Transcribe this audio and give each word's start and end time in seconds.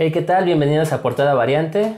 Hey, 0.00 0.12
¿qué 0.12 0.22
tal? 0.22 0.44
Bienvenidos 0.44 0.92
a 0.92 1.02
Portada 1.02 1.34
Variante. 1.34 1.96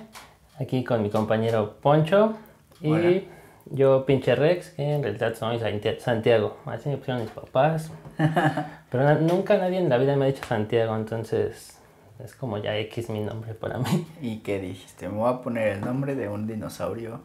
Aquí 0.59 0.85
con 0.85 1.03
mi 1.03 1.11
compañero 1.11 1.77
Poncho 1.83 2.35
y 2.81 2.91
Hola. 2.91 3.21
yo, 3.67 4.07
pinche 4.07 4.35
Rex, 4.35 4.71
que 4.71 4.95
en 4.95 5.03
realidad 5.03 5.35
soy 5.35 5.59
Santi- 5.59 5.99
Santiago. 6.01 6.57
Así 6.65 6.89
me 6.89 6.97
pusieron 6.97 7.23
mis 7.23 7.31
papás. 7.31 7.91
Pero 8.91 9.05
na- 9.05 9.17
nunca 9.17 9.59
nadie 9.59 9.79
en 9.79 9.91
la 9.91 9.99
vida 9.99 10.17
me 10.17 10.25
ha 10.25 10.29
dicho 10.29 10.45
Santiago, 10.47 10.97
entonces 10.97 11.79
es 12.25 12.35
como 12.35 12.57
ya 12.59 12.75
X 12.79 13.11
mi 13.11 13.21
nombre 13.21 13.53
para 13.53 13.77
mí. 13.79 14.07
¿Y 14.23 14.39
qué 14.39 14.61
dijiste? 14.61 15.09
Me 15.09 15.17
voy 15.19 15.31
a 15.33 15.43
poner 15.43 15.69
el 15.69 15.81
nombre 15.83 16.15
de 16.15 16.29
un 16.29 16.47
dinosaurio 16.47 17.21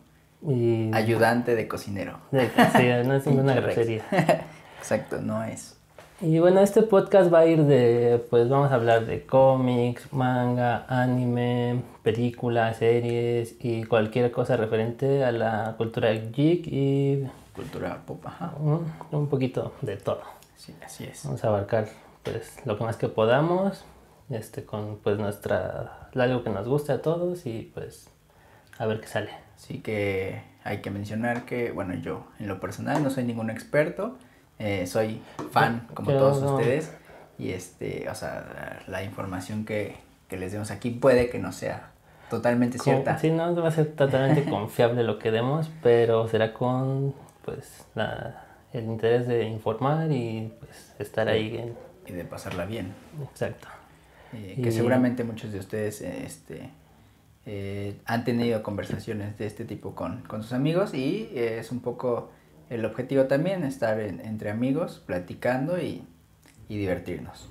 Y 0.45 0.93
ayudante 0.93 1.55
de 1.55 1.69
cocinero. 1.69 2.19
de- 2.31 2.49
sí, 2.49 3.07
no 3.07 3.15
es 3.15 3.25
ninguna 3.25 3.55
grosería. 3.55 4.03
Exacto, 4.79 5.21
no 5.21 5.41
es. 5.45 5.74
Y 6.21 6.39
bueno, 6.39 6.61
este 6.61 6.81
podcast 6.81 7.31
va 7.33 7.39
a 7.39 7.45
ir 7.45 7.63
de, 7.63 8.25
pues 8.29 8.47
vamos 8.47 8.71
a 8.71 8.75
hablar 8.75 9.05
de 9.05 9.25
cómics, 9.25 10.13
manga, 10.13 10.85
anime, 10.87 11.83
películas, 12.03 12.77
series 12.77 13.57
y 13.59 13.83
cualquier 13.83 14.31
cosa 14.31 14.55
referente 14.55 15.25
a 15.25 15.33
la 15.33 15.75
cultura 15.77 16.13
geek 16.13 16.67
y 16.67 17.27
Cultura 17.53 18.01
pop, 18.05 18.25
ajá. 18.25 18.53
un, 18.59 18.91
un 19.11 19.27
poquito 19.27 19.73
de 19.81 19.97
todo. 19.97 20.21
Sí, 20.55 20.73
así 20.85 21.03
es. 21.03 21.25
Vamos 21.25 21.43
a 21.43 21.47
abarcar 21.49 21.87
pues 22.23 22.59
lo 22.65 22.77
que 22.77 22.85
más 22.85 22.95
que 22.95 23.09
podamos, 23.09 23.83
este 24.29 24.63
con 24.63 24.97
pues 25.03 25.17
nuestra 25.19 26.09
algo 26.15 26.43
que 26.43 26.49
nos 26.49 26.65
guste 26.65 26.93
a 26.93 27.01
todos 27.01 27.45
y 27.45 27.71
pues 27.73 28.09
a 28.77 28.85
ver 28.85 29.01
qué 29.01 29.07
sale. 29.07 29.31
Así 29.57 29.79
que 29.79 30.41
hay 30.63 30.79
que 30.79 30.91
mencionar 30.91 31.45
que, 31.45 31.71
bueno, 31.71 31.93
yo 31.95 32.25
en 32.39 32.47
lo 32.47 32.59
personal 32.59 33.03
no 33.03 33.09
soy 33.09 33.25
ningún 33.25 33.49
experto, 33.49 34.17
eh, 34.59 34.87
soy 34.87 35.21
fan 35.51 35.87
como 35.93 36.11
todos 36.11 36.41
no. 36.41 36.55
ustedes 36.55 36.91
y 37.37 37.51
este, 37.51 38.07
o 38.09 38.15
sea, 38.15 38.79
la 38.87 39.03
información 39.03 39.65
que, 39.65 39.95
que 40.29 40.37
les 40.37 40.51
demos 40.53 40.71
aquí 40.71 40.91
puede 40.91 41.29
que 41.29 41.39
no 41.39 41.51
sea 41.51 41.91
totalmente 42.29 42.77
Con- 42.77 42.85
cierta. 42.85 43.17
Sí, 43.19 43.29
no 43.31 43.53
va 43.55 43.67
a 43.67 43.71
ser 43.71 43.87
totalmente 43.93 44.43
confiable 44.49 45.03
lo 45.03 45.19
que 45.19 45.31
demos, 45.31 45.69
pero 45.83 46.27
será 46.27 46.53
con 46.53 47.13
pues 47.43 47.85
la, 47.93 48.45
el 48.73 48.85
interés 48.85 49.27
de 49.27 49.43
informar 49.43 50.11
y 50.11 50.51
pues 50.59 50.93
estar 50.99 51.27
ahí 51.27 51.57
en... 51.57 51.75
Y 52.07 52.13
de 52.13 52.23
pasarla 52.23 52.65
bien. 52.65 52.93
Exacto. 53.31 53.67
Eh, 54.33 54.55
Y- 54.57 54.61
que 54.61 54.71
seguramente 54.71 55.23
muchos 55.23 55.51
de 55.51 55.59
ustedes 55.59 56.01
este, 56.01 56.69
eh, 57.45 57.97
han 58.05 58.23
tenido 58.23 58.63
conversaciones 58.63 59.37
de 59.37 59.45
este 59.47 59.65
tipo 59.65 59.93
con, 59.95 60.21
con 60.23 60.41
sus 60.43 60.53
amigos 60.53 60.93
y 60.93 61.29
es 61.35 61.71
un 61.71 61.79
poco 61.81 62.31
el 62.69 62.85
objetivo 62.85 63.25
también, 63.25 63.63
estar 63.63 63.99
en- 63.99 64.19
entre 64.21 64.49
amigos, 64.49 65.01
platicando 65.05 65.79
y, 65.81 66.03
y 66.69 66.77
divertirnos. 66.77 67.49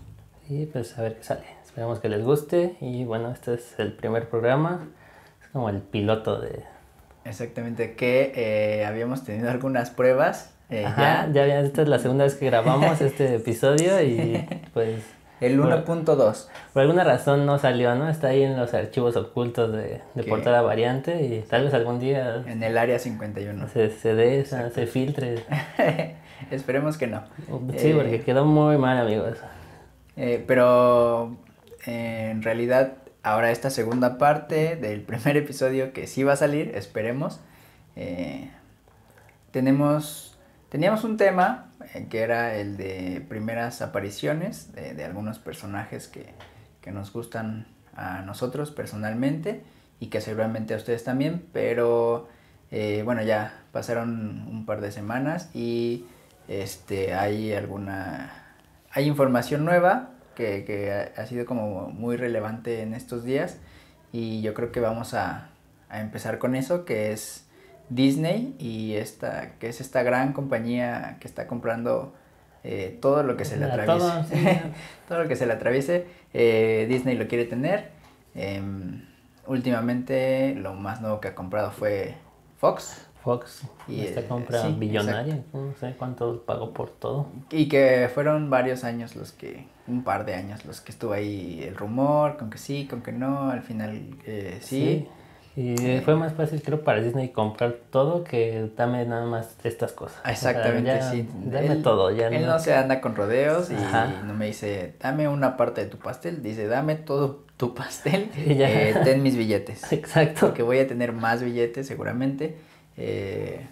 Y 0.48 0.66
pues 0.66 0.98
a 0.98 1.02
ver 1.02 1.16
qué 1.16 1.24
sale. 1.24 1.44
Esperamos 1.64 2.00
que 2.00 2.08
les 2.08 2.22
guste 2.24 2.76
y 2.80 3.04
bueno, 3.04 3.30
este 3.32 3.54
es 3.54 3.74
el 3.78 3.92
primer 3.94 4.28
programa. 4.28 4.88
Es 5.42 5.48
como 5.48 5.68
el 5.68 5.80
piloto 5.80 6.40
de... 6.40 6.62
Exactamente, 7.24 7.94
que 7.94 8.32
eh, 8.34 8.84
habíamos 8.84 9.24
tenido 9.24 9.50
algunas 9.50 9.88
pruebas 9.90 10.50
eh, 10.70 10.84
Ajá, 10.84 11.28
ya. 11.32 11.46
ya, 11.46 11.60
esta 11.60 11.82
es 11.82 11.88
la 11.88 11.98
segunda 11.98 12.24
vez 12.24 12.34
que 12.34 12.46
grabamos 12.46 13.00
este 13.00 13.34
episodio 13.36 14.02
y 14.02 14.46
pues 14.74 15.02
El 15.40 15.58
Por- 15.58 15.84
1.2. 15.84 16.46
por 16.72 16.82
alguna 16.82 17.04
razón 17.04 17.44
no 17.44 17.58
salió, 17.58 17.94
¿no? 17.96 18.08
Está 18.08 18.28
ahí 18.28 18.42
en 18.44 18.56
los 18.56 18.72
archivos 18.72 19.16
ocultos 19.16 19.72
de, 19.72 20.00
de 20.14 20.22
portada 20.24 20.62
variante 20.62 21.22
y 21.24 21.41
tal 21.42 21.64
vez 21.64 21.74
algún 21.74 21.98
día 21.98 22.42
En 22.46 22.62
el 22.62 22.78
área 22.78 22.98
51. 22.98 23.68
se, 23.68 23.91
se 23.91 24.14
dé, 24.14 24.41
esa- 24.41 24.70
se 24.70 24.86
filtre. 24.86 25.44
Esperemos 26.50 26.96
que 26.98 27.06
no. 27.08 27.22
Sí, 27.76 27.88
Eh, 27.88 27.94
porque 27.94 28.20
quedó 28.20 28.44
muy 28.44 28.78
mal, 28.78 28.98
amigos. 28.98 29.38
Eh, 30.16 30.42
pero 30.46 31.36
eh, 31.86 32.28
en 32.30 32.42
realidad 32.42 32.92
ahora 33.22 33.50
esta 33.50 33.70
segunda 33.70 34.19
parte 34.19 34.76
del 34.76 35.00
primer 35.02 35.36
episodio 35.36 35.92
que 35.92 36.06
sí 36.06 36.22
va 36.24 36.34
a 36.34 36.36
salir, 36.36 36.72
esperemos, 36.76 37.41
tenemos, 39.50 40.36
teníamos 40.69 41.04
un 41.04 41.16
tema 41.16 41.70
eh, 41.95 42.06
que 42.09 42.22
era 42.22 42.56
el 42.56 42.77
de 42.77 43.25
primeras 43.28 43.83
apariciones 43.83 44.72
de, 44.72 45.05
algunos 45.05 45.39
personajes 45.39 46.09
que, 46.09 46.34
que 46.81 46.93
nos 46.93 47.12
gustan 47.12 47.67
a 47.95 48.22
nosotros 48.22 48.71
personalmente 48.71 49.62
y 50.00 50.09
que 50.09 50.21
seguramente 50.21 50.75
a 50.75 50.77
ustedes 50.77 51.05
también, 51.05 51.45
pero 51.53 52.28
eh, 52.71 53.03
bueno, 53.05 53.22
ya 53.22 53.62
pasaron 53.72 54.47
un 54.49 54.67
par 54.67 54.81
de 54.81 54.91
semanas 54.91 55.50
y 55.55 56.06
este, 56.49 57.15
hay 57.15 57.53
alguna 57.53 58.41
hay 58.91 59.06
información 59.06 59.65
nueva 59.65 60.11
que, 60.34 60.65
que 60.65 60.93
ha, 60.93 61.21
ha 61.21 61.27
sido 61.27 61.47
como 61.47 61.91
muy 61.91 62.16
relevante 62.16 62.83
en 62.83 62.95
estos 62.95 63.25
días 63.25 63.59
y 64.12 64.43
yo 64.43 64.55
creo 64.55 64.72
que 64.72 64.81
vamos 64.81 65.15
a, 65.15 65.49
a 65.89 66.01
empezar 66.01 66.39
con 66.39 66.55
eso 66.55 66.84
que 66.84 67.12
es 67.12 67.44
Disney 67.89 68.55
y 68.59 68.95
esta 68.95 69.53
que 69.59 69.69
es 69.69 69.81
esta 69.81 70.03
gran 70.03 70.33
compañía 70.33 71.19
que 71.21 71.28
está 71.28 71.47
comprando 71.47 72.15
eh, 72.62 72.99
todo 73.00 73.22
lo 73.22 73.37
que 73.37 73.45
se 73.45 73.56
le 73.56 73.67
atraviese 73.67 73.99
todo, 73.99 74.25
sí. 74.25 74.61
todo 75.09 75.22
lo 75.22 75.28
que 75.28 75.37
se 75.37 75.47
le 75.47 75.53
atraviese 75.53 76.06
eh, 76.33 76.87
Disney 76.89 77.17
lo 77.17 77.28
quiere 77.28 77.45
tener 77.45 77.95
Em, 78.34 79.03
últimamente 79.47 80.55
lo 80.56 80.75
más 80.75 81.00
nuevo 81.00 81.21
que 81.21 81.28
ha 81.28 81.34
comprado 81.34 81.71
fue 81.71 82.15
Fox 82.59 83.06
Fox, 83.22 83.62
Y, 83.89 84.03
esta 84.03 84.21
eh, 84.21 84.27
compra 84.28 84.61
sí, 84.61 84.77
billonaria, 84.78 85.43
no 85.55 85.72
sé 85.81 85.95
cuánto 85.99 86.43
pagó 86.43 86.75
por 86.75 86.91
todo. 86.91 87.28
Y 87.51 87.69
que 87.71 88.11
fueron 88.12 88.51
varios 88.51 88.84
años 88.84 89.16
los 89.16 89.33
que, 89.33 89.66
un 89.87 90.05
par 90.05 90.27
de 90.27 90.34
años 90.34 90.66
los 90.66 90.83
que 90.83 90.93
estuvo 90.93 91.15
ahí 91.15 91.65
el 91.66 91.75
rumor, 91.75 92.37
con 92.37 92.51
que 92.51 92.59
sí, 92.59 92.87
con 92.87 93.01
que 93.01 93.12
no, 93.12 93.51
al 93.51 93.62
final 93.62 94.11
eh, 94.27 94.59
sí. 94.61 95.09
Y 95.56 96.00
fue 96.04 96.16
más 96.16 96.32
fácil, 96.32 96.60
creo, 96.62 96.82
para 96.82 97.00
Disney 97.00 97.28
comprar 97.28 97.76
todo 97.91 98.25
que 98.25 98.70
dame 98.76 99.04
nada 99.04 99.25
más 99.25 99.54
estas 99.62 99.92
cosas. 99.92 100.19
O 100.19 100.22
sea, 100.22 100.32
Exactamente, 100.32 100.91
ya 100.91 101.10
sí. 101.10 101.28
Dame 101.44 101.66
Él- 101.75 101.82
todo, 101.82 102.10
ya 102.10 102.26
Él 102.26 102.42
no. 102.42 102.54
no 102.54 102.59
se 102.59 102.75
anda 102.75 103.00
con 103.00 103.15
rodeos 103.15 103.70
y 103.70 103.75
no 104.26 104.34
me 104.34 104.47
dice, 104.47 104.94
dame 105.00 105.28
una 105.28 105.56
parte 105.56 105.84
de 105.84 105.87
tu 105.91 105.98
pastel, 105.98 106.42
dice, 106.42 106.66
dame 106.66 106.97
todo 106.97 107.44
tu 107.56 107.72
pastel, 107.72 108.31
ya. 108.56 108.69
eh, 108.69 108.97
ten 109.04 109.22
mis 109.22 109.37
billetes. 109.37 109.92
Exacto. 109.92 110.41
Porque 110.47 110.62
voy 110.65 110.78
a 110.81 110.88
tener 110.88 111.12
más 111.12 111.41
billetes 111.41 111.86
seguramente. 111.86 112.56
eh, 112.97 113.65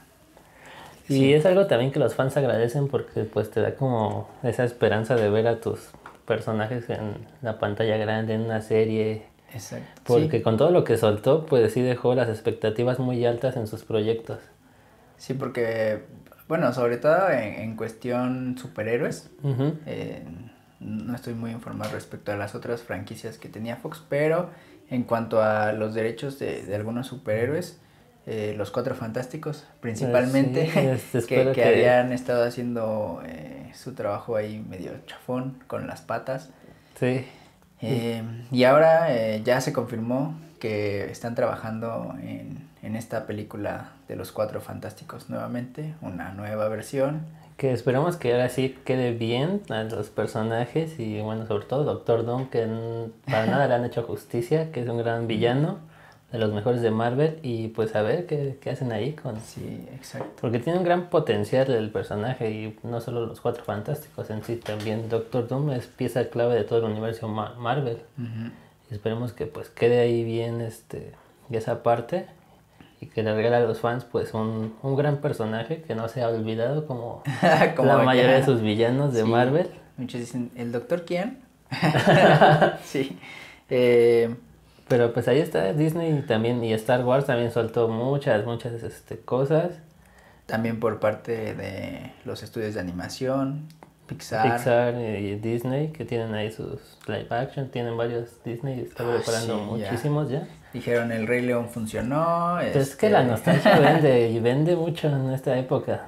Y 1.08 1.14
sí. 1.14 1.34
es 1.34 1.44
algo 1.46 1.66
también 1.66 1.90
que 1.90 1.98
los 1.98 2.14
fans 2.14 2.36
agradecen 2.36 2.86
porque 2.86 3.24
pues 3.24 3.50
te 3.50 3.60
da 3.60 3.74
como 3.74 4.28
esa 4.44 4.62
esperanza 4.62 5.16
de 5.16 5.28
ver 5.30 5.48
a 5.48 5.60
tus 5.60 5.80
personajes 6.26 6.88
en 6.90 7.26
la 7.42 7.58
pantalla 7.58 7.96
grande, 7.96 8.34
en 8.34 8.42
una 8.42 8.60
serie. 8.60 9.31
Exacto. 9.54 10.02
Porque 10.04 10.38
Sí. 10.38 10.42
con 10.42 10.56
todo 10.56 10.70
lo 10.70 10.84
que 10.84 10.96
soltó, 10.96 11.46
pues 11.46 11.72
sí 11.72 11.82
dejó 11.82 12.14
las 12.14 12.28
expectativas 12.28 12.98
muy 12.98 13.24
altas 13.26 13.56
en 13.56 13.66
sus 13.66 13.84
proyectos. 13.84 14.38
Sí, 15.18 15.34
porque, 15.34 16.02
bueno, 16.48 16.72
sobre 16.72 16.96
todo 16.96 17.30
en, 17.30 17.54
en 17.54 17.76
cuestión 17.76 18.56
superhéroes, 18.58 19.30
Ujú. 19.42 19.74
Eh, 19.86 20.22
no 20.80 21.14
estoy 21.14 21.34
muy 21.34 21.52
informado 21.52 21.92
respecto 21.92 22.32
a 22.32 22.36
las 22.36 22.54
otras 22.56 22.82
franquicias 22.82 23.38
que 23.38 23.48
tenía 23.48 23.76
Fox, 23.76 24.02
pero 24.08 24.50
en 24.90 25.04
cuanto 25.04 25.40
a 25.40 25.72
los 25.72 25.94
derechos 25.94 26.38
de, 26.40 26.62
de 26.66 26.74
algunos 26.74 27.06
superhéroes, 27.06 27.78
eh, 28.26 28.54
los 28.56 28.70
Cuatro 28.72 28.94
Fantásticos 28.94 29.64
principalmente, 29.80 30.70
sí, 30.70 30.78
es- 31.18 31.26
que, 31.26 31.44
que 31.44 31.52
que- 31.52 31.64
habían 31.64 32.12
estado 32.12 32.44
haciendo 32.44 33.22
eh, 33.24 33.70
su 33.74 33.94
trabajo 33.94 34.34
ahí 34.36 34.58
medio 34.68 34.92
chafón 35.06 35.58
con 35.68 35.86
las 35.86 36.00
patas. 36.00 36.50
Sí. 36.98 37.24
Eh, 37.82 38.22
y 38.50 38.64
ahora 38.64 39.14
eh, 39.14 39.42
ya 39.44 39.60
se 39.60 39.72
confirmó 39.72 40.34
que 40.60 41.10
están 41.10 41.34
trabajando 41.34 42.14
en, 42.22 42.68
en 42.82 42.96
esta 42.96 43.26
película 43.26 43.92
de 44.08 44.16
los 44.16 44.32
Cuatro 44.32 44.60
Fantásticos 44.60 45.28
nuevamente, 45.30 45.94
una 46.00 46.32
nueva 46.32 46.68
versión. 46.68 47.22
Que 47.56 47.72
esperamos 47.72 48.16
que 48.16 48.32
ahora 48.32 48.48
sí 48.48 48.76
quede 48.84 49.12
bien 49.12 49.62
a 49.68 49.82
los 49.84 50.10
personajes 50.10 50.98
y 50.98 51.20
bueno, 51.20 51.46
sobre 51.46 51.66
todo 51.66 51.84
Doctor 51.84 52.24
Doom, 52.24 52.48
que 52.48 52.66
para 53.26 53.46
nada 53.46 53.68
le 53.68 53.74
han 53.74 53.84
hecho 53.84 54.02
justicia, 54.02 54.72
que 54.72 54.80
es 54.80 54.88
un 54.88 54.98
gran 54.98 55.26
villano, 55.26 55.78
de 56.32 56.38
los 56.38 56.52
mejores 56.52 56.80
de 56.80 56.90
Marvel, 56.90 57.38
y 57.42 57.68
pues 57.68 57.94
a 57.94 58.00
ver 58.02 58.26
qué, 58.26 58.56
qué 58.60 58.70
hacen 58.70 58.90
ahí 58.90 59.12
con... 59.12 59.38
Sí, 59.40 59.86
exacto. 59.94 60.30
Porque 60.40 60.58
tiene 60.58 60.78
un 60.78 60.84
gran 60.84 61.10
potencial 61.10 61.70
el 61.70 61.90
personaje 61.90 62.50
y 62.50 62.78
no 62.82 63.00
solo 63.02 63.26
los 63.26 63.40
cuatro 63.42 63.62
fantásticos 63.64 64.30
en 64.30 64.42
sí, 64.42 64.56
también 64.56 65.08
Doctor 65.10 65.46
Doom 65.46 65.70
es 65.72 65.86
pieza 65.86 66.24
clave 66.30 66.54
de 66.54 66.64
todo 66.64 66.78
el 66.78 66.86
universo 66.86 67.28
Ma- 67.28 67.54
Marvel. 67.58 67.98
Ujú. 68.18 68.50
Y 68.90 68.94
esperemos 68.94 69.32
que 69.34 69.44
pues 69.46 69.68
quede 69.68 70.00
ahí 70.00 70.24
bien 70.24 70.60
este 70.62 71.12
esa 71.50 71.82
parte 71.82 72.24
y 73.00 73.06
que 73.06 73.22
le 73.22 73.34
regale 73.34 73.56
a 73.56 73.60
los 73.60 73.80
fans 73.80 74.04
pues 74.04 74.32
un, 74.32 74.74
un 74.82 74.96
gran 74.96 75.18
personaje 75.18 75.82
que 75.82 75.94
no 75.94 76.08
se 76.08 76.22
ha 76.22 76.28
olvidado 76.28 76.86
como, 76.86 77.22
Como 77.76 77.88
la 77.88 77.98
mayoría 77.98 78.36
de 78.36 78.44
sus 78.44 78.62
villanos 78.62 79.12
de 79.12 79.22
Sí, 79.24 79.28
Marvel. 79.28 79.68
Muchos 79.98 80.18
dicen, 80.20 80.50
¿el 80.56 80.72
doctor 80.72 81.04
quién? 81.04 81.40
sí. 82.84 83.18
Eh, 83.68 84.34
Pero 84.92 85.12
pues 85.12 85.26
ahí 85.28 85.40
está 85.40 85.72
Disney 85.72 86.12
y 86.18 86.22
también 86.22 86.62
y 86.62 86.72
Star 86.74 87.04
Wars 87.04 87.24
también 87.26 87.50
soltó 87.50 87.88
muchas, 87.88 88.44
muchas 88.44 88.82
este, 88.82 89.18
cosas. 89.18 89.70
también 90.46 90.78
por 90.80 91.00
parte 91.00 91.54
de 91.54 92.12
los 92.24 92.42
estudios 92.42 92.74
de 92.74 92.80
animación. 92.80 93.68
Pixar. 94.06 94.42
Pixar 94.56 94.94
y 94.96 95.36
Disney, 95.36 95.88
que 95.92 96.04
tienen 96.04 96.34
ahí 96.34 96.50
sus 96.52 96.98
live 97.06 97.28
action, 97.30 97.70
tienen 97.70 97.96
varios 97.96 98.42
Disney, 98.44 98.80
está 98.80 99.04
Ah, 99.04 99.16
preparando 99.16 99.54
sí, 99.54 99.80
ya. 99.80 99.86
muchísimos 99.90 100.28
ya. 100.28 100.46
Dijeron 100.74 101.12
el 101.12 101.26
Rey 101.26 101.40
León 101.42 101.68
funcionó. 101.70 102.56
Pues 102.60 102.76
es 102.76 102.96
que 102.96 103.06
este, 103.06 103.10
la 103.10 103.22
nostalgia 103.24 103.78
vende 103.80 104.28
y 104.28 104.40
vende 104.40 104.76
mucho 104.76 105.08
en 105.08 105.30
esta 105.30 105.56
época. 105.56 106.02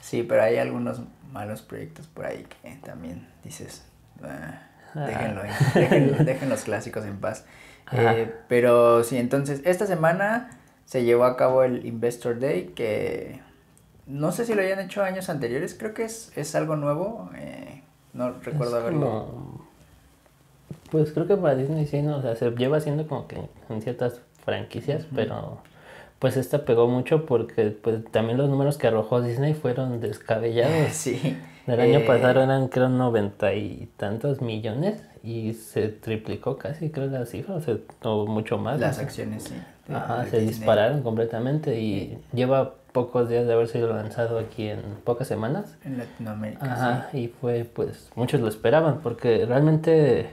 Sí, 0.00 0.22
pero 0.22 0.42
hay 0.42 0.56
algunos 0.58 1.00
malos 1.32 1.60
proyectos 1.62 2.06
por 2.06 2.24
ahí 2.26 2.46
que 2.62 2.70
también 2.84 3.26
dices, 3.42 3.84
"Ah, 4.22 4.62
Ah. 4.94 5.06
déjenlo, 5.06 5.42
ahí, 5.42 5.50
dejen, 5.74 6.24
dejen 6.24 6.48
los 6.48 6.62
clásicos 6.62 7.04
en 7.04 7.18
paz. 7.18 7.44
Eh, 7.92 8.32
pero 8.48 9.04
sí, 9.04 9.16
entonces 9.18 9.60
esta 9.64 9.86
semana 9.86 10.50
se 10.84 11.04
llevó 11.04 11.24
a 11.24 11.36
cabo 11.36 11.62
el 11.62 11.84
Investor 11.86 12.38
Day 12.40 12.72
que 12.74 13.40
no 14.06 14.32
sé 14.32 14.44
si 14.44 14.54
lo 14.54 14.62
hayan 14.62 14.80
hecho 14.80 15.02
años 15.02 15.28
anteriores, 15.30 15.74
creo 15.78 15.94
que 15.94 16.04
es, 16.04 16.32
es 16.36 16.54
algo 16.54 16.76
nuevo, 16.76 17.30
eh, 17.36 17.82
no 18.12 18.32
recuerdo 18.40 18.76
Es 18.78 18.82
haberlo. 18.82 19.00
como- 19.00 19.68
Pues 20.90 21.12
creo 21.12 21.26
que 21.26 21.36
para 21.36 21.54
Disney 21.56 21.86
sí, 21.86 22.02
¿no? 22.02 22.18
O 22.18 22.22
sea, 22.22 22.36
se 22.36 22.50
lleva 22.50 22.76
haciendo 22.78 23.06
como 23.06 23.26
que 23.26 23.40
en 23.68 23.82
ciertas 23.82 24.20
franquicias, 24.44 25.06
pero 25.14 25.58
pues 26.18 26.36
esta 26.36 26.64
pegó 26.64 26.86
mucho 26.88 27.26
porque 27.26 27.70
pues 27.70 28.04
también 28.12 28.38
los 28.38 28.48
números 28.48 28.78
que 28.78 28.86
arrojó 28.86 29.20
Disney 29.22 29.54
fueron 29.54 30.00
descabellados. 30.00 30.88
Sí. 30.92 31.38
El 31.66 31.80
año 31.80 32.00
eh, 32.00 32.04
pasado 32.06 32.42
eran 32.42 32.68
creo 32.68 32.90
noventa 32.90 33.54
y 33.54 33.88
tantos 33.96 34.42
millones 34.42 35.00
y 35.24 35.54
se 35.54 35.88
triplicó 35.88 36.58
casi 36.58 36.90
creo 36.90 37.06
la 37.06 37.24
cifra, 37.24 37.54
o, 37.54 37.60
sea, 37.60 37.76
o 38.02 38.26
mucho 38.26 38.58
más. 38.58 38.78
Las 38.78 38.98
no 38.98 39.04
acciones, 39.04 39.44
sí. 39.44 39.54
Ajá, 39.92 40.26
se 40.26 40.40
dispararon 40.40 41.02
completamente 41.02 41.80
y 41.80 42.18
lleva 42.32 42.74
pocos 42.92 43.28
días 43.28 43.46
de 43.46 43.52
haber 43.54 43.68
sido 43.68 43.92
lanzado 43.92 44.38
aquí 44.38 44.68
en 44.68 44.80
pocas 45.02 45.26
semanas. 45.26 45.76
En 45.84 45.98
Latinoamérica. 45.98 46.72
Ajá, 46.72 47.08
y 47.12 47.28
fue, 47.28 47.64
pues, 47.64 48.10
muchos 48.14 48.40
lo 48.40 48.48
esperaban, 48.48 49.00
porque 49.02 49.44
realmente, 49.46 50.28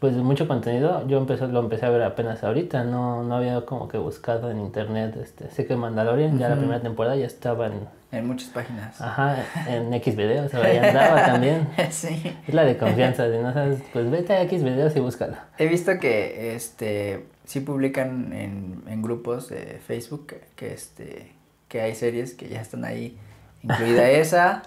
pues, 0.00 0.14
mucho 0.16 0.48
contenido, 0.48 1.06
yo 1.06 1.18
empecé, 1.18 1.48
lo 1.48 1.60
empecé 1.60 1.86
a 1.86 1.90
ver 1.90 2.02
apenas 2.02 2.42
ahorita, 2.44 2.84
no, 2.84 3.22
no 3.22 3.36
había 3.36 3.64
como 3.64 3.88
que 3.88 3.98
buscado 3.98 4.50
en 4.50 4.58
internet, 4.60 5.16
este, 5.16 5.48
sé 5.50 5.66
que 5.66 5.76
Mandalorian, 5.76 6.38
ya 6.38 6.48
la 6.48 6.56
primera 6.56 6.80
temporada 6.80 7.16
ya 7.16 7.26
estaba 7.26 7.66
en, 7.66 7.72
sí, 7.72 7.86
en 8.12 8.26
muchas 8.26 8.48
páginas. 8.50 9.00
ajá, 9.00 9.44
en 9.68 9.92
X 9.94 10.16
videos, 10.16 10.52
ahí 10.54 10.78
andaba 10.78 11.24
también, 11.26 11.68
sí. 11.90 12.36
es 12.46 12.54
la 12.54 12.64
de 12.64 12.76
confianza, 12.76 13.30
si 13.30 13.38
no 13.38 13.52
sabes, 13.52 13.80
pues 13.92 14.10
vete 14.10 14.32
a 14.32 14.42
X 14.42 14.64
videos 14.64 14.96
y 14.96 15.00
búscalo. 15.00 15.36
He 15.58 15.66
visto 15.68 15.98
que 15.98 16.54
este 16.54 17.26
sí 17.44 17.60
publican 17.60 18.32
en, 18.32 18.82
en 18.88 19.02
grupos 19.02 19.48
de 19.48 19.80
Facebook 19.86 20.34
que, 20.56 20.72
este 20.72 21.32
que 21.68 21.80
hay 21.80 21.94
series 21.94 22.34
que 22.34 22.48
ya 22.48 22.60
están 22.60 22.84
ahí, 22.84 23.16
incluida 23.62 24.08
esa 24.10 24.62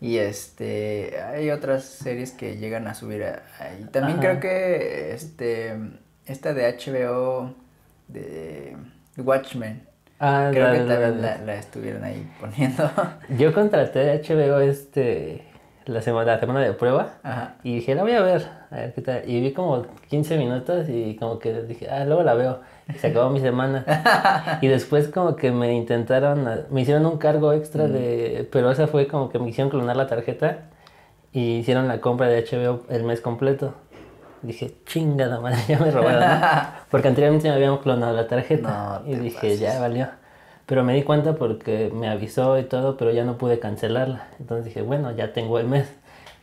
y 0.00 0.18
este 0.18 1.20
hay 1.22 1.50
otras 1.50 1.84
series 1.84 2.32
que 2.32 2.56
llegan 2.56 2.86
a 2.86 2.94
subir 2.94 3.24
ahí. 3.24 3.86
También 3.92 4.18
Ajá. 4.18 4.28
creo 4.28 4.40
que 4.40 5.12
este 5.12 5.76
esta 6.24 6.54
de 6.54 6.72
HBO 6.72 7.54
de 8.08 8.76
Watchmen 9.16 9.87
Ah, 10.20 10.48
creo 10.52 10.66
la- 10.66 10.72
que 10.72 10.78
también 10.80 11.22
la- 11.22 11.36
la, 11.38 11.44
la 11.44 11.54
estuvieron 11.54 12.04
ahí 12.04 12.28
poniendo. 12.40 12.90
Yo 13.38 13.52
contraté 13.52 14.10
a 14.10 14.14
HBO 14.16 14.60
este, 14.60 15.44
la 15.86 16.02
semana, 16.02 16.32
la 16.34 16.40
semana 16.40 16.60
de 16.60 16.72
prueba, 16.72 17.14
Ajá. 17.22 17.54
Y 17.62 17.76
dije, 17.76 17.94
la 17.94 18.02
voy 18.02 18.12
a 18.12 18.20
ver, 18.22 18.46
a 18.70 18.76
ver 18.76 18.94
qué 18.94 19.00
tal. 19.02 19.22
Y 19.26 19.40
vi 19.40 19.52
como 19.52 19.86
15 20.10 20.36
minutos 20.38 20.88
y 20.88 21.16
como 21.16 21.38
que 21.38 21.52
dije, 21.62 21.88
ah, 21.90 22.04
luego 22.04 22.22
la 22.22 22.34
veo. 22.34 22.60
Y 22.88 22.98
se 22.98 23.08
acabó 23.08 23.30
mi 23.30 23.40
semana. 23.40 23.84
y 24.62 24.66
después 24.66 25.08
como 25.08 25.36
que 25.36 25.50
me 25.52 25.72
intentaron, 25.74 26.48
me 26.70 26.80
hicieron 26.80 27.06
un 27.06 27.18
cargo 27.18 27.52
extra 27.52 27.86
de, 27.86 28.48
pero 28.50 28.70
esa 28.70 28.86
fue 28.86 29.06
como 29.06 29.28
que 29.28 29.38
me 29.38 29.48
hicieron 29.50 29.70
clonar 29.70 29.96
la 29.96 30.06
tarjeta 30.06 30.60
y 31.32 31.56
hicieron 31.58 31.86
la 31.86 32.00
compra 32.00 32.26
de 32.28 32.42
HBO 32.44 32.82
el 32.88 33.04
mes 33.04 33.20
completo. 33.20 33.74
Dije, 34.42 34.74
chingada 34.86 35.40
madre, 35.40 35.58
ya 35.68 35.78
me 35.78 35.90
robaron. 35.90 36.20
¿no? 36.40 36.46
Porque 36.90 37.08
anteriormente 37.08 37.48
me 37.48 37.54
habían 37.54 37.76
clonado 37.78 38.14
la 38.14 38.26
tarjeta. 38.28 39.00
No 39.04 39.10
y 39.10 39.16
dije, 39.16 39.34
pases. 39.36 39.60
ya 39.60 39.80
valió. 39.80 40.08
Pero 40.66 40.84
me 40.84 40.92
di 40.94 41.02
cuenta 41.02 41.34
porque 41.34 41.90
me 41.94 42.10
avisó 42.10 42.58
y 42.58 42.64
todo, 42.64 42.98
pero 42.98 43.10
ya 43.10 43.24
no 43.24 43.38
pude 43.38 43.58
cancelarla. 43.58 44.26
Entonces 44.38 44.66
dije, 44.66 44.82
bueno, 44.82 45.10
ya 45.12 45.32
tengo 45.32 45.58
el 45.58 45.66
mes. 45.66 45.90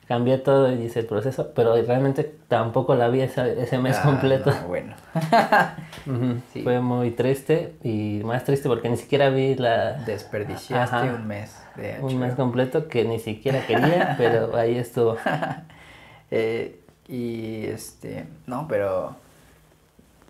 Cambié 0.07 0.37
todo 0.39 0.71
y 0.71 0.81
hice 0.83 1.01
el 1.01 1.05
proceso, 1.05 1.51
pero 1.55 1.75
realmente 1.75 2.35
tampoco 2.47 2.95
la 2.95 3.07
vi 3.09 3.21
esa- 3.21 3.47
ese 3.47 3.77
mes 3.77 3.97
Ah, 3.99 4.03
completo. 4.03 4.49
no, 4.51 4.67
bueno. 4.67 4.93
Ujú, 6.07 6.41
Sí. 6.53 6.61
Fue 6.63 6.79
muy 6.79 7.11
triste 7.11 7.75
y 7.83 8.21
más 8.23 8.43
triste 8.43 8.67
porque 8.67 8.89
ni 8.89 8.97
siquiera 8.97 9.29
vi 9.29 9.55
la 9.55 9.93
Desperdiciaste 9.93 10.95
Ajá. 10.95 11.03
un 11.05 11.27
mes 11.27 11.55
de 11.75 11.97
un 12.01 12.17
mes 12.19 12.33
completo 12.35 12.87
que 12.87 13.03
ni 13.05 13.19
siquiera 13.19 13.65
quería, 13.67 14.15
pero 14.17 14.55
ahí 14.55 14.77
estuvo. 14.77 15.17
Eh, 16.31 16.79
y 17.07 17.65
este, 17.65 18.25
no, 18.47 18.67
pero 18.67 19.15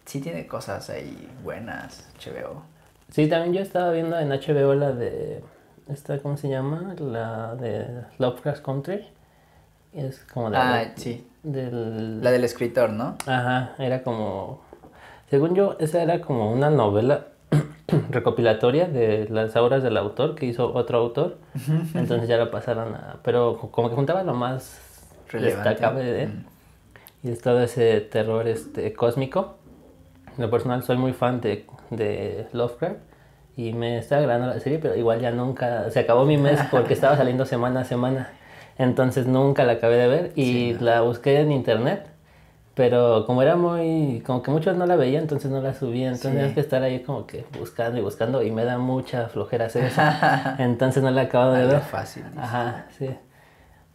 sí 0.05 0.19
tiene 0.21 0.47
cosas 0.47 0.89
ahí 0.89 1.29
buenas, 1.43 2.07
HBO. 2.19 2.63
Sí, 3.11 3.27
también 3.27 3.53
yo 3.53 3.61
estaba 3.61 3.91
viendo 3.91 4.17
en 4.19 4.29
HBO 4.29 4.73
la 4.75 4.91
de 4.91 5.41
esta, 5.87 6.17
¿cómo 6.19 6.37
se 6.37 6.49
llama? 6.49 6.95
La 6.99 7.55
de 7.55 7.87
Lovecraft 8.17 8.63
Country. 8.63 9.05
Es 9.93 10.19
como 10.33 10.49
la 10.49 10.73
Ah, 10.73 10.79
de- 10.85 10.91
sí, 10.97 11.27
del 11.43 12.21
la 12.21 12.31
del 12.31 12.43
escritor, 12.43 12.89
¿no? 12.89 13.17
Ajá, 13.27 13.75
era 13.79 14.03
como. 14.03 14.61
Según 15.29 15.55
yo, 15.55 15.77
esa 15.79 16.01
era 16.03 16.19
como 16.21 16.51
una 16.51 16.69
novela 16.69 17.27
recopilatoria 18.09 18.87
de 18.87 19.27
las 19.29 19.55
obras 19.55 19.81
del 19.83 19.95
autor 19.97 20.35
que 20.35 20.45
hizo 20.47 20.73
otro 20.73 20.97
autor. 20.97 21.37
Entonces 21.93 22.27
ya 22.27 22.37
la 22.37 22.51
pasaron 22.51 22.93
a. 22.95 23.17
Pero 23.23 23.57
como 23.71 23.89
que 23.89 23.95
juntaba 23.95 24.23
lo 24.23 24.33
más 24.33 24.79
Relevante. 25.29 25.69
destacable 25.69 26.03
de 26.03 26.23
él. 26.23 26.29
Mm. 26.29 26.45
Y 27.25 27.33
todo 27.35 27.61
ese 27.63 28.01
terror 28.01 28.47
este, 28.47 28.93
cósmico. 28.93 29.57
En 30.37 30.43
lo 30.43 30.49
personal, 30.51 30.83
soy 30.83 30.97
muy 30.97 31.13
fan 31.13 31.41
de, 31.41 31.65
de 31.89 32.47
Lovecraft. 32.53 32.97
Y 33.57 33.73
me 33.73 33.97
está 33.97 34.17
agradando 34.17 34.47
la 34.53 34.59
serie, 34.59 34.79
pero 34.79 34.95
igual 34.95 35.21
ya 35.21 35.31
nunca. 35.31 35.89
Se 35.89 35.99
acabó 36.01 36.25
mi 36.25 36.37
mes 36.37 36.59
porque 36.71 36.93
estaba 36.93 37.17
saliendo 37.17 37.45
semana 37.45 37.81
a 37.81 37.83
semana. 37.85 38.29
Entonces 38.77 39.25
nunca 39.27 39.63
la 39.63 39.73
acabé 39.73 39.95
de 39.97 40.07
ver. 40.07 40.31
Y 40.35 40.43
Sí, 40.43 40.77
no. 40.79 40.85
la 40.85 41.01
busqué 41.01 41.39
en 41.39 41.51
internet. 41.51 42.07
Pero 42.75 43.25
como 43.25 43.41
era 43.41 43.55
muy. 43.55 44.21
Como 44.25 44.43
que 44.43 44.51
muchos 44.51 44.75
no 44.75 44.85
la 44.85 44.97
veían, 44.97 45.21
entonces 45.23 45.49
no 45.49 45.61
la 45.61 45.73
subía. 45.73 46.07
Entonces 46.09 46.31
Sí. 46.31 46.35
tenías 46.37 46.53
que 46.53 46.59
estar 46.59 46.83
ahí 46.83 46.99
como 47.03 47.25
que 47.25 47.45
buscando 47.57 47.97
y 47.97 48.01
buscando. 48.01 48.43
Y 48.43 48.51
me 48.51 48.65
da 48.65 48.77
mucha 48.77 49.29
flojera 49.29 49.67
hacer 49.67 49.85
eso. 49.85 50.01
entonces 50.59 51.01
no 51.01 51.09
la 51.09 51.21
acabo 51.21 51.53
de 51.53 51.61
Algo 51.61 51.71
ver. 51.73 51.81
fácil. 51.81 52.23
dices. 52.25 52.37
Ajá, 52.43 52.85
sí. 52.99 53.09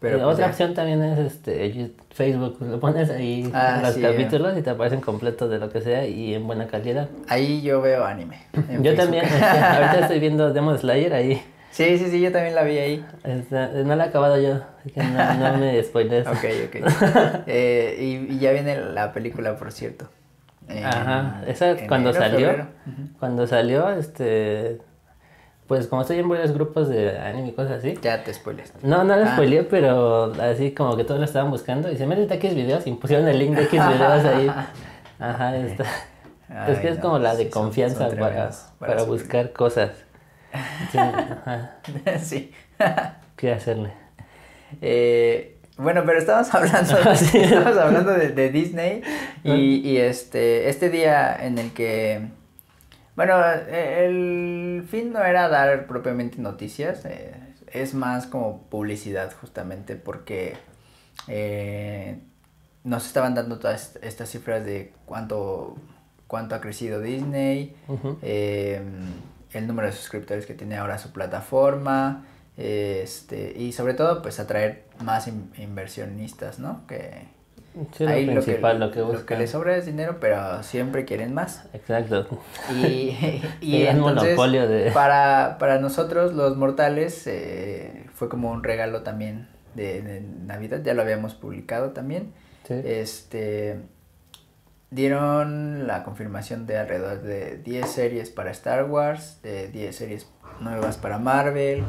Pero 0.01 0.17
Eh, 0.17 0.21
pues 0.23 0.33
otra 0.35 0.47
ya. 0.47 0.51
opción 0.51 0.75
también 0.75 1.03
es 1.03 1.19
este 1.19 1.93
Facebook, 2.11 2.57
lo 2.61 2.81
pones 2.81 3.11
ahí 3.11 3.51
Ah, 3.55 3.81
los 3.83 3.95
sí. 3.95 4.01
capítulos 4.01 4.57
y 4.57 4.63
te 4.63 4.71
aparecen 4.71 5.01
completos 5.03 5.51
de 5.51 5.59
lo 5.59 5.69
que 5.71 5.83
sea 5.83 6.07
y 6.07 6.35
en 6.35 6.47
buena 6.47 6.67
calidad. 6.67 7.09
Ahí 7.29 7.61
yo 7.63 7.81
veo 7.83 8.05
anime. 8.05 8.39
Yo 8.55 8.61
Facebook. 8.63 8.97
también, 8.97 9.25
este, 9.27 9.45
ahorita 9.45 9.99
estoy 10.01 10.19
viendo 10.21 10.53
Demon 10.53 10.79
Slayer 10.79 11.13
ahí. 11.13 11.43
Sí, 11.71 11.99
sí, 11.99 12.07
sí, 12.11 12.21
yo 12.21 12.33
también 12.33 12.55
la 12.57 12.63
vi 12.65 12.79
ahí. 12.79 13.05
Está- 13.25 13.69
no 13.69 13.95
la 13.95 14.07
he 14.07 14.09
acabado 14.09 14.41
yo, 14.41 14.55
así 14.81 14.91
que 14.91 15.03
no, 15.03 15.35
no 15.35 15.59
me 15.59 15.81
spoilees. 15.85 16.27
Ok, 16.27 16.45
ok. 16.67 17.43
Eh, 17.47 17.97
y, 18.29 18.35
y 18.35 18.39
ya 18.39 18.53
viene 18.53 18.77
la 18.81 19.13
película, 19.13 19.55
por 19.57 19.71
cierto. 19.71 20.09
En 20.69 20.85
Ajá, 20.85 21.43
esa 21.47 21.71
enero, 21.73 21.87
cuando 21.89 22.13
salió, 22.13 22.67
cuando 23.19 23.47
salió, 23.47 23.91
este, 23.91 24.79
pues 25.71 25.87
como 25.87 26.03
estoy 26.03 26.19
en 26.19 26.29
varios 26.29 26.51
grupos 26.51 26.89
de 26.89 27.17
anime 27.17 27.51
y 27.51 27.53
cosas 27.53 27.79
así. 27.79 27.95
Ya 28.03 28.25
te 28.25 28.35
spoiles. 28.35 28.73
No, 28.83 29.05
no 29.05 29.15
la 29.15 29.25
Ah. 29.31 29.33
spoileé, 29.35 29.63
pero 29.63 30.33
así 30.43 30.73
como 30.73 30.97
que 30.97 31.05
todos 31.05 31.21
lo 31.21 31.25
estaban 31.27 31.49
buscando 31.49 31.93
y 31.93 31.97
se 31.97 32.09
métete 32.09 32.35
a 32.35 32.37
X 32.39 32.57
videos 32.57 32.89
y 32.89 32.93
pusieron 32.95 33.29
el 33.29 33.39
link 33.39 33.55
de 33.55 33.63
X 33.63 33.81
videos 33.87 34.25
ahí. 34.25 34.49
Ajá, 35.21 35.57
está. 35.57 35.85
es 36.67 36.79
que 36.81 36.89
Ay, 36.89 36.95
es 36.95 36.99
como 36.99 37.21
la 37.21 37.37
de 37.37 37.45
sí, 37.45 37.51
confianza 37.51 38.09
son 38.11 38.19
para, 38.19 38.51
para, 38.81 39.05
buscar 39.05 39.53
cosas. 39.53 39.93
Sí, 40.91 40.99
ajá, 40.99 41.77
sí. 42.21 42.53
¿Qué 43.37 43.53
hacerle? 43.53 43.93
Eh, 44.83 45.57
bueno, 45.77 46.03
pero 46.05 46.19
estamos 46.19 46.53
hablando, 46.55 47.15
Sí. 47.15 47.39
estamos 47.39 47.79
hablando 47.79 48.11
de, 48.13 48.31
de 48.31 48.49
Disney 48.51 49.03
y, 49.45 49.89
y 49.89 49.99
este, 49.99 50.69
este 50.69 50.91
día 50.91 51.37
en 51.41 51.59
el 51.59 51.71
que, 51.73 52.23
bueno, 53.21 53.35
eh, 53.69 54.07
el 54.07 54.87
fin 54.89 55.13
no 55.13 55.23
era 55.23 55.49
dar 55.49 55.87
propiamente 55.87 56.39
noticias, 56.39 57.05
eh, 57.05 57.35
es 57.73 57.93
más 57.93 58.27
como 58.27 58.63
publicidad 58.71 59.31
justamente 59.41 59.95
porque 59.97 60.55
eh, 61.29 62.19
nos 62.85 63.07
estaban 63.07 63.35
dando 63.35 63.59
todas 63.59 63.99
estas 64.03 64.31
cifras 64.31 64.65
de 64.65 64.93
cuánto, 65.05 65.77
cuánto 66.27 66.55
ha 66.55 66.61
crecido 66.61 67.01
Disney, 67.01 67.77
eh, 68.23 68.81
el 69.53 69.67
número 69.67 69.89
de 69.89 69.93
suscriptores 69.93 70.47
que 70.47 70.55
tiene 70.55 70.77
ahora 70.79 70.97
su 70.99 71.13
plataforma, 71.13 72.25
este, 72.57 73.53
y 73.57 73.73
sobre 73.73 73.95
todo 73.95 74.23
pues 74.23 74.41
atraer 74.41 74.85
más 75.05 75.29
in- 75.29 75.51
inversionistas, 75.59 76.59
¿no? 76.59 76.87
Que 76.87 77.29
Sí, 77.97 78.05
lo 78.05 78.11
ahí 78.11 78.27
lo 78.27 78.43
que, 78.43 78.59
lo 78.59 78.69
que, 78.69 78.75
lo 78.79 78.91
que 78.91 79.03
buscan. 79.03 79.39
les 79.39 79.51
sobra 79.51 79.77
es 79.77 79.87
dinero, 79.87 80.17
pero 80.21 80.63
siempre 80.63 81.05
quieren 81.05 81.33
más. 81.35 81.67
Exacto. 81.73 82.27
Y, 82.75 83.17
y 83.61 83.83
entonces, 83.87 84.31
monopolio 84.37 84.69
de- 84.69 84.91
para, 84.95 85.57
para 85.59 85.79
nosotros 85.79 86.33
los 86.35 86.57
mortales 86.57 87.27
eh, 87.27 88.07
fue 88.15 88.29
como 88.29 88.51
un 88.51 88.65
regalo 88.65 89.03
también 89.03 89.49
de, 89.75 90.03
de 90.03 90.21
Navidad, 90.21 90.81
ya 90.83 90.95
lo 90.95 91.03
habíamos 91.03 91.35
publicado 91.35 91.91
también. 91.91 92.33
Sí. 92.67 92.75
Este 92.85 93.79
dieron 94.91 95.87
la 95.87 96.03
confirmación 96.03 96.67
de 96.67 96.77
alrededor 96.79 97.23
de 97.23 97.59
10 97.59 97.89
series 97.89 98.31
para 98.31 98.51
Star 98.51 98.85
Wars, 98.91 99.39
de 99.43 99.69
10 99.69 99.95
series 99.95 100.29
nuevas 100.61 100.97
para 100.97 101.19
Marvel, 101.19 101.85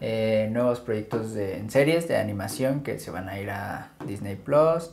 eh, 0.00 0.48
nuevos 0.50 0.80
proyectos 0.80 1.32
de, 1.32 1.58
en 1.58 1.70
series 1.70 2.08
de 2.08 2.16
animación 2.16 2.82
que 2.82 2.98
se 2.98 3.10
van 3.12 3.28
a 3.28 3.38
ir 3.38 3.50
a 3.50 3.92
Disney 4.04 4.34
Plus. 4.36 4.90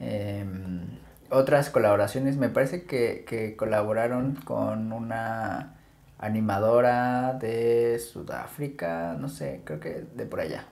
Em, 0.00 0.98
otras 1.30 1.70
colaboraciones, 1.70 2.36
me 2.36 2.48
parece 2.48 2.84
que, 2.84 3.24
que 3.26 3.56
colaboraron 3.56 4.34
con 4.44 4.92
una 4.92 5.76
animadora 6.18 7.34
de 7.34 7.98
Sudáfrica, 7.98 9.16
no 9.18 9.28
sé, 9.28 9.62
creo 9.64 9.80
que 9.80 10.04
de 10.14 10.26
por 10.26 10.40
allá, 10.40 10.66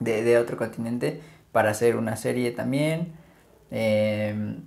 de, 0.00 0.22
de 0.22 0.38
otro 0.38 0.56
continente, 0.56 1.20
para 1.52 1.70
hacer 1.70 1.96
una 1.96 2.16
serie 2.16 2.52
también. 2.52 3.14
Em, 3.70 4.62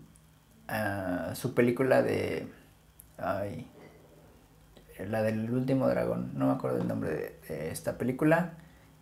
ah, 0.67 1.31
su 1.35 1.53
película 1.53 2.01
de... 2.01 2.47
Ay, 3.17 3.67
la 5.09 5.23
del 5.23 5.51
último 5.51 5.87
dragón, 5.87 6.31
no 6.35 6.47
me 6.47 6.53
acuerdo 6.53 6.79
el 6.81 6.87
nombre 6.87 7.11
de, 7.11 7.39
de 7.47 7.71
esta 7.71 7.97
película, 7.97 8.53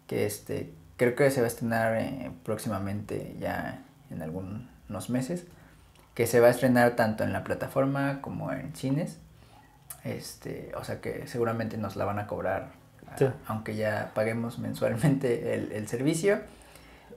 que 0.07 0.25
este 0.25 0.73
creo 0.99 1.15
que 1.15 1.31
se 1.31 1.39
va 1.39 1.45
a 1.45 1.47
estrenar 1.47 1.95
eh, 1.95 2.31
próximamente 2.43 3.35
ya 3.39 3.85
en 4.11 4.21
algunos 4.21 5.09
meses, 5.09 5.45
que 6.15 6.27
se 6.27 6.39
va 6.39 6.47
a 6.47 6.49
estrenar 6.51 6.95
tanto 6.95 7.23
en 7.23 7.31
la 7.33 7.43
plataforma 7.43 8.19
como 8.21 8.51
en 8.51 8.75
cines, 8.75 9.19
este, 10.03 10.71
o 10.77 10.83
sea 10.83 11.01
que 11.01 11.27
seguramente 11.27 11.77
nos 11.77 11.95
la 11.95 12.05
van 12.05 12.19
a 12.19 12.27
cobrar, 12.27 12.69
ah, 13.07 13.15
Sí. 13.17 13.25
aunque 13.47 13.75
ya 13.75 14.11
paguemos 14.13 14.59
mensualmente 14.59 15.53
el, 15.55 15.71
el 15.71 15.87
servicio. 15.87 16.39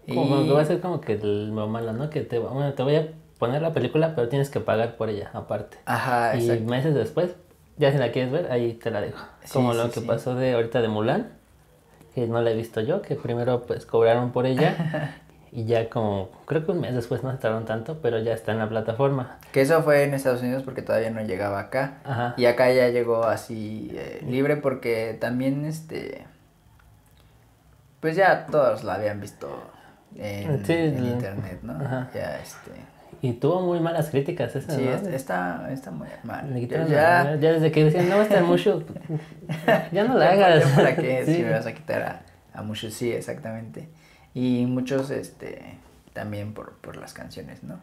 Como 0.09 0.41
Y- 0.41 0.47
que 0.47 0.53
va 0.53 0.63
a 0.63 0.65
ser 0.65 0.81
como 0.81 1.01
que 1.01 1.13
el 1.15 1.55
lo 1.55 1.69
malo, 1.69 1.93
¿no? 1.93 2.11
Que 2.11 2.23
te, 2.23 2.39
bueno, 2.39 2.73
te 2.75 2.83
voy 2.83 2.97
a 2.97 3.09
poner 3.39 3.63
la 3.63 3.73
película, 3.73 4.15
pero 4.15 4.29
tienes 4.29 4.51
que 4.51 4.61
pagar 4.61 4.97
por 4.97 5.09
ella 5.11 5.31
aparte. 5.33 5.79
Ajá, 5.85 6.37
y 6.37 6.41
exacto. 6.45 6.71
meses 6.71 6.95
después, 6.95 7.35
ya 7.79 7.93
si 7.93 7.99
la 7.99 8.11
quieres 8.13 8.33
ver, 8.33 8.51
ahí 8.51 8.75
te 8.75 8.91
la 8.91 9.01
dejo. 9.01 9.19
Sí, 9.45 9.53
Como 9.53 9.73
sí, 9.73 9.79
lo 9.79 9.91
que 9.91 10.01
pasó 10.01 10.35
de 10.35 10.55
ahorita 10.55 10.81
de 10.83 10.89
Mulan, 10.89 11.29
que 12.15 12.27
no 12.27 12.41
la 12.43 12.51
he 12.51 12.55
visto 12.57 12.81
yo, 12.81 13.01
que 13.01 13.15
primero 13.15 13.63
pues 13.63 13.87
cobraron 13.87 14.33
por 14.33 14.47
ella 14.47 15.17
y 15.55 15.67
ya 15.67 15.91
como, 15.91 16.31
creo 16.47 16.65
que 16.65 16.73
un 16.73 16.81
mes 16.81 16.95
después 16.95 17.23
no 17.23 17.31
se 17.31 17.37
tardaron 17.37 17.67
tanto, 17.67 17.99
pero 18.01 18.19
ya 18.19 18.33
está 18.33 18.53
en 18.53 18.59
la 18.59 18.69
plataforma. 18.71 19.37
Que 19.53 19.61
eso 19.61 19.83
fue 19.83 20.03
en 20.05 20.15
Estados 20.15 20.41
Unidos 20.41 20.63
porque 20.63 20.81
todavía 20.81 21.11
no 21.11 21.21
llegaba 21.21 21.61
acá. 21.61 21.99
Ajá. 22.05 22.35
Y 22.39 22.47
acá 22.47 22.73
ya 22.73 22.89
llegó 22.89 23.25
así 23.25 23.91
eh, 23.95 24.25
libre 24.27 24.57
porque 24.57 25.15
también 25.21 25.67
este 25.67 26.25
pues 28.01 28.17
ya 28.17 28.47
todos 28.47 28.83
la 28.83 28.95
habían 28.95 29.21
visto 29.21 29.49
en, 30.17 30.65
Sí, 30.65 30.73
en 30.73 31.05
internet, 31.05 31.59
¿no? 31.63 31.75
ajá. 31.75 32.09
Ya 32.15 32.39
este 32.41 32.71
Y 33.21 33.35
tuvo 33.35 33.61
muy 33.61 33.79
malas 33.79 34.09
críticas 34.09 34.57
esa, 34.57 34.75
sí, 34.75 34.89
está, 34.89 35.69
está 35.71 35.91
muy 35.91 36.09
mal. 36.25 36.53
Ya, 36.67 36.87
ya, 36.87 37.37
desde 37.37 37.71
que 37.71 37.85
decían, 37.85 38.09
no 38.09 38.17
va 38.17 38.23
a 38.23 38.25
estar 38.25 38.43
mucho, 38.43 38.83
ya 39.93 40.05
no 40.05 40.15
la 40.17 40.31
hagas. 40.31 40.65
para 40.71 40.97
qué 40.97 41.23
Sí. 41.27 41.35
si 41.37 41.43
me 41.43 41.51
vas 41.51 41.67
a 41.67 41.75
quitar 41.75 42.03
a, 42.55 42.59
a 42.59 42.75
sí, 42.75 43.13
exactamente. 43.13 43.89
Y 44.35 44.67
muchos 44.67 45.11
este 45.11 45.79
también 46.13 46.55
por, 46.55 46.73
por 46.75 46.97
las 46.97 47.13
canciones, 47.15 47.63
¿no? 47.63 47.79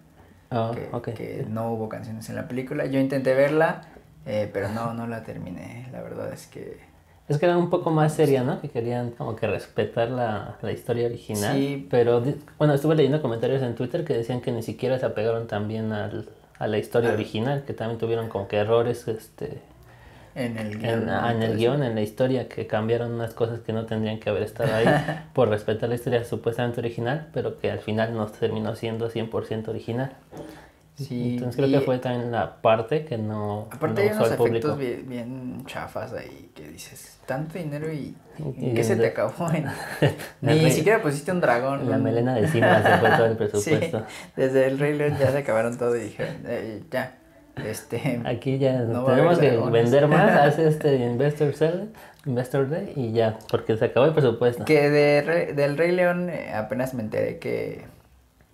Ah, 0.51 0.71
que, 1.03 1.13
que 1.13 1.45
no 1.47 1.71
hubo 1.73 1.89
canciones 1.89 2.27
en 2.29 2.35
la 2.35 2.47
película. 2.47 2.85
Yo 2.87 2.99
intenté 2.99 3.33
verla, 3.35 3.83
eh, 4.25 4.49
pero 4.51 4.69
no, 4.69 4.93
no 4.93 5.05
la 5.07 5.23
terminé. 5.23 5.87
La 5.91 6.01
verdad 6.01 6.33
es 6.33 6.47
que 6.47 6.79
Es 7.27 7.37
que 7.37 7.45
era 7.45 7.55
un 7.57 7.69
poco 7.69 7.91
más 7.91 8.13
seria, 8.15 8.43
¿no? 8.43 8.59
Que 8.59 8.69
querían 8.69 9.11
como 9.11 9.35
que 9.35 9.45
respetar 9.45 10.09
la, 10.09 10.57
la 10.61 10.71
historia 10.71 11.05
original. 11.07 11.55
Sí. 11.55 11.87
Pero, 11.91 12.23
bueno, 12.57 12.73
estuve 12.73 12.95
leyendo 12.95 13.21
comentarios 13.21 13.61
en 13.61 13.75
Twitter 13.75 14.03
que 14.05 14.15
decían 14.15 14.41
que 14.41 14.51
ni 14.51 14.63
siquiera 14.63 14.97
se 14.97 15.05
apegaron 15.05 15.45
también 15.47 15.91
al, 15.91 16.29
a 16.57 16.65
la 16.65 16.79
historia 16.79 17.09
Al- 17.09 17.15
original, 17.15 17.63
que 17.65 17.73
también 17.73 17.99
tuvieron 17.99 18.27
como 18.29 18.47
que 18.47 18.57
errores 18.57 19.07
este, 19.07 19.61
en 20.45 20.57
el 20.57 20.77
guion. 20.79 21.03
en, 21.03 21.09
ah, 21.09 21.31
el 21.31 21.57
guion, 21.57 21.83
en 21.83 21.95
la 21.95 22.01
historia, 22.01 22.47
que 22.47 22.65
cambiaron 22.67 23.11
unas 23.13 23.33
cosas 23.33 23.59
que 23.59 23.73
no 23.73 23.85
tendrían 23.85 24.19
que 24.19 24.29
haber 24.29 24.43
estado 24.43 24.73
ahí 24.73 24.85
por 25.33 25.49
respetar 25.49 25.89
la 25.89 25.95
historia 25.95 26.23
supuestamente 26.23 26.79
original, 26.79 27.27
pero 27.33 27.59
que 27.59 27.69
al 27.71 27.79
final 27.79 28.13
no 28.13 28.25
terminó 28.27 28.75
siendo 28.75 29.09
100% 29.09 29.67
original. 29.69 30.13
Sí, 30.95 31.35
Entonces 31.35 31.55
creo 31.55 31.79
que 31.79 31.85
fue 31.85 31.97
también 31.99 32.29
la 32.29 32.61
parte 32.61 33.05
que 33.05 33.17
no, 33.17 33.69
Aparte 33.71 34.01
no 34.03 34.09
hay 34.09 34.15
unos 34.17 34.31
efectos 34.33 34.77
bien, 34.77 35.05
bien 35.07 35.63
chafas 35.65 36.11
ahí 36.11 36.49
que 36.53 36.67
dices, 36.67 37.19
tanto 37.25 37.57
dinero 37.57 37.89
y, 37.89 38.17
Y 38.57 38.65
¿en 38.69 38.75
¿qué 38.75 38.83
se 38.83 38.97
te 38.97 39.07
acabó? 39.07 39.49
En- 39.51 39.65
Ni 40.41 40.69
siquiera 40.71 41.01
pusiste 41.01 41.31
un 41.31 41.39
dragón. 41.39 41.89
La 41.89 41.97
melena 41.97 42.35
de 42.35 42.47
cima 42.49 42.83
se 42.83 42.97
fue 42.97 43.09
todo 43.11 43.25
el 43.27 43.31
Sí, 43.37 43.37
presupuesto. 43.37 44.03
desde 44.35 44.67
el 44.67 44.77
Rey 44.77 44.97
León 44.97 45.15
ya 45.17 45.31
se 45.31 45.37
acabaron 45.37 45.77
todo 45.77 45.95
y 45.95 46.01
dijeron, 46.01 46.35
"Eh, 46.45 46.83
ya, 46.91 47.15
este... 47.65 48.21
Aquí 48.25 48.57
ya 48.57 48.79
No 48.81 49.05
tenemos 49.05 49.39
que 49.39 49.57
vender 49.57 50.07
más, 50.07 50.31
hace 50.41 50.67
este 50.67 50.95
Investor 50.97 51.53
Sell, 51.53 51.89
Investor 52.25 52.69
Day 52.69 52.93
y 52.95 53.11
ya, 53.11 53.39
porque 53.49 53.77
se 53.77 53.85
acabó 53.85 54.05
el 54.05 54.13
presupuesto. 54.13 54.65
Que 54.65 54.89
de 54.89 55.21
Re- 55.21 55.53
del 55.53 55.77
Rey 55.77 55.91
León 55.91 56.29
eh, 56.29 56.51
apenas 56.53 56.93
me 56.93 57.03
enteré 57.03 57.39
que 57.39 57.85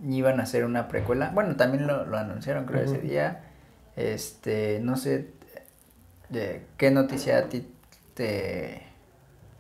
iban 0.05 0.39
a 0.39 0.43
hacer 0.43 0.65
una 0.65 0.87
precuela. 0.87 1.31
Bueno, 1.33 1.55
también 1.55 1.87
lo, 1.87 2.05
lo 2.05 2.17
anunciaron 2.17 2.65
creo 2.65 2.83
ese 2.83 2.99
día. 2.99 3.41
Este, 3.95 4.79
no 4.81 4.97
sé 4.97 5.27
de 6.29 6.61
qué 6.77 6.91
noticia 6.91 7.37
a 7.37 7.43
ti 7.43 7.65
te, 8.13 8.81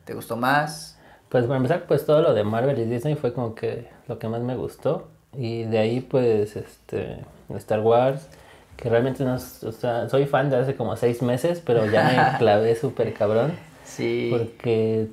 te 0.05 0.13
gustó 0.13 0.35
más. 0.35 0.99
Pues 1.29 1.45
para 1.45 1.57
empezar, 1.57 1.85
pues 1.87 2.05
todo 2.05 2.21
lo 2.21 2.33
de 2.33 2.43
Marvel 2.43 2.77
y 2.79 2.85
Disney 2.85 3.15
fue 3.15 3.33
como 3.33 3.55
que 3.55 3.87
lo 4.07 4.19
que 4.19 4.27
más 4.27 4.41
me 4.41 4.55
gustó. 4.55 5.09
Y 5.33 5.63
de 5.63 5.79
ahí 5.79 5.99
pues 6.01 6.55
este 6.55 7.19
Star 7.55 7.81
Wars, 7.81 8.27
que 8.75 8.89
realmente 8.89 9.23
no, 9.23 9.35
o 9.35 9.71
sea, 9.71 10.09
soy 10.09 10.25
fan 10.25 10.49
de 10.49 10.57
hace 10.57 10.75
como 10.75 10.95
seis 10.95 11.21
meses, 11.21 11.61
pero 11.65 11.85
ya 11.89 12.31
me 12.31 12.37
clavé 12.39 12.75
súper 12.75 13.13
cabrón. 13.13 13.53
Sí. 13.83 14.29
Porque 14.31 15.07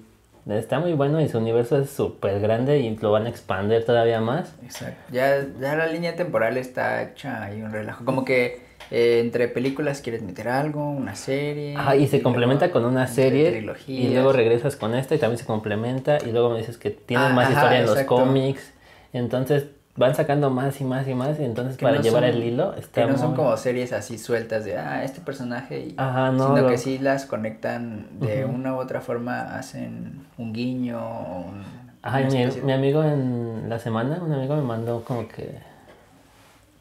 está 0.48 0.80
muy 0.80 0.92
bueno 0.94 1.20
y 1.20 1.28
su 1.28 1.38
universo 1.38 1.78
es 1.78 1.90
súper 1.90 2.40
grande 2.40 2.80
y 2.80 2.96
lo 2.96 3.12
van 3.12 3.26
a 3.26 3.28
expandir 3.28 3.84
todavía 3.84 4.20
más. 4.20 4.54
Exacto. 4.64 5.00
Ya, 5.12 5.46
ya 5.60 5.76
la 5.76 5.86
línea 5.86 6.16
temporal 6.16 6.56
está 6.56 7.02
hecha 7.02 7.44
ahí 7.44 7.62
un 7.62 7.72
relajo. 7.72 8.04
Como 8.04 8.24
que 8.24 8.60
eh, 8.90 9.20
entre 9.20 9.48
películas 9.48 10.00
quieres 10.00 10.22
meter 10.22 10.48
algo, 10.48 10.90
una 10.90 11.14
serie. 11.14 11.76
Ajá, 11.76 11.96
y 11.96 12.08
se 12.08 12.20
complementa 12.22 12.70
con 12.70 12.84
una 12.84 13.06
serie 13.06 13.64
y 13.86 14.08
luego 14.08 14.32
regresas 14.32 14.76
con 14.76 14.94
esta 14.94 15.14
y 15.14 15.18
también 15.18 15.38
se 15.38 15.46
complementa 15.46 16.18
y 16.26 16.32
luego 16.32 16.50
me 16.50 16.58
dices 16.58 16.76
que 16.76 16.90
tiene 16.90 17.24
Ah, 17.24 17.28
más 17.28 17.46
ajá, 17.46 17.54
historia 17.54 17.78
en 17.80 17.86
los 17.86 18.02
cómics. 18.02 18.72
Entonces 19.12 19.66
van 19.94 20.14
sacando 20.14 20.48
más 20.50 20.80
y 20.80 20.84
más 20.84 21.06
y 21.06 21.14
más 21.14 21.38
y 21.38 21.44
entonces 21.44 21.76
para 21.76 21.96
no 21.96 22.02
llevar 22.02 22.22
son- 22.22 22.30
el 22.30 22.42
hilo 22.44 22.74
está 22.74 23.02
Que 23.04 23.10
no 23.10 23.18
son 23.18 23.28
muy- 23.28 23.36
como 23.36 23.56
series 23.58 23.92
así 23.92 24.16
sueltas 24.18 24.64
de, 24.64 24.78
ah, 24.78 25.04
este 25.04 25.20
personaje, 25.20 25.80
y, 25.80 25.94
Ajá, 25.98 26.30
no, 26.32 26.48
sino 26.48 26.62
lo- 26.62 26.68
que 26.68 26.78
sí 26.78 26.98
las 26.98 27.26
conectan 27.26 28.06
de 28.20 28.44
una 28.46 28.74
u 28.74 28.78
otra 28.78 29.00
forma, 29.02 29.56
hacen 29.56 30.24
un 30.38 30.52
guiño 30.54 30.98
o 30.98 31.40
un... 31.48 31.62
Ajá, 32.02 32.20
mi, 32.20 32.46
mi 32.64 32.72
amigo 32.72 33.02
en 33.04 33.66
la 33.68 33.78
semana, 33.78 34.18
un 34.22 34.32
amigo 34.32 34.56
me 34.56 34.62
mandó 34.62 35.04
como 35.04 35.28
que 35.28 35.58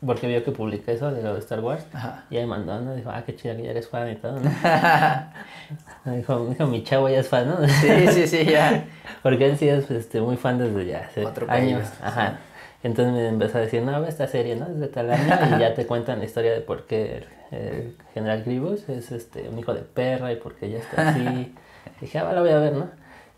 porque 0.03 0.25
vio 0.25 0.43
que 0.43 0.51
publiqué 0.51 0.93
eso 0.93 1.11
de 1.11 1.21
lo 1.21 1.33
de 1.35 1.39
Star 1.41 1.59
Wars 1.59 1.85
Ajá. 1.93 2.23
y 2.31 2.37
ahí 2.37 2.45
mandó, 2.47 2.79
¿no? 2.81 2.95
Dijo, 2.95 3.11
ah, 3.13 3.21
qué 3.23 3.35
chido 3.35 3.55
que 3.55 3.61
ya 3.63 3.69
eres 3.69 3.87
fan 3.87 4.09
y 4.09 4.15
todo, 4.15 4.39
¿no? 4.39 4.49
dijo, 6.15 6.45
dijo, 6.47 6.65
mi 6.65 6.83
chavo 6.83 7.07
ya 7.07 7.19
es 7.19 7.27
fan, 7.27 7.47
¿no? 7.47 7.67
sí, 7.67 8.07
sí, 8.07 8.25
sí, 8.27 8.45
ya. 8.45 8.83
Porque 9.21 9.45
él 9.45 9.57
sí 9.57 9.67
es 9.69 9.91
este, 9.91 10.19
muy 10.19 10.37
fan 10.37 10.57
desde 10.57 10.85
ya 10.87 11.01
hace 11.07 11.23
Otro 11.23 11.45
años. 11.51 11.81
país, 11.87 11.93
Ajá. 12.01 12.29
sí. 12.31 12.35
Entonces 12.83 13.13
me 13.13 13.27
empezó 13.27 13.59
a 13.59 13.61
decir, 13.61 13.81
no, 13.83 14.05
esta 14.05 14.27
serie, 14.27 14.55
¿no? 14.55 14.65
Desde 14.65 14.87
tal 14.87 15.11
año 15.11 15.55
y 15.55 15.59
ya 15.59 15.73
te 15.73 15.85
cuentan 15.87 16.19
la 16.19 16.25
historia 16.25 16.51
de 16.51 16.61
por 16.61 16.85
qué 16.85 17.23
el, 17.51 17.95
general 18.13 18.43
Grievous 18.43 18.87
es 18.89 19.11
este, 19.11 19.49
un 19.49 19.59
hijo 19.59 19.73
de 19.73 19.81
perra 19.81 20.31
y 20.31 20.37
por 20.37 20.55
qué 20.55 20.69
ya 20.69 20.79
está 20.79 21.09
así. 21.09 21.53
dije, 22.01 22.17
ah, 22.17 22.23
va, 22.23 22.33
la 22.33 22.41
voy 22.41 22.51
a 22.51 22.57
ver, 22.57 22.73
¿no? 22.73 22.89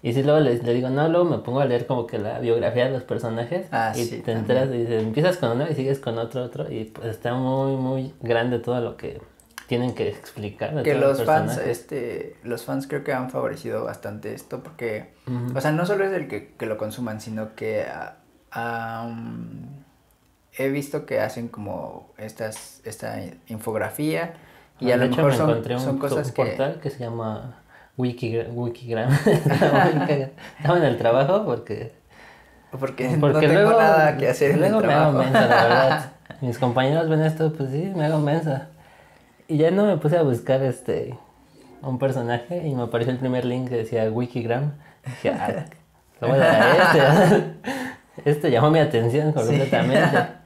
Y 0.02 0.14
si 0.14 0.22
luego 0.22 0.40
le, 0.42 0.58
le 0.58 0.74
digo, 0.74 0.90
no, 0.90 1.08
luego 1.08 1.26
me 1.26 1.38
pongo 1.40 1.62
a 1.62 1.66
leer 1.66 1.88
como 1.88 2.06
que 2.06 2.20
la 2.20 2.40
biografía 2.40 2.86
de 2.86 2.92
los 2.92 3.04
personajes 3.04 3.68
Ah, 3.72 3.94
y 3.96 4.04
sí, 4.04 4.20
te 4.20 4.34
enteras 4.34 4.68
y 4.70 4.80
dices, 4.80 5.02
empiezas 5.02 5.38
con 5.38 5.52
uno 5.52 5.66
y 5.70 5.76
sigues 5.76 6.00
con 6.00 6.18
otro, 6.18 6.44
otro 6.44 6.70
y 6.72 6.86
pues 6.86 7.08
está 7.08 7.34
muy, 7.34 7.78
muy 7.78 8.14
grande 8.22 8.60
todo 8.60 8.82
lo 8.82 8.98
que 8.98 9.22
tienen 9.68 9.96
que 9.96 10.10
explicar. 10.10 10.76
de 10.76 10.84
Que 10.84 10.96
todos 10.96 11.20
los 11.20 11.26
fans, 11.26 11.58
este, 11.58 12.36
los 12.44 12.64
fans 12.64 12.88
creo 12.88 13.04
que 13.04 13.14
han 13.14 13.30
favorecido 13.30 13.86
bastante 13.86 14.34
esto 14.34 14.62
porque, 14.62 15.14
Ujú. 15.26 15.58
o 15.58 15.62
sea, 15.62 15.72
no 15.72 15.86
solo 15.86 16.04
es 16.04 16.12
el 16.12 16.28
que, 16.28 16.54
que 16.54 16.66
lo 16.66 16.78
consuman, 16.78 17.22
sino 17.22 17.56
que 17.56 17.84
ah, 17.84 18.18
um, 18.56 19.68
he 20.58 20.70
visto 20.70 21.06
que 21.06 21.20
hacen 21.20 21.48
como 21.48 22.10
estas, 22.18 22.82
esta 22.86 23.20
infografía 23.48 24.34
y 24.80 24.92
Ah, 24.92 24.96
a 24.96 24.98
lo 24.98 25.06
hecho, 25.06 25.24
mejor 25.24 25.32
me 25.68 25.80
son, 25.80 25.98
cosas 25.98 26.32
que... 26.32 26.44
portal 26.44 26.80
que 26.82 26.90
se 26.90 27.00
llama 27.00 27.56
Wikigra- 27.98 28.50
Wikigram. 28.52 29.12
Estaba 29.26 30.78
en 30.78 30.84
el 30.84 30.98
trabajo 30.98 31.46
porque, 31.46 31.94
Porque, 32.72 33.18
porque 33.20 33.48
no 33.48 33.54
tengo 33.54 33.54
luego, 33.54 33.80
nada 33.82 34.18
que 34.18 34.30
hacer 34.30 34.52
en 34.52 34.60
luego 34.60 34.80
el 34.82 34.88
me 34.88 34.94
hago 34.94 35.20
mensa, 35.20 35.48
la 35.48 35.64
verdad. 35.64 36.12
Mis 36.42 36.58
compañeros 36.58 37.08
ven 37.10 37.22
esto, 37.22 37.54
pues 37.54 37.70
sí, 37.72 37.92
me 37.96 38.06
hago 38.06 38.20
mensa. 38.20 38.68
Y 39.48 39.58
ya 39.58 39.72
no 39.72 39.86
me 39.86 39.98
puse 39.98 40.18
a 40.18 40.24
buscar 40.24 40.62
este 40.64 41.18
un 41.82 42.00
personaje 42.00 42.66
y 42.68 42.74
me 42.76 42.84
apareció 42.84 43.12
el 43.14 43.20
primer 43.20 43.46
link 43.46 43.70
que 43.70 43.76
decía 43.78 44.10
Wikigram. 44.10 44.72
Dije, 45.06 45.30
ah, 45.32 45.66
le 46.22 46.28
voy 46.28 46.38
a 46.38 46.40
dar 46.40 46.62
a 46.62 47.24
este. 47.24 47.54
este 48.26 48.52
llamó 48.52 48.70
mi 48.72 48.80
atención 48.80 49.32
completamente. 49.32 50.18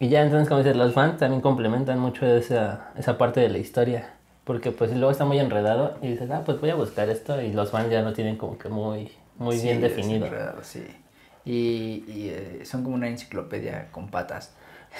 Y 0.00 0.08
ya 0.10 0.22
entonces, 0.22 0.48
como 0.48 0.58
dices, 0.62 0.76
los 0.76 0.94
fans 0.94 1.18
también 1.18 1.40
complementan 1.40 1.98
mucho 1.98 2.24
esa, 2.24 2.90
esa 2.96 3.18
parte 3.18 3.40
de 3.40 3.48
la 3.48 3.58
historia. 3.58 4.10
Porque 4.44 4.70
pues 4.70 4.92
luego 4.92 5.10
está 5.10 5.24
muy 5.24 5.38
enredado 5.40 5.98
y 6.00 6.08
dices, 6.12 6.30
ah, 6.30 6.42
pues 6.44 6.60
voy 6.60 6.70
a 6.70 6.74
buscar 6.76 7.08
esto 7.10 7.42
y 7.42 7.52
los 7.52 7.70
fans 7.72 7.90
ya 7.90 8.00
lo 8.02 8.12
tienen 8.12 8.36
como 8.36 8.56
que 8.58 8.68
muy, 8.68 9.10
muy 9.36 9.58
bien 9.58 9.80
definido. 9.80 10.24
desenredado, 10.26 10.62
Sí, 10.62 10.86
y, 11.44 12.04
y 12.06 12.28
eh, 12.30 12.60
son 12.64 12.84
como 12.84 12.94
una 12.94 13.08
enciclopedia 13.08 13.88
con 13.90 14.08
patas. 14.08 14.54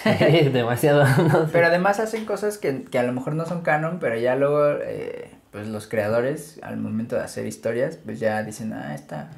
Sí, 0.19 0.49
demasiado. 0.51 1.05
no 1.33 1.47
sé. 1.47 1.53
Pero 1.53 1.67
además 1.69 2.01
hacen 2.01 2.25
cosas 2.27 2.59
que, 2.59 2.85
que 2.85 2.99
a 2.99 3.05
lo 3.05 3.13
mejor 3.13 3.35
no 3.35 3.47
son 3.47 3.63
canon, 3.63 3.99
pero 4.01 4.17
ya 4.19 4.37
luego 4.37 4.69
eh, 4.83 5.31
pues 5.51 5.67
los 5.69 5.87
creadores 5.87 6.59
al 6.63 6.77
momento 6.77 7.17
de 7.17 7.23
hacer 7.23 7.47
historias 7.47 7.97
pues 7.97 8.21
ya 8.21 8.43
dicen, 8.43 8.73
ah, 8.75 8.95
esta, 8.95 9.31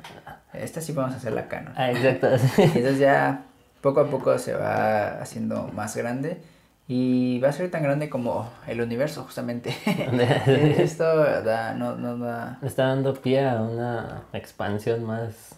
esta 0.52 0.80
sí 0.80 0.92
vamos 0.92 1.14
a 1.14 1.16
hacerla 1.16 1.48
canon. 1.48 1.72
Ah, 1.76 1.90
exacto. 1.90 2.28
Entonces 2.58 2.98
ya 2.98 3.44
poco 3.80 4.00
a 4.00 4.06
poco 4.08 4.38
se 4.38 4.54
va 4.54 5.20
haciendo 5.20 5.68
más 5.74 5.96
grande 5.96 6.40
y 6.88 7.38
va 7.38 7.50
a 7.50 7.52
ser 7.52 7.70
tan 7.70 7.82
grande 7.82 8.10
como 8.10 8.48
el 8.66 8.80
universo 8.80 9.22
justamente. 9.22 9.74
Esto 10.78 11.04
da, 11.04 11.74
no, 11.74 11.96
no 11.96 12.18
da... 12.18 12.58
Está 12.62 12.88
dando 12.88 13.14
pie 13.14 13.48
a 13.48 13.62
una 13.62 14.24
expansión 14.32 15.04
más, 15.04 15.56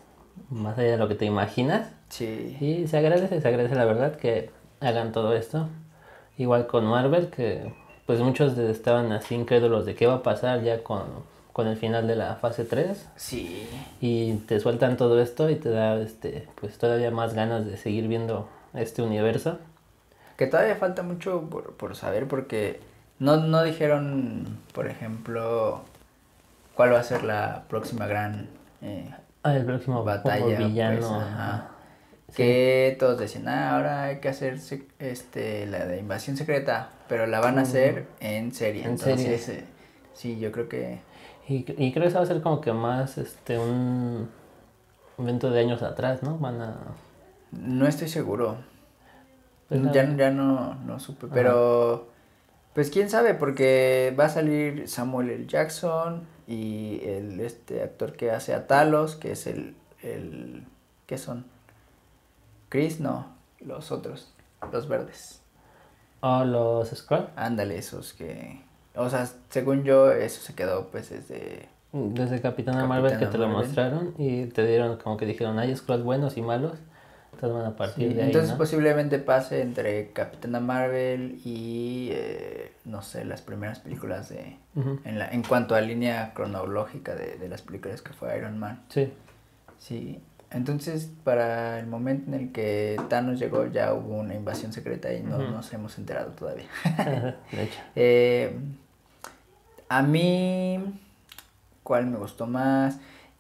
más 0.50 0.78
allá 0.78 0.92
de 0.92 0.96
lo 0.98 1.08
que 1.08 1.14
te 1.14 1.24
imaginas. 1.24 1.88
Sí. 2.10 2.56
Y 2.60 2.86
se 2.86 2.98
agradece, 2.98 3.40
se 3.40 3.48
agradece 3.48 3.74
la 3.74 3.86
verdad 3.86 4.16
que 4.16 4.50
hagan 4.80 5.12
todo 5.12 5.34
esto. 5.34 5.68
Igual 6.36 6.66
con 6.66 6.84
Marvel, 6.84 7.28
que 7.28 7.72
pues 8.04 8.20
muchos 8.20 8.58
estaban 8.58 9.12
así 9.12 9.34
incrédulos 9.34 9.86
de 9.86 9.94
qué 9.94 10.06
va 10.06 10.16
a 10.16 10.22
pasar 10.22 10.62
ya 10.62 10.82
con, 10.82 11.04
con 11.52 11.66
el 11.68 11.76
final 11.76 12.06
de 12.06 12.16
la 12.16 12.36
fase 12.36 12.64
3. 12.64 13.08
Sí. 13.16 13.66
Y 14.00 14.34
te 14.48 14.58
sueltan 14.60 14.96
todo 14.96 15.20
esto 15.20 15.50
y 15.50 15.56
te 15.56 15.68
da 15.70 16.00
este 16.00 16.48
pues 16.60 16.78
todavía 16.78 17.10
más 17.10 17.34
ganas 17.34 17.66
de 17.66 17.76
seguir 17.76 18.08
viendo 18.08 18.48
este 18.74 19.02
universo. 19.02 19.58
Que 20.36 20.46
todavía 20.46 20.76
falta 20.76 21.02
mucho 21.02 21.42
por, 21.50 21.74
por 21.74 21.94
saber 21.94 22.26
porque 22.26 22.80
no, 23.18 23.36
no 23.36 23.62
dijeron, 23.62 24.58
por 24.72 24.88
ejemplo, 24.88 25.82
cuál 26.74 26.92
va 26.94 27.00
a 27.00 27.04
ser 27.04 27.22
la 27.24 27.64
próxima 27.68 28.06
gran 28.06 28.48
eh, 28.80 29.14
Ah, 29.44 29.54
el 29.56 29.64
próximo 29.64 30.04
batalla. 30.04 30.56
villano. 30.58 30.98
pues, 31.00 31.10
ajá. 31.10 31.68
Que 32.34 32.96
todos 32.98 33.18
decían, 33.20 33.46
ah, 33.48 33.76
ahora 33.76 34.04
hay 34.04 34.20
que 34.20 34.28
hacer 34.30 34.58
este, 34.98 35.66
la 35.66 35.84
de 35.84 35.98
invasión 35.98 36.36
secreta, 36.36 36.88
pero 37.08 37.26
la 37.26 37.40
van 37.40 37.58
a 37.58 37.62
hacer 37.62 38.06
en 38.20 38.52
serie. 38.54 38.84
En 38.84 38.92
Entonces, 38.92 39.42
serie. 39.42 39.60
eh, 39.60 39.64
sí, 40.14 40.38
yo 40.38 40.50
creo 40.50 40.68
que... 40.68 41.00
Y, 41.48 41.64
y 41.82 41.92
creo 41.92 42.02
que 42.02 42.08
eso 42.08 42.18
va 42.18 42.24
a 42.24 42.26
ser 42.26 42.40
como 42.40 42.60
que 42.60 42.72
más 42.72 43.18
este 43.18 43.58
un 43.58 44.28
evento 45.18 45.50
de 45.50 45.60
años 45.60 45.82
atrás, 45.82 46.22
¿no? 46.22 46.38
Van 46.38 46.60
a 46.60 46.76
No 47.50 47.86
estoy 47.86 48.08
seguro. 48.08 48.56
Pues 49.68 49.80
ya 49.92 50.16
ya 50.16 50.30
no, 50.30 50.74
no 50.74 51.00
supe, 51.00 51.28
pero 51.32 52.08
pues 52.74 52.90
quién 52.90 53.10
sabe, 53.10 53.34
porque 53.34 54.14
va 54.18 54.26
a 54.26 54.28
salir 54.28 54.88
Samuel 54.88 55.30
L. 55.30 55.46
Jackson 55.46 56.26
y 56.46 57.00
el 57.04 57.40
este 57.40 57.82
actor 57.82 58.14
que 58.14 58.30
hace 58.30 58.54
a 58.54 58.66
Talos, 58.66 59.16
que 59.16 59.32
es 59.32 59.46
el, 59.46 59.74
el 60.02 60.64
¿qué 61.06 61.18
son? 61.18 61.46
Chris, 62.68 63.00
no, 63.00 63.26
los 63.60 63.92
otros, 63.92 64.34
los 64.72 64.88
verdes. 64.88 65.42
Oh, 66.20 66.44
los 66.44 66.90
Skrull. 66.90 67.28
Ándale, 67.36 67.76
esos 67.76 68.14
que, 68.14 68.62
o 68.94 69.08
sea, 69.10 69.28
según 69.50 69.84
yo, 69.84 70.10
eso 70.12 70.40
se 70.40 70.54
quedó 70.54 70.88
pues 70.88 71.10
desde, 71.10 71.68
Desde 71.92 72.40
Capitana 72.40 72.86
Marvel 72.86 73.18
que 73.18 73.26
te 73.26 73.38
lo 73.38 73.48
mostraron 73.48 74.14
y 74.18 74.46
te 74.46 74.66
dieron 74.66 74.96
como 74.98 75.16
que 75.16 75.26
dijeron, 75.26 75.58
hay 75.58 75.74
Skrulls 75.76 76.04
buenos 76.04 76.36
y 76.36 76.42
malos. 76.42 76.78
Entonces 77.34 77.58
van 77.58 77.72
a 77.72 77.76
partir 77.76 78.08
Sí, 78.08 78.14
de 78.14 78.20
ahí, 78.22 78.26
entonces 78.28 78.52
¿no? 78.52 78.58
posiblemente 78.58 79.18
pase 79.18 79.62
entre 79.62 80.10
Capitana 80.12 80.60
Marvel 80.60 81.40
y, 81.44 82.10
eh, 82.12 82.72
no 82.84 83.00
sé, 83.02 83.24
las 83.24 83.40
primeras 83.40 83.80
películas 83.80 84.28
de. 84.28 84.58
En, 85.04 85.18
la, 85.18 85.28
en 85.30 85.42
cuanto 85.42 85.74
a 85.74 85.80
línea 85.80 86.32
cronológica 86.34 87.14
de, 87.14 87.36
de 87.38 87.48
las 87.48 87.62
películas 87.62 88.00
que 88.02 88.12
fue 88.12 88.36
Iron 88.36 88.58
Man. 88.58 88.82
Sí. 88.90 89.12
Sí. 89.78 90.20
Entonces, 90.50 91.10
para 91.24 91.78
el 91.80 91.86
momento 91.86 92.30
en 92.30 92.34
el 92.40 92.52
que 92.52 93.00
Thanos 93.08 93.40
llegó, 93.40 93.66
ya 93.66 93.94
hubo 93.94 94.18
una 94.18 94.34
invasión 94.34 94.72
secreta 94.72 95.12
y 95.12 95.22
no 95.22 95.38
nos 95.38 95.72
hemos 95.72 95.96
enterado 95.98 96.32
todavía. 96.32 96.66
de 97.50 97.62
hecho. 97.64 97.78
Eh, 97.96 98.54
a 99.98 100.02
mí, 100.02 100.78
¿cuál 101.82 102.06
me 102.06 102.16
gustó 102.16 102.46
más? 102.46 102.98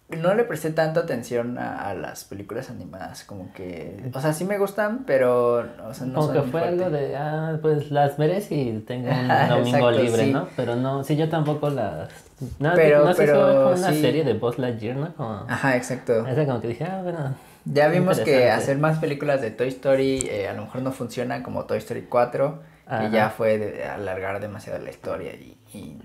No 0.08 0.34
le 0.34 0.44
presté 0.44 0.70
tanta 0.70 1.00
atención 1.00 1.56
a, 1.56 1.88
a 1.88 1.94
las 1.94 2.24
películas 2.24 2.68
animadas, 2.68 3.24
como 3.24 3.50
que, 3.54 4.10
o 4.12 4.20
sea, 4.20 4.34
sí 4.34 4.44
me 4.44 4.58
gustan, 4.58 5.04
pero, 5.06 5.64
o 5.88 5.94
sea, 5.94 6.06
no 6.06 6.14
como 6.20 6.26
son 6.26 6.34
que 6.34 6.40
fue 6.42 6.60
fuerte. 6.60 6.68
algo 6.84 6.90
de, 6.90 7.16
ah, 7.16 7.58
pues 7.62 7.90
las 7.90 8.18
veré 8.18 8.42
si 8.42 8.84
tengo 8.86 9.08
un 9.08 9.28
domingo 9.48 9.88
exacto, 9.88 9.90
libre, 9.92 10.24
sí. 10.24 10.32
¿no? 10.32 10.48
Pero 10.54 10.76
no, 10.76 11.02
sí, 11.02 11.16
yo 11.16 11.30
tampoco 11.30 11.70
las... 11.70 12.10
No, 12.58 12.72
Pero- 12.74 13.04
no 13.06 13.14
sé 13.14 13.22
si 13.22 13.26
pero 13.26 13.40
fue 13.40 13.54
como 13.54 13.68
una 13.76 13.92
sí. 13.92 14.00
serie 14.02 14.24
de 14.24 14.34
Buzz 14.34 14.58
Lightyear, 14.58 14.96
¿no? 14.96 15.14
Como... 15.14 15.46
Ajá, 15.48 15.76
exacto. 15.76 16.26
Esa 16.26 16.44
como 16.44 16.60
que 16.60 16.68
dije, 16.68 16.84
ah, 16.84 17.00
bueno... 17.02 17.34
Ya 17.64 17.88
vimos 17.88 18.18
que 18.20 18.50
hacer 18.50 18.76
más 18.76 18.98
películas 18.98 19.40
de 19.40 19.50
Toy 19.52 19.68
Story 19.68 20.26
eh, 20.28 20.48
a 20.48 20.52
lo 20.52 20.62
mejor 20.62 20.82
no 20.82 20.90
funciona 20.92 21.42
como 21.44 21.64
Toy 21.64 21.78
Story 21.78 22.02
4, 22.10 22.60
Ajá. 22.86 23.00
que 23.04 23.10
ya 23.16 23.30
fue 23.30 23.56
de 23.56 23.84
alargar 23.84 24.40
demasiado 24.40 24.78
la 24.82 24.90
historia 24.90 25.32
y, 25.34 25.56
y 25.72 25.96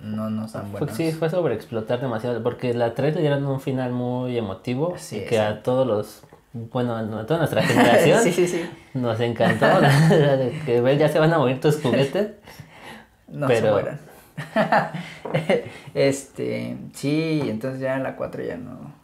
no 0.00 0.30
nos 0.30 0.52
dan 0.52 0.70
Fue- 0.70 0.80
buenos. 0.80 0.96
sí, 0.96 1.12
fue 1.12 1.28
sobreexplotar 1.30 2.00
demasiado, 2.00 2.42
porque 2.42 2.74
la 2.74 2.94
3 2.94 3.14
le 3.14 3.20
dieron 3.22 3.46
un 3.46 3.60
final 3.60 3.92
muy 3.92 4.36
emotivo 4.38 4.94
Sí, 4.98 5.24
que 5.28 5.38
a 5.38 5.62
todos 5.62 5.86
los, 5.86 6.22
bueno, 6.52 6.96
a 6.96 7.26
toda 7.26 7.38
nuestra 7.40 7.62
generación 7.66 8.22
sí, 8.22 8.32
sí, 8.32 8.46
sí. 8.48 8.70
nos 8.94 9.20
encantó, 9.20 9.66
que 10.64 10.80
ver 10.80 10.98
ya 10.98 11.08
se 11.08 11.18
van 11.18 11.32
a 11.32 11.38
morir 11.38 11.60
tus 11.60 11.80
juguetes. 11.80 12.30
No 13.28 13.48
se 13.48 13.60
mueran. 13.62 13.98
este, 15.94 16.76
sí, 16.94 17.40
entonces 17.44 17.80
ya 17.80 17.96
en 17.96 18.02
la 18.02 18.16
4 18.16 18.42
ya 18.44 18.56
no. 18.56 18.94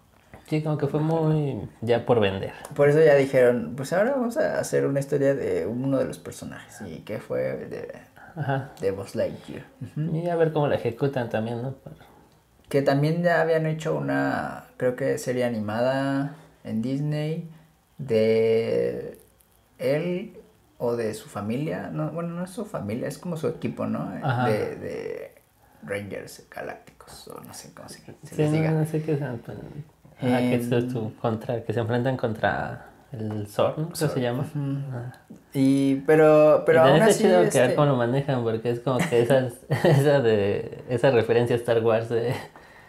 Sí, 0.46 0.62
como 0.62 0.76
que 0.76 0.86
fue 0.86 1.00
muy 1.00 1.62
ya 1.80 2.04
por 2.04 2.20
vender. 2.20 2.52
Por 2.74 2.88
eso 2.90 3.00
ya 3.02 3.14
dijeron, 3.14 3.72
pues 3.76 3.92
ahora 3.92 4.10
vamos 4.12 4.36
a 4.36 4.58
hacer 4.58 4.86
una 4.86 5.00
historia 5.00 5.34
de 5.34 5.66
uno 5.66 5.98
de 5.98 6.04
los 6.04 6.18
personajes. 6.18 6.82
¿Y 6.86 6.98
que 7.00 7.18
fue? 7.18 7.40
De, 7.40 7.92
Ajá. 8.36 8.70
de 8.80 8.90
Buzz 8.90 9.14
Lightyear. 9.14 9.64
Ujú. 9.80 10.16
Y 10.16 10.28
a 10.28 10.36
ver 10.36 10.52
cómo 10.52 10.66
la 10.68 10.76
ejecutan 10.76 11.28
también, 11.30 11.62
¿no? 11.62 11.74
Pero- 11.84 11.96
Que 12.68 12.80
también 12.82 13.22
ya 13.22 13.40
habían 13.42 13.66
hecho 13.66 13.96
una, 13.96 14.64
creo 14.78 14.96
que 14.96 15.18
serie 15.18 15.44
animada 15.44 16.36
en 16.64 16.80
Disney 16.82 17.48
de 17.98 19.18
él 19.78 20.38
o 20.78 20.96
de 20.96 21.14
su 21.14 21.28
familia. 21.28 21.90
No, 21.92 22.10
bueno, 22.10 22.30
no 22.34 22.44
es 22.44 22.50
su 22.50 22.64
familia, 22.64 23.08
es 23.08 23.18
como 23.18 23.36
su 23.36 23.48
equipo, 23.48 23.86
¿no? 23.86 24.10
Ajá. 24.22 24.48
De, 24.48 24.76
de 24.76 25.34
Rangers 25.84 26.46
Galácticos, 26.50 27.28
o 27.28 27.40
no 27.40 27.52
sé 27.54 27.72
cómo 27.74 27.88
se, 27.88 27.98
se 27.98 28.12
Sí, 28.24 28.34
les 28.36 28.50
no, 28.50 28.56
diga. 28.56 28.70
no 28.70 28.86
sé 28.86 29.02
qué 29.02 29.14
pues, 29.16 29.22
ajá, 29.22 30.38
que 30.38 30.54
Em, 30.54 30.72
es 30.72 30.88
tu 30.92 31.14
contra, 31.16 31.62
que 31.64 31.72
se 31.72 31.80
enfrentan 31.80 32.16
contra 32.16 32.86
el 33.12 33.46
Zor, 33.46 33.78
¿no? 33.78 33.84
¿Cómo 33.84 33.96
se 33.96 34.20
llama? 34.20 34.44
Ajá. 34.44 35.20
Y, 35.54 35.96
pero, 36.06 36.62
pero 36.64 36.86
y 36.86 36.90
aún 36.90 37.02
así, 37.02 37.24
chido 37.24 37.40
que 37.50 37.58
a 37.58 37.62
ver 37.62 37.70
este, 37.70 37.74
cómo 37.74 37.88
lo 37.88 37.96
manejan, 37.96 38.42
porque 38.42 38.70
es 38.70 38.80
como 38.80 38.98
que 38.98 39.20
esas, 39.20 39.54
esa 39.84 40.20
de, 40.20 40.82
esa 40.88 41.10
referencia 41.10 41.54
a 41.54 41.58
Star 41.58 41.82
Wars 41.84 42.08
de, 42.08 42.34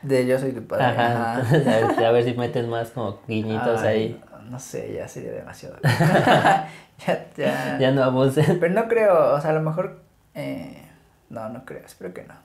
de 0.02 0.26
Yo 0.26 0.40
Soy 0.40 0.54
Tu 0.54 0.66
Padre. 0.66 0.86
ajá, 0.86 1.40
ajá. 1.40 1.56
a, 1.56 1.88
ver, 1.88 2.06
a 2.06 2.12
ver 2.12 2.24
si 2.24 2.34
meten 2.36 2.70
más 2.70 2.92
como 2.92 3.20
guiñitos 3.28 3.82
Ay, 3.82 3.88
ahí, 3.88 4.22
No 4.50 4.60
sé, 4.60 4.94
ya 4.94 5.08
sería 5.08 5.34
demasiado. 5.34 5.76
ya, 5.84 7.28
ya. 7.36 7.78
ya 7.80 7.92
no 7.92 8.04
abusen. 8.04 8.60
Pero 8.60 8.74
no 8.74 8.88
creo, 8.88 9.34
o 9.34 9.42
sea, 9.42 9.50
a 9.50 9.54
lo 9.54 9.62
mejor, 9.62 10.00
eh, 10.34 10.88
no, 11.30 11.50
no 11.50 11.66
creo, 11.66 11.86
espero 11.86 12.14
que 12.14 12.24
no. 12.24 12.36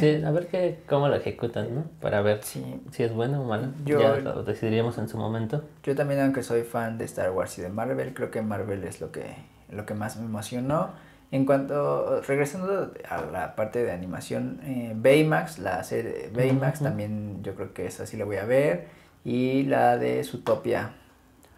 Sí, 0.00 0.22
a 0.24 0.30
ver 0.30 0.46
qué, 0.48 0.78
cómo 0.88 1.08
lo 1.08 1.16
ejecutan, 1.16 1.74
¿no? 1.74 1.84
Para 2.00 2.20
ver 2.22 2.40
Sí, 2.42 2.80
si 2.92 3.02
es 3.02 3.12
bueno 3.12 3.42
o 3.42 3.44
malo. 3.44 3.68
Yo- 3.84 4.00
Ya 4.00 4.16
lo 4.20 4.42
decidiríamos 4.42 4.98
en 4.98 5.08
su 5.08 5.18
momento. 5.18 5.64
Yo 5.82 5.94
también, 5.94 6.20
aunque 6.20 6.42
soy 6.42 6.62
fan 6.62 6.98
de 6.98 7.04
Star 7.04 7.30
Wars 7.30 7.58
y 7.58 7.62
de 7.62 7.68
Marvel, 7.68 8.14
creo 8.14 8.30
que 8.30 8.42
Marvel 8.42 8.84
es 8.84 9.00
lo 9.00 9.12
que, 9.12 9.36
lo 9.70 9.84
que 9.86 9.94
más 9.94 10.16
me 10.16 10.24
emocionó. 10.26 10.90
En 11.32 11.44
cuanto, 11.44 12.20
regresando 12.22 12.92
a 13.08 13.20
la 13.32 13.56
parte 13.56 13.82
de 13.84 13.90
animación, 13.92 14.60
eh, 14.64 14.92
Baymax, 14.94 15.58
la 15.58 15.82
serie 15.82 16.30
Baymax, 16.32 16.76
Ujú. 16.80 16.84
también 16.84 17.42
yo 17.42 17.54
creo 17.56 17.74
que 17.74 17.86
esa 17.86 18.06
sí 18.06 18.16
la 18.16 18.24
voy 18.24 18.36
a 18.36 18.44
ver. 18.44 18.86
Y 19.24 19.64
la 19.64 19.98
de 19.98 20.22
Zootopia. 20.22 20.90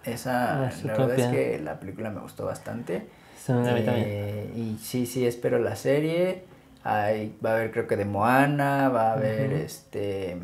Esa, 0.04 0.68
Ah, 0.68 0.70
la 0.84 0.96
verdad 0.96 1.18
es 1.18 1.26
que 1.26 1.58
la 1.58 1.78
película 1.80 2.10
me 2.10 2.20
gustó 2.20 2.46
bastante. 2.46 3.08
Sí. 3.36 3.52
Eh, 3.54 4.50
y 4.56 4.78
sí, 4.78 5.04
sí, 5.06 5.26
espero 5.26 5.58
la 5.58 5.76
serie. 5.76 6.44
Hay, 6.84 7.36
va 7.44 7.50
a 7.50 7.54
haber 7.54 7.70
creo 7.70 7.86
que 7.86 7.96
de 7.96 8.04
Moana, 8.04 8.88
va 8.88 9.10
a 9.10 9.12
haber 9.14 9.52
este... 9.52 10.38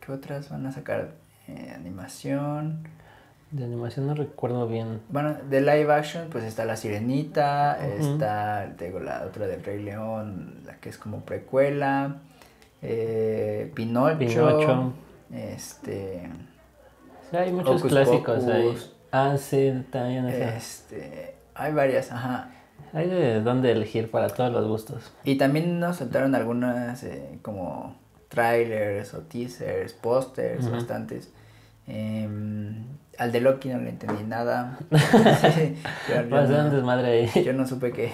¿Qué 0.00 0.12
otras 0.12 0.50
van 0.50 0.66
a 0.66 0.72
sacar? 0.72 1.10
Eh, 1.48 1.72
animación. 1.74 2.86
De 3.50 3.64
animación 3.64 4.06
no 4.06 4.14
recuerdo 4.14 4.68
bien. 4.68 5.00
Bueno, 5.08 5.34
de 5.48 5.60
live 5.60 5.92
action, 5.92 6.28
pues 6.30 6.44
está 6.44 6.64
La 6.64 6.76
Sirenita, 6.76 7.78
está, 7.86 8.66
digo, 8.78 8.98
la 9.00 9.22
otra 9.24 9.46
del 9.46 9.62
Rey 9.64 9.82
León, 9.82 10.62
la 10.66 10.76
que 10.76 10.88
es 10.88 10.98
como 10.98 11.20
precuela, 11.20 12.16
eh, 12.82 13.70
Pinocho, 13.74 14.18
Pinocho. 14.18 14.92
este, 15.32 16.28
Sí, 17.30 17.36
hay 17.36 17.52
muchos 17.52 17.82
clásicos 17.82 18.44
ahí. 18.46 18.76
Ah, 19.10 19.36
sí, 19.38 19.84
también. 19.90 20.28
esa. 20.28 20.56
Este, 20.56 21.34
hay 21.54 21.72
varias, 21.72 22.12
ajá. 22.12 22.50
Hay 22.96 23.08
de 23.08 23.42
dónde 23.42 23.72
elegir 23.72 24.10
para 24.10 24.28
todos 24.28 24.50
los 24.50 24.66
gustos. 24.66 25.12
Y 25.22 25.36
también 25.36 25.78
nos 25.78 25.96
soltaron 25.96 26.34
algunas 26.34 27.02
eh, 27.04 27.38
como 27.42 27.94
trailers 28.28 29.12
o 29.12 29.18
teasers, 29.20 29.92
pósters, 29.92 30.64
Ujú. 30.64 30.76
bastantes. 30.76 31.30
Em, 31.86 32.84
al 33.18 33.32
de 33.32 33.40
Loki 33.42 33.68
no 33.68 33.78
le 33.78 33.90
entendí 33.90 34.24
nada. 34.24 34.78
Sí, 34.90 35.76
yo, 36.08 36.22
no, 36.24 36.70
desmadre 36.70 37.28
ahí. 37.34 37.44
yo 37.44 37.52
no 37.52 37.66
supe 37.66 37.92
qué, 37.92 38.10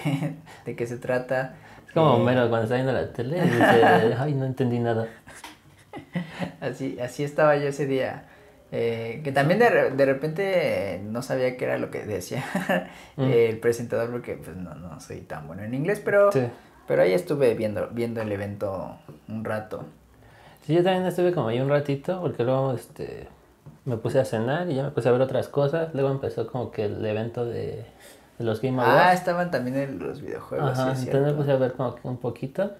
de 0.65 0.75
qué 0.75 0.85
se 0.85 0.97
trata. 0.97 1.55
Es 1.87 1.93
como 1.93 2.09
Eh, 2.17 2.21
Homero 2.21 2.49
cuando 2.49 2.63
está 2.63 2.75
viendo 2.75 2.91
la 2.93 3.11
tele 3.13 3.37
y 3.37 3.41
dice, 3.41 4.15
ay, 4.19 4.33
no 4.33 4.45
entendí 4.45 4.79
nada. 4.79 5.07
Así, 6.61 6.97
así 6.99 7.23
estaba 7.23 7.55
yo 7.57 7.67
ese 7.67 7.85
día. 7.85 8.23
Eh, 8.75 9.21
que 9.23 9.31
también 9.31 9.59
de, 9.59 9.91
de 9.91 10.05
repente 10.05 10.95
eh, 10.95 10.99
no 11.03 11.21
sabía 11.21 11.55
qué 11.57 11.65
era 11.65 11.77
lo 11.77 11.91
que 11.91 12.05
decía 12.05 12.43
Mm. 13.17 13.21
el 13.31 13.59
presentador 13.59 14.09
porque 14.09 14.33
pues 14.33 14.57
no, 14.57 14.73
no 14.73 14.99
soy 14.99 15.21
tan 15.21 15.45
bueno 15.45 15.61
en 15.61 15.75
inglés, 15.75 16.01
pero, 16.03 16.31
Sí. 16.31 16.41
pero 16.87 17.03
ahí 17.03 17.13
estuve 17.13 17.53
viendo, 17.53 17.89
viendo 17.91 18.21
el 18.23 18.31
evento 18.31 18.97
un 19.27 19.45
rato. 19.45 19.83
Sí, 20.65 20.73
yo 20.73 20.83
también 20.83 21.05
estuve 21.05 21.33
como 21.33 21.49
ahí 21.49 21.59
un 21.61 21.69
ratito 21.69 22.19
porque 22.21 22.43
luego 22.43 22.73
este, 22.73 23.27
me 23.85 23.97
puse 23.97 24.19
a 24.19 24.25
cenar 24.25 24.67
y 24.71 24.75
ya 24.75 24.83
me 24.85 24.89
puse 24.89 25.07
a 25.09 25.11
ver 25.11 25.21
otras 25.21 25.49
cosas. 25.49 25.93
Luego 25.93 26.09
empezó 26.09 26.47
como 26.47 26.71
que 26.71 26.85
el 26.85 27.05
evento 27.05 27.45
de, 27.45 27.85
de 28.39 28.43
los 28.45 28.59
Game 28.59 28.81
Awards. 28.81 29.01
Ah, 29.03 29.13
estaban 29.13 29.51
también 29.51 29.77
en 29.77 29.99
los 29.99 30.21
videojuegos, 30.21 30.71
Ajá, 30.79 30.95
sí, 30.95 31.01
es 31.03 31.07
entonces 31.07 31.31
me 31.33 31.37
puse 31.37 31.51
a 31.51 31.57
ver 31.57 31.73
como 31.73 31.93
que 31.93 32.07
un 32.07 32.17
poquito. 32.17 32.71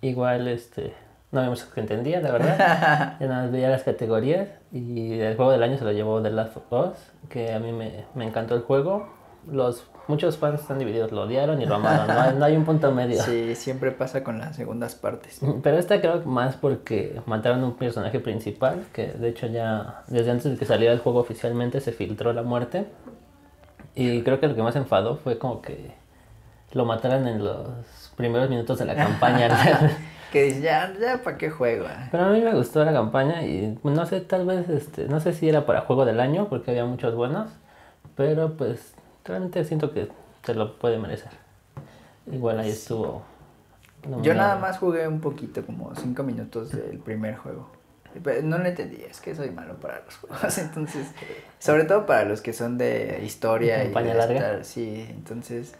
Igual, 0.00 0.48
este, 0.48 0.94
no 1.30 1.40
había 1.40 1.54
que 1.74 1.80
entendía, 1.80 2.20
la 2.20 2.32
verdad. 2.32 3.16
ya 3.20 3.26
nada 3.26 3.42
más 3.42 3.52
veía 3.52 3.68
las 3.68 3.82
categorías 3.82 4.48
y 4.72 5.20
el 5.20 5.36
juego 5.36 5.52
del 5.52 5.62
año 5.62 5.76
se 5.76 5.84
lo 5.84 5.92
llevó 5.92 6.22
The 6.22 6.30
Last 6.30 6.56
of 6.56 6.72
Us, 6.72 6.96
que 7.28 7.52
a 7.52 7.58
mí 7.58 7.72
me, 7.72 8.04
me 8.14 8.26
encantó 8.26 8.54
el 8.54 8.62
juego. 8.62 9.08
Los, 9.50 9.86
muchos 10.08 10.36
fans 10.36 10.60
están 10.60 10.78
divididos, 10.78 11.12
lo 11.12 11.22
odiaron 11.22 11.60
y 11.62 11.66
lo 11.66 11.76
amaron, 11.76 12.06
no 12.06 12.20
hay, 12.20 12.34
no 12.34 12.44
hay 12.44 12.56
un 12.56 12.64
punto 12.64 12.90
medio. 12.92 13.22
Sí, 13.22 13.54
siempre 13.54 13.92
pasa 13.92 14.24
con 14.24 14.38
las 14.38 14.56
segundas 14.56 14.94
partes. 14.94 15.40
Pero 15.62 15.78
esta 15.78 16.00
creo 16.00 16.22
que 16.22 16.28
más 16.28 16.56
porque 16.56 17.20
mataron 17.26 17.62
un 17.62 17.76
personaje 17.76 18.20
principal, 18.20 18.86
que 18.92 19.08
de 19.08 19.28
hecho 19.28 19.46
ya 19.46 20.02
desde 20.08 20.30
antes 20.30 20.52
de 20.52 20.56
que 20.56 20.64
saliera 20.64 20.92
el 20.92 20.98
juego 20.98 21.20
oficialmente 21.20 21.80
se 21.80 21.92
filtró 21.92 22.32
la 22.32 22.42
muerte. 22.42 22.86
Y 23.94 24.22
creo 24.22 24.38
que 24.38 24.48
lo 24.48 24.54
que 24.54 24.62
más 24.62 24.76
enfadó 24.76 25.16
fue 25.16 25.38
como 25.38 25.60
que 25.60 25.92
lo 26.72 26.84
mataran 26.84 27.26
en 27.26 27.44
los 27.44 28.12
primeros 28.16 28.48
minutos 28.48 28.78
de 28.78 28.84
la 28.84 28.94
campaña. 28.94 29.48
Que 30.32 30.44
dice, 30.44 30.60
ya, 30.60 30.92
ya, 31.00 31.22
¿para 31.22 31.38
qué 31.38 31.50
juego? 31.50 31.86
ah?" 31.88 32.08
Pero 32.10 32.24
a 32.24 32.30
mí 32.30 32.40
me 32.40 32.52
gustó 32.54 32.84
la 32.84 32.92
campaña 32.92 33.42
y 33.42 33.78
no 33.82 34.06
sé, 34.06 34.20
tal 34.20 34.46
vez, 34.46 34.68
este, 34.68 35.08
no 35.08 35.20
sé 35.20 35.32
si 35.32 35.48
era 35.48 35.64
para 35.66 35.82
juego 35.82 36.04
del 36.04 36.20
año 36.20 36.48
porque 36.48 36.70
había 36.70 36.84
muchos 36.84 37.14
buenos, 37.14 37.50
pero 38.16 38.56
pues 38.56 38.94
realmente 39.24 39.64
siento 39.64 39.92
que 39.92 40.08
se 40.44 40.54
lo 40.54 40.78
puede 40.78 40.98
merecer. 40.98 41.30
Igual 42.30 42.60
ahí 42.60 42.70
estuvo. 42.70 43.22
Yo 44.02 44.10
nominado. 44.10 44.38
nada 44.38 44.56
más 44.56 44.78
jugué 44.78 45.08
un 45.08 45.20
poquito, 45.20 45.64
como 45.64 45.94
cinco 45.96 46.22
minutos 46.22 46.70
del 46.72 46.98
primer 46.98 47.36
juego. 47.36 47.70
Pero 48.22 48.42
no 48.42 48.58
lo 48.58 48.64
entendí, 48.66 49.02
es 49.02 49.20
que 49.20 49.34
soy 49.34 49.50
malo 49.50 49.76
para 49.76 50.00
los 50.04 50.16
juegos, 50.16 50.58
entonces, 50.58 51.08
sobre 51.58 51.84
todo 51.84 52.06
para 52.06 52.24
los 52.24 52.40
que 52.40 52.52
son 52.52 52.78
de 52.78 53.20
historia 53.24 53.82
y 53.82 53.86
Campaña 53.86 54.12
de 54.12 54.18
larga. 54.18 54.34
estar- 54.40 54.64
sí, 54.64 55.06
entonces 55.10 55.74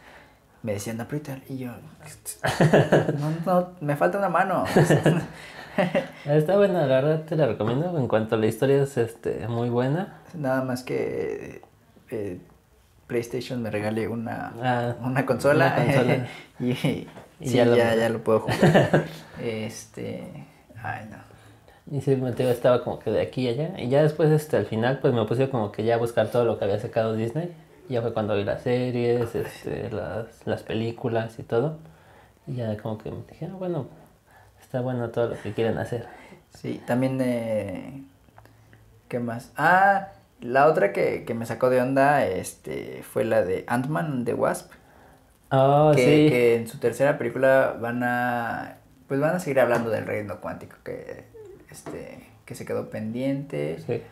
me 0.63 0.73
decían 0.73 1.01
aprieta 1.01 1.39
y 1.49 1.59
yo, 1.59 1.71
no, 3.21 3.31
no, 3.47 3.69
me 3.81 3.97
falta 3.97 4.19
una 4.19 4.29
mano. 4.29 4.65
Está 6.25 6.57
buena, 6.57 6.81
la 6.87 7.01
verdad 7.01 7.23
te 7.25 7.37
la 7.37 7.47
recomiendo. 7.47 7.97
En 7.99 8.09
cuanto 8.09 8.35
a 8.35 8.39
la 8.39 8.47
historia 8.47 8.83
es 8.83 8.97
este, 8.97 9.47
muy 9.49 9.69
buena. 9.69 10.19
Nada 10.35 10.63
más 10.65 10.83
que 10.83 11.63
eh, 12.11 12.41
PlayStation 13.07 13.63
me 13.63 13.71
regale 13.71 14.09
una, 14.09 14.53
Ah, 14.61 14.95
una 15.01 15.25
consola, 15.25 15.75
una 15.77 15.85
consola. 15.85 16.27
y, 16.61 16.71
Y 16.71 17.49
sí, 17.49 17.57
ya 17.57 17.65
ya, 17.65 17.65
lo- 17.67 17.77
ya, 17.77 18.09
lo 18.09 18.25
puedo 18.25 18.41
jugar. 18.41 19.05
este, 19.41 20.25
ay 20.83 21.09
no. 21.11 21.97
Y 21.97 22.01
sí, 22.03 22.21
estaba 22.39 22.85
como 22.85 22.99
que 22.99 23.11
de 23.11 23.23
aquí 23.23 23.43
y 23.43 23.49
allá. 23.49 23.79
Y 23.79 23.89
ya 23.89 24.03
después, 24.03 24.31
este, 24.31 24.57
al 24.57 24.67
final, 24.67 24.99
pues 24.99 25.15
me 25.15 25.25
puse 25.25 25.49
como 25.49 25.73
que 25.73 25.85
ya 25.85 25.95
a 25.95 25.99
buscar 25.99 26.29
todo 26.29 26.45
lo 26.45 26.59
que 26.59 26.65
había 26.65 26.79
sacado 26.81 27.15
Disney. 27.15 27.53
Ya 27.89 28.03
fue 28.03 28.13
cuando 28.13 28.37
vi 28.37 28.45
las 28.45 28.63
series, 28.63 29.35
este, 29.35 29.91
las, 29.91 30.47
las 30.47 30.63
películas 30.63 31.39
y 31.39 31.43
todo. 31.43 31.79
Y 32.47 32.55
ya 32.57 32.77
como 32.77 32.99
que 32.99 33.11
dije, 33.31 33.47
ah, 33.51 33.55
bueno, 33.57 33.87
está 34.61 34.81
bueno 34.81 35.09
todo 35.11 35.29
lo 35.29 35.41
que 35.43 35.53
quieren 35.53 35.79
hacer. 35.79 36.07
Sí, 36.51 36.81
también, 36.87 37.19
eh, 37.21 38.03
¿qué 39.09 39.19
más? 39.21 39.53
Ah, 39.57 40.09
la 40.41 40.67
otra 40.67 40.93
que, 40.93 41.25
que 41.25 41.35
me 41.35 41.47
sacó 41.47 41.71
de 41.71 41.81
onda 41.81 42.25
este, 42.27 43.03
fue 43.03 43.25
la 43.25 43.43
de 43.43 43.65
Ant-Man 43.67 44.25
the 44.25 44.35
Wasp, 44.35 44.73
Oh, 45.51 45.93
que, 45.97 46.03
sí. 46.05 46.29
que 46.31 46.57
en 46.57 46.69
su 46.69 46.79
tercera 46.79 47.17
película 47.17 47.75
van 47.81 48.03
a, 48.05 48.77
pues 49.07 49.19
van 49.19 49.35
a 49.37 49.41
seguir 49.41 49.61
hablando 49.61 49.89
del 49.89 50.05
reino 50.05 50.43
cuántico 50.43 50.77
que, 50.85 51.25
este, 51.71 52.29
que 52.45 52.55
se 52.55 52.67
quedó 52.67 52.91
pendiente 52.91 53.79
Sí. 53.87 54.03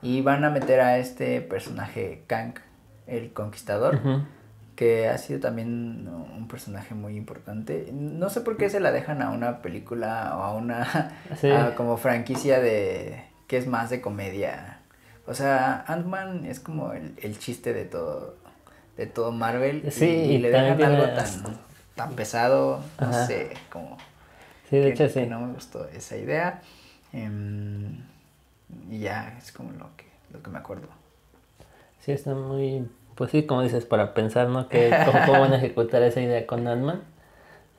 y 0.00 0.22
van 0.22 0.42
a 0.42 0.48
meter 0.48 0.80
a 0.80 0.96
este 0.96 1.42
personaje 1.42 2.22
Kang, 2.26 2.54
el 3.10 3.32
conquistador. 3.32 4.00
Que 4.76 5.08
ha 5.08 5.18
sido 5.18 5.40
también 5.40 6.08
un 6.08 6.48
personaje 6.48 6.94
muy 6.94 7.14
importante. 7.16 7.90
No 7.92 8.30
sé 8.30 8.40
por 8.40 8.56
qué 8.56 8.70
se 8.70 8.80
la 8.80 8.92
dejan 8.92 9.20
a 9.20 9.30
una 9.30 9.60
película 9.60 10.32
o 10.38 10.42
a 10.42 10.54
una 10.54 11.12
Sí. 11.40 11.50
a 11.50 11.74
como 11.74 11.98
franquicia 11.98 12.60
de 12.60 13.22
que 13.46 13.58
es 13.58 13.66
más 13.66 13.90
de 13.90 14.00
comedia. 14.00 14.78
O 15.26 15.34
sea, 15.34 15.84
Ant-Man 15.86 16.46
es 16.46 16.60
como 16.60 16.92
el, 16.92 17.12
el 17.20 17.38
chiste 17.38 17.74
de 17.74 17.84
todo 17.84 18.36
de 18.96 19.06
todo 19.06 19.32
Marvel 19.32 19.82
y- 19.86 19.90
Sí, 19.90 20.06
y, 20.06 20.32
y 20.34 20.38
le 20.38 20.50
dejan 20.50 20.82
algo 20.82 21.04
tiene- 21.04 21.12
tan 21.14 21.58
tan 21.94 22.12
pesado, 22.14 22.80
no 23.00 23.12
sé, 23.26 23.50
como 23.70 23.98
Sí, 24.70 24.76
de 24.78 24.82
que- 24.94 25.04
hecho 25.04 25.08
sí. 25.10 25.26
no 25.26 25.40
me 25.40 25.52
gustó 25.52 25.86
esa 25.88 26.16
idea. 26.16 26.62
Em, 27.12 27.98
y 28.88 29.00
ya 29.00 29.36
es 29.36 29.52
como 29.52 29.72
lo 29.72 29.94
que 29.96 30.06
lo 30.32 30.42
que 30.42 30.48
me 30.50 30.58
acuerdo. 30.58 30.88
Sí, 32.00 32.12
está 32.12 32.34
muy. 32.34 32.88
Pues 33.20 33.32
sí, 33.32 33.42
como 33.42 33.60
dices, 33.60 33.84
para 33.84 34.14
pensar, 34.14 34.48
¿no? 34.48 34.66
Que, 34.70 34.88
cómo, 35.04 35.18
cómo 35.26 35.40
van 35.42 35.52
a 35.52 35.56
ejecutar 35.58 36.02
esa 36.02 36.22
idea 36.22 36.46
con 36.46 36.66
Ant-Man. 36.66 37.02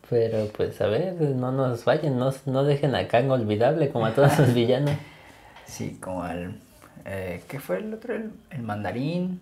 Pero 0.07 0.45
pues 0.55 0.79
a 0.81 0.85
ver, 0.85 1.19
no 1.19 1.51
nos 1.51 1.83
fallen, 1.83 2.19
no, 2.19 2.31
no 2.45 2.63
dejen 2.63 2.93
a 2.93 3.07
Kang 3.07 3.31
olvidable 3.31 3.89
como 3.89 4.05
a 4.05 4.13
todos 4.13 4.37
los 4.37 4.53
villanos. 4.53 4.91
Sí, 5.65 5.97
como 5.99 6.27
el 6.27 6.59
eh, 7.05 7.41
¿qué 7.47 7.59
fue 7.59 7.77
el 7.79 7.91
otro? 7.91 8.13
El, 8.13 8.31
el 8.51 8.61
mandarín. 8.61 9.41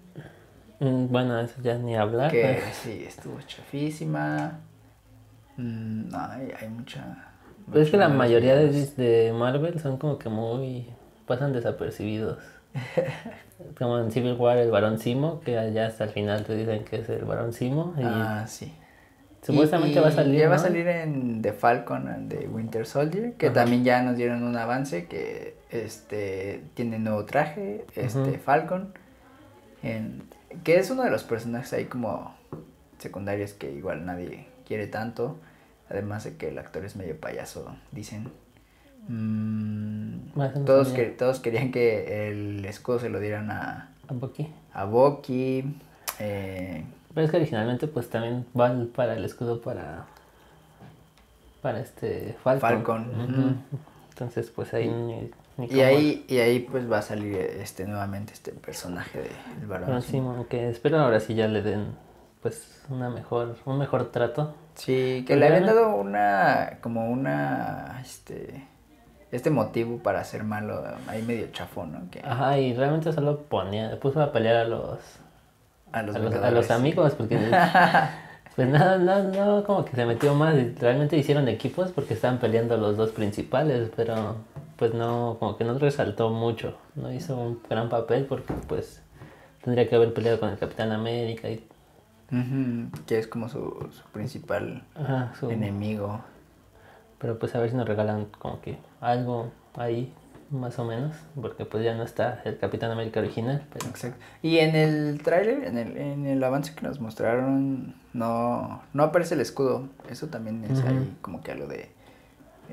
Mm, 0.79 1.07
Bueno, 1.09 1.37
eso 1.41 1.55
ya 1.61 1.77
ni 1.77 1.97
hablar. 1.97 2.31
que 2.31 2.61
pero- 2.61 2.73
sí, 2.81 3.03
estuvo 3.05 3.37
chafísima. 3.41 4.59
Mm, 5.57 6.07
no, 6.11 6.17
hay, 6.17 6.53
hay 6.61 6.69
mucha. 6.69 7.25
Pues 7.69 7.83
es 7.87 7.91
que 7.91 7.97
la 7.97 8.07
mayoría 8.07 8.55
de, 8.55 8.71
de 8.95 9.33
Marvel 9.33 9.81
son 9.81 9.97
como 9.97 10.17
que 10.17 10.29
muy. 10.29 10.87
pasan 11.27 11.51
desapercibidos. 11.51 12.37
Como 13.77 13.99
en 13.99 14.11
Civil 14.11 14.33
War, 14.33 14.57
el 14.57 14.71
Barón 14.71 14.99
Simo, 14.99 15.41
que 15.41 15.57
allá 15.57 15.87
hasta 15.87 16.05
el 16.05 16.09
final 16.11 16.45
te 16.45 16.55
dicen 16.55 16.83
que 16.85 16.97
es 16.97 17.09
el 17.09 17.25
Barón 17.25 17.53
Simo. 17.53 17.93
Y 17.97 18.01
Ah, 18.03 18.45
sí. 18.47 18.73
supuestamente 19.41 19.97
Y- 19.99 20.01
va 20.01 20.07
a 20.07 20.11
salir. 20.11 20.39
Ya 20.39 20.49
va 20.49 20.55
a 20.55 20.59
salir 20.59 20.87
en 20.87 21.41
The 21.41 21.53
Falcon 21.53 22.07
and 22.07 22.29
the 22.29 22.47
Winter 22.47 22.85
Soldier, 22.85 23.33
que 23.33 23.47
Ajá. 23.47 23.53
también 23.55 23.83
ya 23.83 24.01
nos 24.01 24.15
dieron 24.17 24.43
un 24.43 24.55
avance 24.55 25.07
que 25.07 25.55
este 25.71 26.63
tiene 26.73 26.99
nuevo 26.99 27.25
traje, 27.25 27.85
este. 27.95 28.37
Falcon, 28.37 28.93
en- 29.83 30.23
que 30.63 30.77
es 30.77 30.89
uno 30.89 31.03
de 31.03 31.09
los 31.11 31.23
personajes 31.23 31.71
ahí 31.73 31.85
como 31.85 32.35
secundarios 32.97 33.53
que 33.53 33.71
igual 33.71 34.05
nadie 34.05 34.47
quiere 34.65 34.87
tanto, 34.87 35.37
además 35.89 36.23
de 36.23 36.35
que 36.37 36.49
el 36.49 36.57
actor 36.59 36.85
es 36.85 36.95
medio 36.95 37.19
payaso, 37.19 37.75
dicen. 37.91 38.31
Mm, 39.07 40.19
todos, 40.65 40.89
que, 40.89 41.05
todos 41.05 41.39
querían 41.39 41.71
que 41.71 42.29
el 42.29 42.65
escudo 42.65 42.99
se 42.99 43.09
lo 43.09 43.19
dieran 43.19 43.51
a, 43.51 43.89
Un 44.09 44.19
poquito. 44.19 44.49
a 44.73 44.87
eh, 46.19 46.83
Pero 47.13 47.25
es 47.25 47.31
que 47.31 47.37
originalmente 47.37 47.87
pues 47.87 48.09
también 48.09 48.45
van 48.53 48.87
para 48.87 49.15
el 49.15 49.25
escudo 49.25 49.61
para 49.61 50.05
para 51.61 51.79
este 51.79 52.37
Falcon. 52.43 53.63
Entonces 54.09 54.49
pues 54.49 54.73
ahí 54.73 54.89
ni, 54.89 55.31
ni 55.57 55.73
Y 55.73 55.81
ahí, 55.81 56.25
y 56.27 56.37
ahí 56.37 56.59
pues 56.59 56.89
va 56.91 56.99
a 56.99 57.01
salir 57.01 57.35
este 57.35 57.85
nuevamente 57.85 58.33
este 58.33 58.51
personaje 58.51 59.19
de 59.19 59.25
el 59.25 59.67
Pero 59.67 59.69
varón. 59.69 60.45
que 60.45 60.69
espero 60.69 60.99
ahora 60.99 61.19
sí 61.19 61.35
ya 61.35 61.47
le 61.47 61.61
den 61.61 61.87
pues 62.41 62.81
una 62.89 63.09
mejor 63.09 63.57
un 63.65 63.77
mejor 63.77 64.11
trato. 64.11 64.53
Sí, 64.75 65.25
que 65.27 65.35
le 65.35 65.47
habían 65.47 65.65
dado 65.65 65.93
una, 65.95 66.77
como 66.81 67.09
una, 67.11 67.99
este, 68.01 68.65
este 69.31 69.49
motivo 69.49 69.99
para 69.99 70.23
ser 70.23 70.43
malo, 70.43 70.83
ahí 71.07 71.21
medio 71.21 71.47
chafón, 71.51 71.91
¿no? 71.91 72.11
Que 72.11 72.21
Ajá, 72.23 72.57
y 72.57 72.73
realmente 72.73 73.13
solo 73.13 73.41
ponía 73.43 73.99
puso 73.99 74.21
a 74.21 74.31
pelear 74.31 74.55
a 74.57 74.63
los 74.65 74.99
a 75.91 76.03
los, 76.03 76.15
a 76.15 76.51
los, 76.51 76.71
a 76.71 76.75
amigos 76.75 77.13
porque 77.13 77.37
pues 78.55 78.67
nada, 78.67 78.97
no, 78.97 79.23
no, 79.23 79.63
como 79.63 79.85
que 79.85 79.95
se 79.95 80.05
metió 80.05 80.35
más 80.35 80.55
realmente 80.79 81.17
hicieron 81.17 81.47
equipos 81.47 81.91
porque 81.91 82.13
estaban 82.13 82.39
peleando 82.39 82.77
los 82.77 82.97
dos 82.97 83.11
principales, 83.11 83.89
pero 83.95 84.35
pues 84.75 84.93
no, 84.93 85.37
como 85.39 85.57
que 85.57 85.63
no 85.63 85.77
resaltó 85.77 86.29
mucho, 86.29 86.77
no 86.95 87.11
hizo 87.11 87.35
un 87.37 87.59
gran 87.69 87.89
papel 87.89 88.25
porque 88.25 88.53
pues 88.67 89.01
tendría 89.63 89.87
que 89.89 89.95
haber 89.95 90.13
peleado 90.13 90.39
con 90.39 90.49
el 90.49 90.57
Capitán 90.57 90.91
América 90.91 91.49
y 91.49 91.67
que 93.07 93.17
es 93.17 93.27
como 93.27 93.49
su, 93.49 93.89
su 93.91 94.03
principal 94.11 94.83
ajá, 94.95 95.33
su- 95.39 95.49
enemigo. 95.49 96.21
Pero 97.19 97.37
pues 97.37 97.55
a 97.55 97.59
ver 97.59 97.69
si 97.69 97.75
nos 97.75 97.87
regalan 97.87 98.25
como 98.39 98.61
que 98.61 98.77
algo 99.01 99.51
ahí 99.75 100.13
más 100.51 100.79
o 100.79 100.85
menos, 100.85 101.15
porque 101.39 101.65
pues 101.65 101.83
ya 101.83 101.95
no 101.95 102.03
está 102.03 102.41
el 102.43 102.57
Capitán 102.57 102.89
América 102.91 103.19
original, 103.19 103.63
pero 103.71 103.87
Exacto. 103.87 104.17
Y 104.41 104.57
en 104.57 104.75
el 104.75 105.21
tráiler, 105.21 105.63
en 105.63 105.77
el, 105.77 105.97
en 105.97 106.25
el 106.25 106.43
avance 106.43 106.73
que 106.73 106.81
nos 106.81 106.99
mostraron, 106.99 107.93
no, 108.13 108.81
no 108.93 109.03
aparece 109.03 109.35
el 109.35 109.41
escudo. 109.41 109.87
Eso 110.09 110.27
también 110.27 110.63
es 110.63 110.79
ahí 110.81 111.17
como 111.21 111.41
que 111.43 111.51
algo 111.51 111.67
de... 111.67 111.91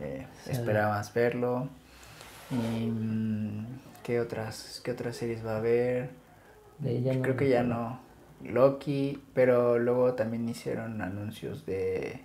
eh, 0.00 0.26
Sí. 0.44 0.52
Esperabas 0.52 1.12
verlo. 1.12 1.68
Y, 2.50 2.86
mm, 2.86 3.66
¿qué, 4.02 4.20
otras, 4.20 4.80
¿Qué 4.84 4.92
otras 4.92 5.16
series 5.16 5.44
va 5.44 5.54
a 5.54 5.58
haber? 5.58 6.10
no 6.80 7.22
Creo 7.22 7.36
que 7.36 7.48
ya 7.48 7.62
no. 7.62 7.98
Loki, 8.44 9.22
pero 9.34 9.78
luego 9.78 10.14
también 10.14 10.48
hicieron 10.48 11.00
anuncios 11.02 11.66
de... 11.66 12.20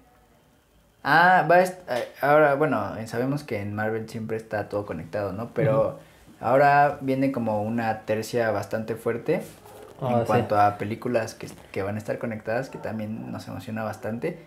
Ah, 1.04 1.48
va 1.50 1.62
eh, 1.64 1.74
ahora, 2.22 2.56
bueno, 2.56 2.96
sabemos 3.08 3.44
que 3.44 3.60
en 3.60 3.74
Marvel 3.74 4.08
siempre 4.08 4.38
está 4.38 4.70
todo 4.70 4.86
conectado, 4.86 5.34
¿no? 5.34 5.50
Pero 5.54 6.00
ahora 6.40 7.00
viene 7.02 7.32
como 7.32 7.64
una 7.64 8.02
tercia 8.02 8.52
bastante 8.52 8.96
fuerte 8.96 9.42
Ah, 10.02 10.14
en 10.14 10.20
sí. 10.22 10.26
cuanto 10.26 10.60
a 10.60 10.78
películas 10.80 11.36
que, 11.36 11.48
que 11.72 11.84
van 11.84 11.96
a 11.96 11.98
estar 12.00 12.18
conectadas, 12.18 12.70
que 12.70 12.80
también 12.80 13.32
nos 13.32 13.48
emociona 13.48 13.84
bastante. 13.84 14.40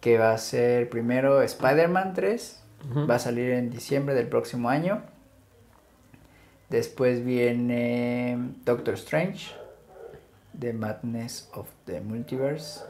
Que 0.00 0.18
va 0.18 0.32
a 0.32 0.38
ser 0.38 0.90
primero 0.90 1.40
Spider-Man 1.42 2.12
3, 2.14 2.62
Ujú. 2.90 3.06
va 3.06 3.14
a 3.14 3.18
salir 3.18 3.52
en 3.52 3.70
diciembre 3.70 4.14
del 4.14 4.28
próximo 4.28 4.68
año. 4.68 5.00
Después 6.68 7.24
viene 7.24 8.38
Doctor 8.64 8.94
Strange, 8.94 9.52
The 10.58 10.72
Madness 10.72 11.48
of 11.54 11.68
the 11.86 12.00
Multiverse. 12.00 12.80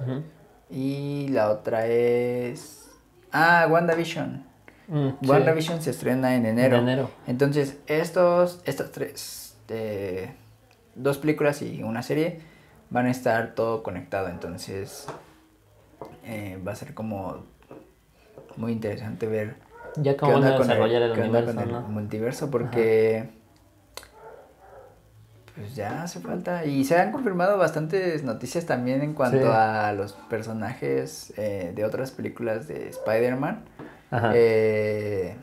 Y 0.70 1.28
la 1.28 1.50
otra 1.50 1.86
es... 1.86 2.90
Ah, 3.32 3.66
WandaVision. 3.70 4.44
Mm, 4.88 5.08
sí. 5.20 5.28
WandaVision 5.28 5.82
se 5.82 5.90
estrena 5.90 6.34
en 6.36 6.46
enero. 6.46 6.76
En 6.76 6.82
enero. 6.82 7.10
Entonces, 7.26 7.78
estos, 7.86 8.60
estas 8.64 8.92
tres, 8.92 9.56
eh, 9.68 10.32
dos 10.94 11.18
películas 11.18 11.62
y 11.62 11.82
una 11.82 12.02
serie 12.02 12.40
van 12.90 13.06
a 13.06 13.10
estar 13.10 13.54
todo 13.54 13.82
conectado. 13.82 14.28
Entonces, 14.28 15.06
eh, 16.24 16.60
va 16.66 16.72
a 16.72 16.76
ser 16.76 16.94
como 16.94 17.44
muy 18.56 18.72
interesante 18.72 19.26
ver 19.26 19.56
Ya 19.96 20.12
qué 20.12 20.18
como 20.18 20.34
van 20.34 20.44
a 20.44 20.56
el, 20.56 20.58
desarrollar 20.62 21.02
el 21.02 21.12
universo, 21.12 21.54
con 21.54 21.62
el 21.62 21.72
¿no? 21.72 21.80
multiverso, 21.82 22.50
porque 22.50 23.30
pues 25.54 25.74
ya 25.74 26.02
hace 26.04 26.20
falta. 26.20 26.64
Y 26.64 26.84
se 26.84 26.98
han 26.98 27.12
confirmado 27.12 27.58
bastantes 27.58 28.22
noticias 28.24 28.64
también 28.66 29.02
en 29.02 29.12
cuanto 29.14 29.38
Sí. 29.38 29.44
a 29.46 29.92
los 29.92 30.12
personajes 30.12 31.32
eh, 31.36 31.72
de 31.74 31.84
otras 31.84 32.10
películas 32.10 32.68
de 32.68 32.88
Spider-Man. 32.88 33.64
Ajá. 34.10 34.32
Eh, 34.34 35.36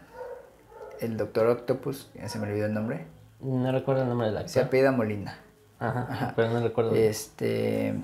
el 0.99 1.15
Doctor 1.17 1.47
Octopus, 1.47 2.09
ya 2.15 2.27
se 2.27 2.39
me 2.39 2.47
olvidó 2.49 2.65
el 2.65 2.73
nombre, 2.73 3.05
No 3.39 3.71
recuerdo 3.71 4.03
el 4.03 4.09
nombre 4.09 4.27
del 4.31 4.35
se 4.49 4.59
actor. 4.59 4.63
apellida 4.63 4.91
Molina. 4.91 5.37
Ajá, 5.79 6.07
Ajá. 6.09 6.33
pero 6.35 6.49
no 6.51 6.59
recuerdo. 6.61 6.93
Este 6.95 7.95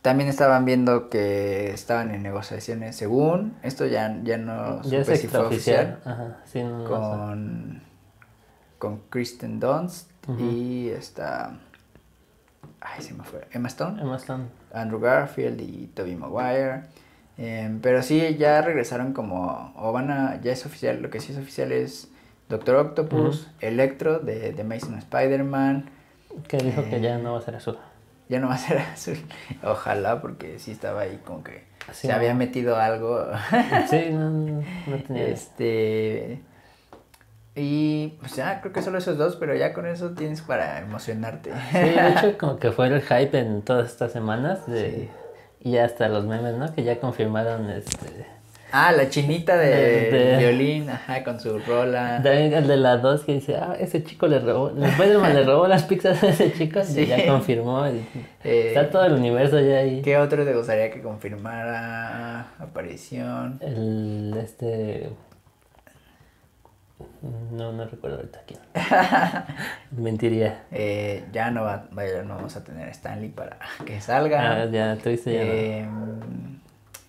también 0.00 0.28
estaban 0.30 0.64
viendo 0.64 1.10
que 1.10 1.72
estaban 1.72 2.12
en 2.14 2.22
negociaciones, 2.22 2.94
según 2.94 3.56
esto 3.64 3.84
ya, 3.84 4.16
ya 4.22 4.38
no 4.38 4.80
ya 4.82 4.98
es 5.00 5.06
supe 5.06 5.16
si 5.16 5.26
fue 5.26 5.40
extraoficial. 5.40 5.98
Ajá, 6.04 6.36
sí, 6.44 6.62
no, 6.62 6.84
con, 6.84 7.82
con 8.78 8.98
Kristen 9.10 9.58
Dunst 9.58 10.08
Y 10.38 10.88
esta 10.90 11.56
ay 12.80 13.02
se 13.02 13.14
me 13.14 13.24
fue 13.24 13.46
Emma 13.50 13.68
Stone 13.68 14.00
Emma 14.02 14.16
Stone. 14.16 14.44
Andrew 14.72 15.00
Garfield 15.00 15.60
y 15.60 15.86
Tobey 15.94 16.16
Maguire 16.16 16.82
Em, 17.40 17.78
pero 17.80 18.02
sí 18.02 18.36
ya 18.36 18.60
regresaron 18.62 19.12
como 19.12 19.72
o 19.76 19.92
van 19.92 20.10
a 20.10 20.40
ya 20.42 20.50
es 20.52 20.66
oficial 20.66 21.00
lo 21.00 21.08
que 21.08 21.20
sí 21.20 21.30
es 21.32 21.38
oficial 21.38 21.70
es 21.70 22.08
Doctor 22.48 22.74
Octopus 22.76 23.46
Electro 23.60 24.18
de, 24.18 24.52
de 24.52 24.62
Amazing 24.62 24.98
Spider-Man 24.98 25.88
Que 26.48 26.56
dijo 26.58 26.82
que 26.90 27.00
ya 27.00 27.16
no 27.18 27.34
va 27.34 27.38
a 27.38 27.42
ser 27.42 27.54
azul. 27.54 27.78
ya 28.28 28.40
no 28.40 28.48
va 28.48 28.54
a 28.54 28.58
ser 28.58 28.78
azul 28.92 29.18
ojalá 29.62 30.20
porque 30.20 30.58
sí 30.58 30.72
estaba 30.72 31.02
ahí 31.02 31.20
como 31.24 31.44
que 31.44 31.62
Sí, 31.92 32.08
se 32.08 32.12
había 32.12 32.34
metido 32.34 32.76
algo 32.76 33.24
Sí, 33.88 34.06
no, 34.10 34.28
no, 34.30 34.62
no 34.88 34.96
tenía. 35.06 35.28
Este. 35.28 36.40
Y 37.54 37.87
pues 38.20 38.36
ya, 38.36 38.60
creo 38.60 38.72
que 38.72 38.82
solo 38.82 38.98
esos 38.98 39.16
dos, 39.18 39.36
pero 39.36 39.54
ya 39.54 39.72
con 39.72 39.86
eso 39.86 40.10
tienes 40.10 40.42
para 40.42 40.78
emocionarte. 40.80 41.50
Sí, 41.72 41.78
de 41.78 42.08
hecho, 42.10 42.38
como 42.38 42.58
que 42.58 42.70
fue 42.72 42.86
el 42.88 43.00
hype 43.02 43.38
en 43.38 43.62
todas 43.62 43.90
estas 43.90 44.12
semanas. 44.12 44.66
De, 44.66 44.90
Sí. 44.90 45.08
Y 45.70 45.76
hasta 45.78 46.08
los 46.08 46.24
memes, 46.24 46.54
¿no? 46.56 46.72
Que 46.72 46.84
ya 46.84 47.00
confirmaron 47.00 47.68
este. 47.70 48.26
Ah, 48.70 48.92
la 48.92 49.08
chinita 49.08 49.56
de, 49.56 49.66
De- 49.70 50.10
de- 50.10 50.36
violín, 50.36 50.88
ajá, 50.90 51.24
con 51.24 51.40
su 51.40 51.58
rola. 51.58 52.20
También 52.22 52.52
el 52.52 52.68
de 52.68 52.76
las 52.76 53.00
dos 53.00 53.24
que 53.24 53.32
dice, 53.32 53.56
ah, 53.56 53.74
ese 53.80 54.04
chico 54.04 54.26
le 54.28 54.38
robó, 54.40 54.68
el 54.68 54.82
Spider-Man 54.84 55.34
le 55.34 55.44
robó 55.44 55.66
las 55.66 55.84
pizzas 55.84 56.22
a 56.22 56.28
ese 56.28 56.52
chico, 56.52 56.84
Sí. 56.84 57.00
y 57.00 57.06
ya 57.06 57.26
confirmó. 57.26 57.88
y- 57.88 58.06
Eh, 58.44 58.68
está 58.68 58.88
todo 58.90 59.04
el 59.06 59.14
universo 59.14 59.58
ya 59.58 59.78
ahí. 59.78 60.02
¿Qué 60.02 60.16
otro 60.18 60.44
te 60.44 60.54
gustaría 60.54 60.90
que 60.90 61.00
confirmara 61.02 62.48
aparición? 62.58 63.58
El, 63.60 64.36
este... 64.38 65.08
No, 67.22 67.72
no 67.72 67.84
recuerdo 67.86 68.18
ahorita 68.18 68.40
quién. 68.46 68.60
Mentiría. 70.02 70.66
Eh, 70.70 71.24
ya 71.32 71.50
no 71.50 71.64
va, 71.64 71.88
vaya, 71.90 72.22
no 72.22 72.36
vamos 72.36 72.56
a 72.56 72.62
tener 72.62 72.88
Stanley 72.90 73.30
para 73.30 73.58
que 73.84 74.00
salga. 74.00 74.62
Ah, 74.62 74.66
ya, 74.66 74.96
triste 74.96 75.34
ya 75.34 75.44
no. 75.44 75.52
Em, 75.52 76.60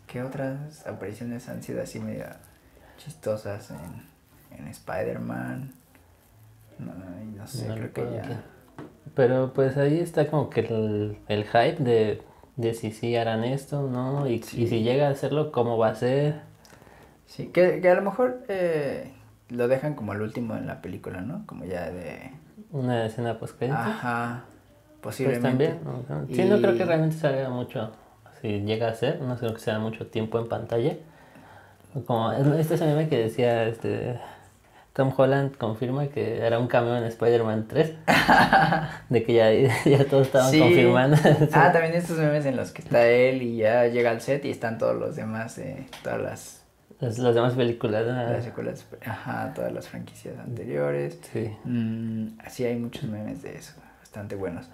¿Qué 0.07 0.23
otras 0.23 0.87
apariciones 0.87 1.47
han 1.49 1.61
sido 1.61 1.83
así 1.83 1.99
medio 1.99 2.25
chistosas 2.97 3.69
en, 3.71 4.57
en 4.57 4.67
Spider-Man? 4.67 5.73
No, 6.79 6.93
no 7.37 7.47
sé, 7.47 7.67
No 7.67 7.75
creo 7.75 7.93
que 7.93 8.01
recuerdo 8.01 8.29
ya. 8.29 8.43
Pero 9.13 9.53
pues 9.53 9.77
ahí 9.77 9.99
está 9.99 10.27
como 10.27 10.49
que 10.49 10.61
el, 10.61 11.19
el 11.27 11.43
hype 11.43 11.83
de, 11.83 12.23
de 12.55 12.73
si 12.73 12.91
sí 12.91 13.15
harán 13.15 13.43
esto, 13.43 13.87
¿no? 13.87 14.27
Y, 14.27 14.35
y 14.35 14.67
si 14.67 14.81
llega 14.81 15.07
a 15.07 15.11
hacerlo, 15.11 15.51
¿cómo 15.51 15.77
va 15.77 15.89
a 15.89 15.95
ser? 15.95 16.41
Sí, 17.27 17.47
que, 17.47 17.79
que 17.79 17.89
a 17.89 17.95
lo 17.95 18.01
mejor 18.01 18.43
eh, 18.47 19.11
lo 19.49 19.67
dejan 19.67 19.93
como 19.95 20.11
al 20.11 20.21
último 20.21 20.55
en 20.55 20.67
la 20.67 20.81
película, 20.81 21.21
¿no? 21.21 21.43
Como 21.45 21.65
ya 21.65 21.89
de... 21.89 22.31
Una 22.71 23.05
escena 23.05 23.39
post 23.39 23.61
Ajá, 23.63 24.43
Pues 25.01 25.15
posiblemente. 25.15 25.69
también. 25.69 25.79
¿no? 26.09 26.27
Sí, 26.35 26.43
no 26.45 26.57
creo 26.59 26.77
que 26.77 26.85
realmente 26.85 27.17
salga 27.17 27.49
mucho. 27.49 27.91
Si 28.41 28.61
llega 28.61 28.87
a 28.89 28.93
ser, 28.93 29.21
no 29.21 29.35
creo 29.37 29.53
que 29.53 29.59
sea 29.59 29.79
mucho 29.79 30.07
tiempo 30.07 30.39
en 30.39 30.47
pantalla. 30.47 30.93
Como 32.05 32.31
este 32.31 32.75
es 32.75 32.81
el 32.81 32.89
meme 32.89 33.09
que 33.09 33.17
decía 33.17 33.63
este 33.63 34.19
Tom 34.93 35.11
Holland 35.15 35.55
confirma 35.57 36.07
que 36.07 36.45
era 36.45 36.59
un 36.59 36.67
cameo 36.67 36.95
en 36.97 37.03
Spider-Man 37.05 37.65
3. 37.67 37.93
de 39.09 39.23
que 39.23 39.33
ya, 39.33 39.51
ya 39.85 40.05
todos 40.05 40.27
estaban 40.27 40.51
Sí. 40.51 40.59
confirmando. 40.59 41.17
Ah, 41.53 41.71
también 41.71 41.95
estos 41.95 42.17
memes 42.17 42.45
en 42.45 42.55
los 42.55 42.71
que 42.71 42.81
está 42.81 43.07
él 43.07 43.41
y 43.41 43.57
ya 43.57 43.87
llega 43.87 44.11
al 44.11 44.21
set 44.21 44.45
y 44.45 44.51
están 44.51 44.77
todos 44.77 44.95
los 44.95 45.15
demás, 45.15 45.57
eh, 45.57 45.87
todas 46.03 46.21
las, 46.21 46.58
Las, 46.99 47.17
las 47.17 47.33
demás 47.33 47.53
películas. 47.53 48.05
¿no? 48.05 48.13
las 48.13 48.43
secuelas, 48.43 48.85
ajá, 49.05 49.53
todas 49.55 49.71
las 49.71 49.87
franquicias 49.87 50.37
anteriores. 50.37 51.19
Sí. 51.31 51.55
Mm, 51.63 52.37
sí, 52.49 52.65
hay 52.65 52.75
muchos 52.77 53.03
memes 53.03 53.41
de 53.41 53.55
eso, 53.55 53.73
bastante 53.99 54.35
buenos. 54.35 54.67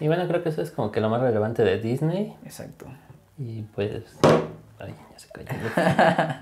Y 0.00 0.06
bueno, 0.06 0.26
creo 0.28 0.42
que 0.42 0.48
eso 0.50 0.62
es 0.62 0.70
como 0.70 0.90
que 0.92 1.00
lo 1.00 1.10
más 1.10 1.20
relevante 1.20 1.64
de 1.64 1.78
Disney. 1.78 2.36
Exacto. 2.44 2.86
Y 3.38 3.62
pues. 3.62 4.04
Ay, 4.78 4.94
ya 5.12 5.18
se 5.18 5.28
cayó. 5.28 5.48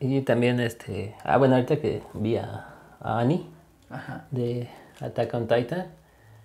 y 0.00 0.20
también 0.22 0.60
este. 0.60 1.14
Ah, 1.24 1.38
bueno, 1.38 1.54
ahorita 1.54 1.76
que 1.80 2.02
vi 2.14 2.36
a, 2.36 2.66
a 3.00 3.18
Annie 3.18 3.46
Ajá. 3.90 4.26
de 4.30 4.68
Attack 5.00 5.32
on 5.34 5.48
Titan, 5.48 5.86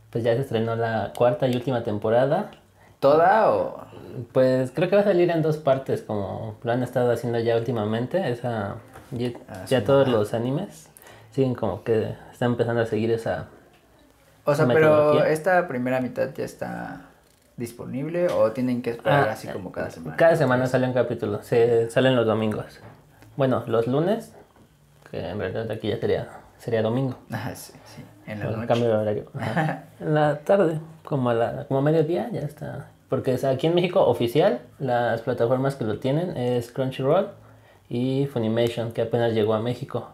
pues 0.10 0.23
ya 0.23 0.36
se 0.36 0.41
estrenó 0.41 0.75
la 0.75 1.13
cuarta 1.15 1.47
y 1.47 1.55
última 1.55 1.84
temporada. 1.84 2.51
¿Toda 2.99 3.51
o...? 3.51 3.85
Pues 4.33 4.71
creo 4.71 4.89
que 4.89 4.95
va 4.95 5.01
a 5.01 5.05
salir 5.05 5.29
en 5.29 5.41
dos 5.41 5.57
partes, 5.57 6.01
como 6.01 6.57
lo 6.63 6.71
han 6.71 6.83
estado 6.83 7.12
haciendo 7.12 7.39
ya 7.39 7.55
últimamente. 7.57 8.29
Esa, 8.29 8.75
ya, 9.12 9.29
Ah, 9.47 9.65
ya 9.67 9.79
sí, 9.79 9.85
todos 9.85 10.07
los 10.07 10.33
animes 10.33 10.89
siguen 11.31 11.55
como 11.55 11.83
que 11.83 12.15
están 12.31 12.51
empezando 12.51 12.81
a 12.81 12.85
seguir 12.85 13.12
esa. 13.12 13.47
O 14.45 14.55
sea, 14.55 14.65
¿Esa 14.65 14.73
pero 14.73 15.23
esta 15.25 15.67
primera 15.67 16.01
mitad 16.01 16.29
ya 16.35 16.43
está 16.43 17.01
disponible 17.55 18.27
o 18.29 18.51
tienen 18.51 18.81
que 18.81 18.91
esperar 18.91 19.29
Ah, 19.29 19.33
así 19.33 19.47
como 19.47 19.71
cada 19.71 19.89
semana. 19.91 20.17
Cada 20.17 20.35
semana 20.35 20.65
sale 20.67 20.88
un 20.88 20.93
capítulo, 20.93 21.43
se 21.43 21.89
salen 21.89 22.15
los 22.15 22.25
domingos. 22.25 22.79
Bueno, 23.38 23.63
los 23.67 23.85
lunes, 23.88 24.33
que 25.12 25.19
en 25.29 25.39
realidad 25.39 25.69
aquí 25.71 25.89
ya 25.89 25.97
sería, 25.99 26.29
sería 26.57 26.81
domingo. 26.81 27.15
Ajá, 27.31 27.53
sí, 27.55 27.73
sí. 27.95 28.03
En 28.31 28.39
la 28.39 28.45
por 28.49 28.59
el 28.59 28.67
cambio 28.67 28.87
de 28.89 28.95
horario. 28.95 29.25
En 29.99 30.13
la 30.13 30.39
tarde, 30.39 30.79
como 31.03 31.29
a 31.29 31.33
la, 31.33 31.65
como 31.65 31.79
a 31.79 31.81
mediodía, 31.83 32.29
ya 32.31 32.41
está. 32.41 32.87
Porque 33.09 33.33
es 33.33 33.43
aquí 33.43 33.67
en 33.67 33.75
México 33.75 34.05
oficial, 34.05 34.59
las 34.79 35.21
plataformas 35.21 35.75
que 35.75 35.83
lo 35.85 35.97
tienen 35.99 36.37
es 36.37 36.71
Crunchyroll 36.71 37.29
y 37.89 38.27
Funimation, 38.27 38.91
que 38.91 39.01
apenas 39.01 39.33
llegó 39.33 39.55
a 39.55 39.59
México. 39.59 40.09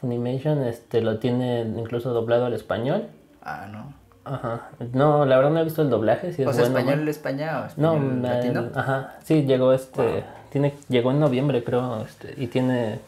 Funimation 0.00 0.64
este, 0.64 1.00
lo 1.00 1.18
tiene 1.18 1.60
incluso 1.60 2.12
doblado 2.12 2.46
al 2.46 2.54
español. 2.54 3.06
Ah, 3.42 3.68
no. 3.70 3.94
Ajá. 4.24 4.68
No, 4.92 5.24
la 5.24 5.36
verdad 5.36 5.50
no 5.50 5.60
he 5.60 5.64
visto 5.64 5.82
el 5.82 5.90
doblaje. 5.90 6.32
Si 6.32 6.42
es 6.42 6.48
o 6.48 6.52
sea, 6.52 6.62
bueno, 6.62 6.78
español 6.78 7.04
¿no? 7.04 7.10
España 7.10 7.58
o 7.76 7.80
No, 7.80 7.92
español 7.94 8.12
me- 8.20 8.28
latino. 8.28 8.68
ajá, 8.74 9.14
sí, 9.24 9.42
llegó 9.44 9.72
este, 9.72 10.24
tiene, 10.50 10.74
llegó 10.88 11.10
en 11.12 11.20
noviembre 11.20 11.62
creo, 11.64 12.02
este, 12.02 12.34
y 12.36 12.46
tiene, 12.48 13.00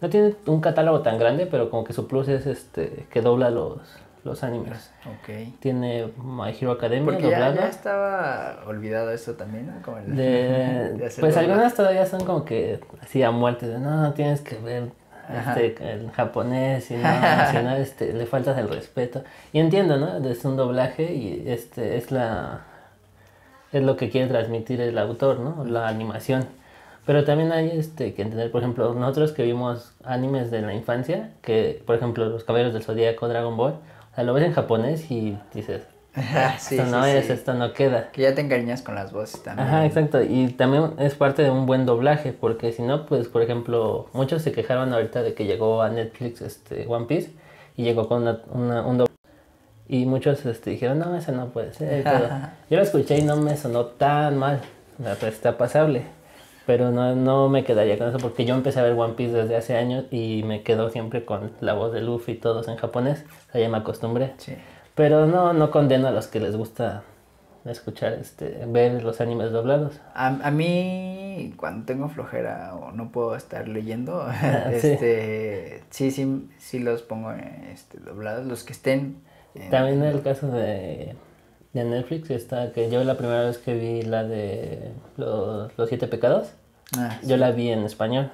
no 0.00 0.08
tiene 0.10 0.34
un 0.46 0.60
catálogo 0.60 1.00
tan 1.00 1.18
grande, 1.18 1.46
pero 1.46 1.70
como 1.70 1.84
que 1.84 1.92
su 1.92 2.06
plus 2.06 2.28
es 2.28 2.46
este, 2.46 3.06
que 3.10 3.22
dobla 3.22 3.50
los, 3.50 3.78
los 4.24 4.42
animes. 4.44 4.90
Ok. 5.06 5.58
Tiene 5.60 6.08
My 6.22 6.50
Hero 6.50 6.72
Academia 6.72 7.04
Porque 7.12 7.22
ya, 7.30 7.38
doblado. 7.38 7.54
ya 7.56 7.68
estaba 7.68 8.58
olvidado 8.66 9.10
eso 9.10 9.34
también, 9.34 9.66
¿no? 9.68 9.82
Como 9.82 9.98
el- 9.98 10.14
De, 10.16 10.92
de 10.98 11.06
hacer 11.06 11.20
pues 11.20 11.36
algunas 11.36 11.74
todavía 11.74 12.04
son 12.06 12.24
como 12.24 12.44
que 12.44 12.80
así 13.00 13.22
a 13.22 13.30
muerte, 13.30 13.66
de 13.66 13.78
no, 13.78 14.12
tienes 14.12 14.40
que 14.42 14.56
ver 14.56 14.90
este, 15.48 15.92
el 15.92 16.10
japonés 16.12 16.90
y 16.90 16.96
no, 16.96 17.08
si 17.50 17.56
no, 17.58 17.74
este, 17.76 18.12
le 18.12 18.26
faltas 18.26 18.56
el 18.58 18.68
respeto. 18.68 19.24
Y 19.52 19.58
entiendo, 19.60 19.96
¿no? 19.96 20.18
Es 20.28 20.44
un 20.44 20.56
doblaje 20.56 21.14
y 21.14 21.44
este 21.48 21.96
es 21.96 22.10
la 22.12 22.60
es 23.72 23.82
lo 23.82 23.96
que 23.96 24.08
quiere 24.10 24.28
transmitir 24.28 24.80
el 24.80 24.96
autor, 24.98 25.40
¿no? 25.40 25.64
La 25.64 25.88
animación. 25.88 26.46
Pero 27.06 27.24
también 27.24 27.52
hay 27.52 27.70
este, 27.70 28.14
que 28.14 28.22
entender, 28.22 28.50
por 28.50 28.62
ejemplo, 28.62 28.92
nosotros 28.94 29.32
que 29.32 29.44
vimos 29.44 29.92
animes 30.04 30.50
de 30.50 30.62
la 30.62 30.74
infancia, 30.74 31.30
que 31.42 31.82
por 31.86 31.94
ejemplo 31.96 32.26
Los 32.28 32.44
Caballeros 32.44 32.74
del 32.74 32.82
Zodíaco, 32.82 33.28
Dragon 33.28 33.56
Ball, 33.56 33.74
o 34.12 34.14
sea, 34.14 34.24
lo 34.24 34.34
ves 34.34 34.44
en 34.44 34.52
japonés 34.52 35.10
y 35.10 35.38
dices, 35.54 35.82
Sí, 36.58 36.76
esto 36.76 36.90
no 36.90 37.04
sí, 37.04 37.10
es, 37.10 37.26
sí. 37.26 37.32
esto 37.32 37.54
no 37.54 37.72
queda. 37.74 38.10
Que 38.10 38.22
ya 38.22 38.34
te 38.34 38.40
encariñas 38.40 38.82
con 38.82 38.94
las 38.96 39.12
voces 39.12 39.42
también. 39.42 39.68
Ajá, 39.68 39.86
exacto. 39.86 40.22
Y 40.22 40.48
también 40.48 40.92
es 40.98 41.14
parte 41.14 41.42
de 41.42 41.50
un 41.50 41.66
buen 41.66 41.86
doblaje, 41.86 42.32
porque 42.32 42.72
si 42.72 42.82
no, 42.82 43.06
pues, 43.06 43.28
por 43.28 43.42
ejemplo, 43.42 44.08
muchos 44.12 44.42
se 44.42 44.50
quejaron 44.52 44.92
ahorita 44.92 45.22
de 45.22 45.34
que 45.34 45.44
llegó 45.44 45.82
a 45.82 45.90
Netflix 45.90 46.40
este 46.40 46.86
One 46.88 47.06
Piece 47.06 47.30
y 47.76 47.84
llegó 47.84 48.08
con 48.08 48.22
una, 48.22 48.40
una- 48.52 48.82
un 48.86 48.98
doblaje. 48.98 49.12
Y 49.88 50.06
muchos 50.06 50.44
este, 50.46 50.70
dijeron, 50.70 50.98
no, 50.98 51.14
eso 51.16 51.30
no 51.32 51.46
puede 51.50 51.72
ser. 51.74 52.04
Yo 52.70 52.76
lo 52.78 52.82
escuché 52.82 53.18
y 53.18 53.22
no 53.22 53.36
me 53.36 53.56
sonó 53.56 53.86
tan 53.86 54.36
mal. 54.38 54.60
Verdad 54.98 55.28
está 55.28 55.56
pasable. 55.58 56.02
Pero 56.66 56.90
no, 56.90 57.14
no 57.14 57.48
me 57.48 57.62
quedaría 57.64 57.96
con 57.96 58.08
eso 58.08 58.18
porque 58.18 58.44
yo 58.44 58.54
empecé 58.54 58.80
a 58.80 58.82
ver 58.82 58.92
One 58.94 59.14
Piece 59.14 59.32
desde 59.32 59.56
hace 59.56 59.76
años 59.76 60.04
y 60.10 60.42
me 60.44 60.62
quedo 60.62 60.90
siempre 60.90 61.24
con 61.24 61.52
la 61.60 61.74
voz 61.74 61.92
de 61.92 62.00
Luffy 62.00 62.32
y 62.32 62.36
todos 62.36 62.66
en 62.68 62.76
japonés. 62.76 63.24
O 63.48 63.52
sea, 63.52 63.60
ya 63.60 63.68
me 63.68 63.76
acostumbré. 63.78 64.32
Sí. 64.38 64.54
Pero 64.96 65.26
no, 65.26 65.52
no 65.52 65.70
condeno 65.70 66.08
a 66.08 66.10
los 66.10 66.26
que 66.26 66.40
les 66.40 66.56
gusta 66.56 67.02
escuchar, 67.66 68.12
este, 68.14 68.64
ver 68.66 69.02
los 69.02 69.20
animes 69.20 69.50
doblados. 69.52 70.00
A, 70.14 70.26
a 70.28 70.50
mí, 70.52 71.52
cuando 71.56 71.84
tengo 71.84 72.08
flojera 72.08 72.74
o 72.74 72.92
no 72.92 73.10
puedo 73.10 73.34
estar 73.36 73.66
leyendo, 73.68 74.26
Sí. 74.80 74.88
este, 74.88 75.82
sí, 75.90 76.10
sí, 76.10 76.48
sí 76.58 76.78
los 76.78 77.02
pongo 77.02 77.32
este, 77.72 77.98
doblados, 77.98 78.46
los 78.46 78.62
que 78.64 78.72
estén. 78.72 79.16
en- 79.54 79.70
También 79.70 80.02
el 80.02 80.22
caso 80.22 80.48
de, 80.48 81.14
de 81.76 81.84
Netflix 81.84 82.30
está 82.30 82.72
que 82.72 82.90
yo 82.90 83.02
la 83.04 83.14
primera 83.16 83.42
vez 83.44 83.58
que 83.58 83.74
vi 83.74 84.02
la 84.02 84.24
de 84.24 84.92
los, 85.16 85.76
los 85.78 85.88
siete 85.88 86.06
pecados, 86.08 86.48
Ah, 86.96 87.18
yo 87.24 87.36
la 87.36 87.50
vi 87.50 87.70
en 87.70 87.80
español 87.84 88.30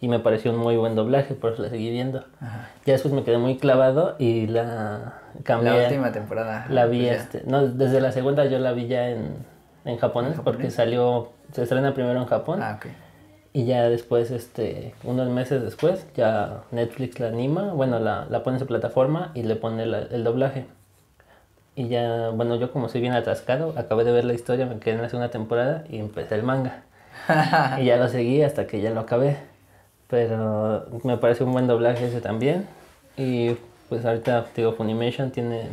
y 0.00 0.08
me 0.08 0.18
pareció 0.18 0.50
un 0.52 0.58
muy 0.58 0.76
buen 0.76 0.94
doblaje, 0.94 1.34
por 1.34 1.52
eso 1.54 1.62
la 1.62 1.70
seguí 1.70 1.90
viendo. 1.90 2.24
Ajá. 2.40 2.68
Ya 2.84 2.92
después 2.92 3.14
me 3.14 3.24
quedé 3.24 3.38
muy 3.38 3.56
clavado 3.56 4.16
y 4.18 4.46
la 4.48 5.14
cambié. 5.44 5.72
La 5.72 5.82
última 5.84 6.12
temporada. 6.12 6.66
La 6.68 6.84
vi, 6.86 7.06
pues 7.06 7.20
este, 7.20 7.42
no, 7.46 7.66
desde 7.66 8.00
la 8.02 8.12
segunda 8.12 8.44
yo 8.44 8.58
la 8.58 8.72
vi 8.72 8.86
ya 8.88 9.08
en, 9.08 9.36
en 9.86 9.96
japonés, 9.96 10.36
¿En 10.36 10.44
porque 10.44 10.70
salió, 10.70 11.32
se 11.52 11.62
estrena 11.62 11.94
primero 11.94 12.20
en 12.20 12.26
Japón. 12.26 12.60
Ah. 12.62 12.78
Y 13.54 13.64
ya 13.64 13.88
después, 13.88 14.30
este, 14.30 14.94
unos 15.02 15.30
meses 15.30 15.62
después, 15.62 16.06
ya 16.14 16.64
Netflix 16.72 17.18
la 17.18 17.28
anima, 17.28 17.72
bueno, 17.72 17.98
la, 17.98 18.26
la 18.28 18.42
pone 18.42 18.56
en 18.56 18.60
su 18.60 18.66
plataforma 18.66 19.30
y 19.34 19.44
le 19.44 19.56
pone 19.56 19.86
la- 19.86 20.00
el 20.02 20.22
doblaje. 20.24 20.66
Y 21.76 21.88
ya, 21.88 22.30
bueno, 22.30 22.56
yo 22.56 22.72
como 22.72 22.88
soy 22.88 23.02
bien 23.02 23.12
atascado, 23.12 23.74
acabé 23.76 24.04
de 24.04 24.10
ver 24.12 24.24
la 24.24 24.32
historia, 24.32 24.64
me 24.66 24.78
quedé 24.78 24.94
en 24.94 25.02
la 25.02 25.08
segunda 25.10 25.30
temporada 25.30 25.84
y 25.90 25.98
empecé 25.98 26.34
el 26.34 26.42
manga. 26.42 26.82
y 27.78 27.84
ya 27.84 27.96
lo 27.98 28.08
seguí 28.08 28.42
hasta 28.42 28.66
que 28.66 28.80
ya 28.80 28.90
lo 28.90 29.00
acabé. 29.00 29.36
Pero 30.08 30.86
me 31.04 31.18
parece 31.18 31.44
un 31.44 31.52
buen 31.52 31.66
doblaje 31.66 32.06
ese 32.06 32.20
también. 32.20 32.66
Y 33.16 33.56
pues 33.88 34.04
ahorita, 34.04 34.46
digo, 34.56 34.72
Funimation 34.72 35.30
tiene 35.30 35.68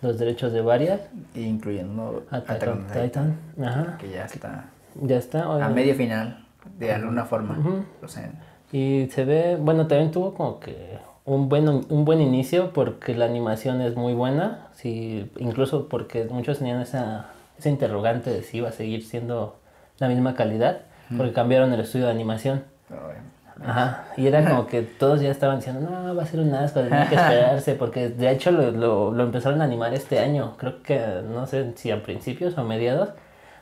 los 0.00 0.18
derechos 0.18 0.52
de 0.52 0.62
varias. 0.62 1.00
Incluyendo 1.34 2.24
Attack 2.30 2.62
Attack 2.62 2.86
Titan, 2.86 3.02
Titan. 3.02 3.66
Ajá. 3.66 3.98
que 3.98 4.10
ya 4.10 4.24
está 4.24 4.64
Ya 5.02 5.16
está. 5.16 5.42
a 5.64 5.68
medio 5.68 5.94
final, 5.94 6.46
de 6.78 6.92
alguna 6.92 7.24
forma. 7.26 7.58
O 8.02 8.08
sea, 8.08 8.30
Y 8.72 9.08
se 9.10 9.24
ve, 9.24 9.56
bueno, 9.60 9.86
también 9.86 10.10
tuvo 10.10 10.32
como 10.34 10.60
que 10.60 10.98
un 11.28 11.50
buen, 11.50 11.68
un 11.68 12.04
buen 12.06 12.20
inicio 12.22 12.72
porque 12.72 13.14
la 13.14 13.26
animación 13.26 13.82
es 13.82 13.96
muy 13.96 14.14
buena, 14.14 14.68
sí, 14.74 15.30
incluso 15.36 15.88
porque 15.88 16.24
muchos 16.24 16.58
tenían 16.58 16.80
esa, 16.80 17.26
esa 17.58 17.68
interrogante 17.68 18.30
de 18.30 18.42
si 18.42 18.58
iba 18.58 18.70
a 18.70 18.72
seguir 18.72 19.04
siendo 19.04 19.56
la 19.98 20.08
misma 20.08 20.34
calidad, 20.34 20.80
porque 21.16 21.32
cambiaron 21.32 21.72
el 21.72 21.80
estudio 21.80 22.06
de 22.06 22.12
animación. 22.12 22.64
bueno. 22.88 23.20
Ajá, 23.60 24.06
y 24.16 24.26
era 24.26 24.48
como 24.48 24.66
que 24.68 24.82
todos 24.82 25.20
ya 25.20 25.30
estaban 25.30 25.58
diciendo, 25.58 25.90
no, 25.90 26.14
va 26.14 26.22
a 26.22 26.26
ser 26.26 26.40
un 26.40 26.54
asco, 26.54 26.80
tenía 26.80 27.08
que 27.08 27.16
esperarse, 27.16 27.74
porque 27.74 28.08
de 28.08 28.30
hecho 28.30 28.50
lo, 28.50 28.70
lo, 28.70 29.12
lo 29.12 29.22
empezaron 29.24 29.60
a 29.60 29.64
animar 29.64 29.92
este 29.94 30.20
año, 30.20 30.54
creo 30.56 30.82
que 30.82 31.22
no 31.28 31.46
sé 31.46 31.72
si 31.74 31.90
a 31.90 32.02
principios 32.02 32.56
o 32.56 32.60
a 32.60 32.64
mediados, 32.64 33.10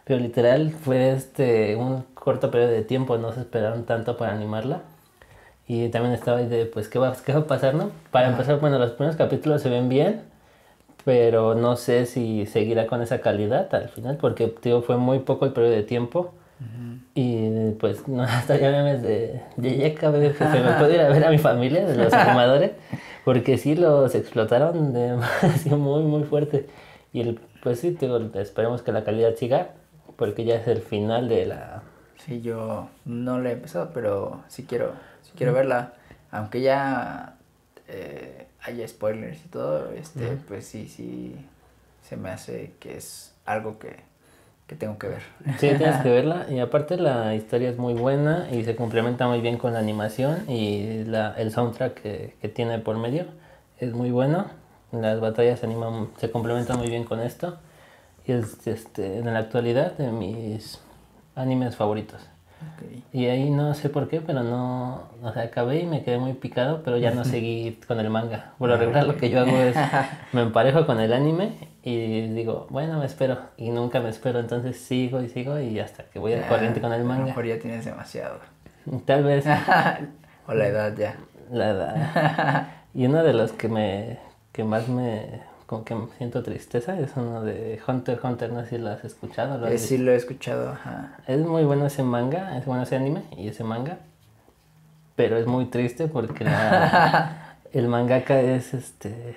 pero 0.05 0.21
literal 0.21 0.71
fue 0.71 1.13
este 1.13 1.75
un 1.77 2.05
corto 2.15 2.51
periodo 2.51 2.73
de 2.73 2.83
tiempo, 2.83 3.17
no 3.17 3.33
se 3.33 3.41
esperaron 3.41 3.87
tanto 3.87 4.17
para 4.17 4.33
animarla. 4.33 4.83
Y 5.69 5.89
también 5.89 6.15
estaba 6.15 6.39
ahí 6.39 6.47
de, 6.47 6.67
pues, 6.67 6.89
¿qué 6.89 6.99
va, 6.99 7.15
qué 7.25 7.33
va 7.33 7.41
a 7.41 7.47
pasar, 7.47 7.75
no? 7.75 7.91
Para 8.11 8.29
empezar, 8.29 8.61
bueno, 8.61 8.79
los 8.79 8.93
primeros 8.93 9.17
capítulos 9.17 9.63
se 9.63 9.69
ven 9.69 9.89
bien, 9.89 10.23
pero 11.05 11.55
no 11.55 11.77
sé 11.77 12.07
si 12.07 12.47
seguirá 12.47 12.87
con 12.87 13.03
esa 13.03 13.21
calidad 13.21 13.75
al 13.75 13.89
final, 13.89 14.17
porque, 14.17 14.49
tío, 14.49 14.83
fue 14.83 14.97
muy 14.97 15.21
poco 15.21 15.45
el 15.47 15.53
periodo 15.53 15.75
de 15.75 15.83
tiempo. 15.83 16.35
Y 17.15 17.73
pues 17.73 18.09
no, 18.09 18.23
hasta 18.25 18.57
ya 18.57 18.71
memes 18.71 19.03
de, 19.03 19.43
de 19.57 19.77
ya 19.77 19.87
acabé, 19.89 20.31
jefe, 20.31 20.61
me 20.61 20.73
puedo 20.73 20.93
ir 20.93 21.01
a 21.01 21.09
ver 21.09 21.25
a 21.25 21.31
mi 21.31 21.39
familia 21.39 21.85
de 21.87 21.97
los 21.97 22.13
animadores, 22.15 22.73
porque 23.25 23.59
sí 23.59 23.75
los 23.75 24.15
explotaron 24.15 24.93
de 24.93 25.19
así 25.43 25.71
muy, 25.75 26.03
muy 26.03 26.25
fuerte. 26.25 26.67
Y 27.13 27.21
el, 27.21 27.41
pues 27.63 27.81
sí, 27.81 27.97
digo, 28.01 28.19
esperemos 28.35 28.83
que 28.83 28.93
la 28.93 29.05
calidad 29.05 29.35
siga, 29.37 29.71
porque 30.17 30.45
ya 30.45 30.57
es 30.57 30.67
el 30.67 30.81
final 30.81 31.29
de 31.29 31.47
la... 31.47 31.83
Sí, 32.25 32.41
yo 32.41 32.89
no 33.05 33.41
la 33.41 33.51
he 33.51 33.53
empezado, 33.53 33.91
pero 33.93 34.43
sí 34.49 34.65
quiero, 34.65 34.93
quiero 35.37 35.53
verla. 35.53 35.93
Aunque 36.31 36.61
ya 36.61 37.37
eh, 37.89 38.47
haya 38.63 38.89
spoilers 38.89 39.45
y 39.45 39.49
todo, 39.49 39.93
este, 39.93 40.37
pues 40.49 40.67
sí, 40.67 40.89
sí, 40.89 41.37
se 42.03 42.17
me 42.17 42.31
hace 42.31 42.73
que 42.81 42.97
es 42.97 43.35
algo 43.45 43.79
que, 43.79 43.97
que 44.67 44.75
tengo 44.75 44.99
que 44.99 45.09
ver. 45.09 45.23
Sí, 45.59 45.69
tienes 45.77 45.97
que 46.03 46.11
verla. 46.11 46.47
Y 46.51 46.59
aparte 46.59 46.97
la 46.97 47.35
historia 47.35 47.71
es 47.71 47.79
muy 47.79 47.95
buena 47.95 48.49
y 48.51 48.65
se 48.65 48.75
complementa 48.75 49.29
muy 49.29 49.41
bien 49.41 49.59
con 49.59 49.73
la 49.73 49.79
animación 49.79 50.51
y 50.51 51.05
la, 51.05 51.35
el 51.39 51.53
soundtrack 51.53 51.95
que, 51.95 52.35
que 52.41 52.49
tiene 52.49 52.79
por 52.79 52.97
medio 52.99 53.27
es 53.79 53.93
muy 53.93 54.11
bueno. 54.11 54.47
Las 54.93 55.21
batallas 55.21 55.61
se, 55.61 55.67
animan, 55.67 56.09
se 56.17 56.31
complementan 56.31 56.79
muy 56.79 56.89
bien 56.89 57.05
con 57.05 57.21
esto. 57.21 57.59
Y 58.27 58.33
es 58.33 58.67
este, 58.67 59.19
en 59.19 59.33
la 59.33 59.39
actualidad 59.39 59.93
de 59.93 60.11
mis 60.11 60.81
animes 61.35 61.77
favoritos. 61.77 62.21
Y 63.13 63.27
ahí 63.27 63.51
no 63.51 63.75
sé 63.75 63.89
por 63.89 64.09
qué, 64.09 64.21
pero 64.21 64.43
no, 64.43 65.05
o 65.23 65.33
sea, 65.33 65.43
acabé 65.45 65.81
y 65.81 65.87
me 65.87 66.03
quedé 66.03 66.19
muy 66.19 66.33
picado, 66.35 66.83
pero 66.85 66.99
ya 66.99 67.11
no 67.11 67.25
seguí 67.25 67.79
con 67.87 68.01
el 68.01 68.11
manga. 68.11 68.53
Por 68.59 68.69
lo 68.69 68.77
regular 68.77 69.07
lo 69.07 69.17
que 69.17 69.31
yo 69.31 69.41
hago 69.41 69.57
es, 69.57 69.77
me 70.33 70.43
emparejo 70.43 70.87
con 70.87 71.01
el 71.01 71.13
anime 71.13 71.53
y 71.83 72.29
digo, 72.29 72.67
bueno, 72.71 72.99
me 72.99 73.07
espero. 73.07 73.39
Y 73.57 73.71
nunca 73.71 74.01
me 74.01 74.09
espero, 74.11 74.41
entonces 74.41 74.79
sigo 74.79 75.23
y 75.23 75.29
sigo 75.29 75.59
y 75.61 75.79
hasta 75.81 76.05
que 76.05 76.19
voy 76.19 76.33
al 76.35 76.41
Ya, 76.43 76.49
corriente 76.49 76.81
con 76.81 76.93
el 76.93 77.01
A 77.01 77.03
lo 77.03 77.09
manga. 77.09 77.25
mejor 77.27 77.47
ya 77.47 77.59
tienes 77.59 77.85
demasiado. 77.85 78.39
Tal 79.05 79.25
vez 79.25 79.45
o 80.47 80.55
la 80.55 80.67
edad 80.67 80.95
ya. 80.97 81.17
la 81.51 81.71
edad. 81.71 82.67
Y 82.95 83.05
uno 83.05 83.23
de 83.23 83.35
los 83.35 83.53
que 83.53 83.69
me, 83.69 84.19
que 84.53 84.65
más 84.65 84.89
me, 84.89 85.41
con 85.67 85.85
que 85.85 85.97
siento 86.19 86.43
tristeza 86.43 86.99
es 86.99 87.11
uno 87.17 87.43
de 87.43 87.81
Hunter 87.87 88.21
Hunter, 88.23 88.53
no 88.53 88.63
sé 88.63 88.71
si 88.71 88.79
lo 88.79 88.91
has 88.91 89.05
escuchado. 89.05 89.59
¿lo 89.59 89.67
has 89.67 89.73
Eh, 89.73 89.79
sí 89.79 89.99
lo 89.99 90.13
he 90.13 90.17
escuchado. 90.17 90.71
Ajá. 90.71 91.19
Es 91.27 91.41
muy 91.41 91.65
bueno 91.65 91.87
ese 91.87 92.03
manga, 92.03 92.57
es 92.57 92.65
bueno 92.67 92.85
ese 92.85 92.97
anime 92.97 93.23
y 93.37 93.49
ese 93.49 93.65
manga. 93.65 93.99
Pero 95.17 95.37
es 95.39 95.47
muy 95.47 95.67
triste 95.67 96.09
porque 96.09 96.45
la- 96.45 97.57
el 97.73 97.89
mangaka 97.89 98.39
es 98.41 98.75
este. 98.75 99.37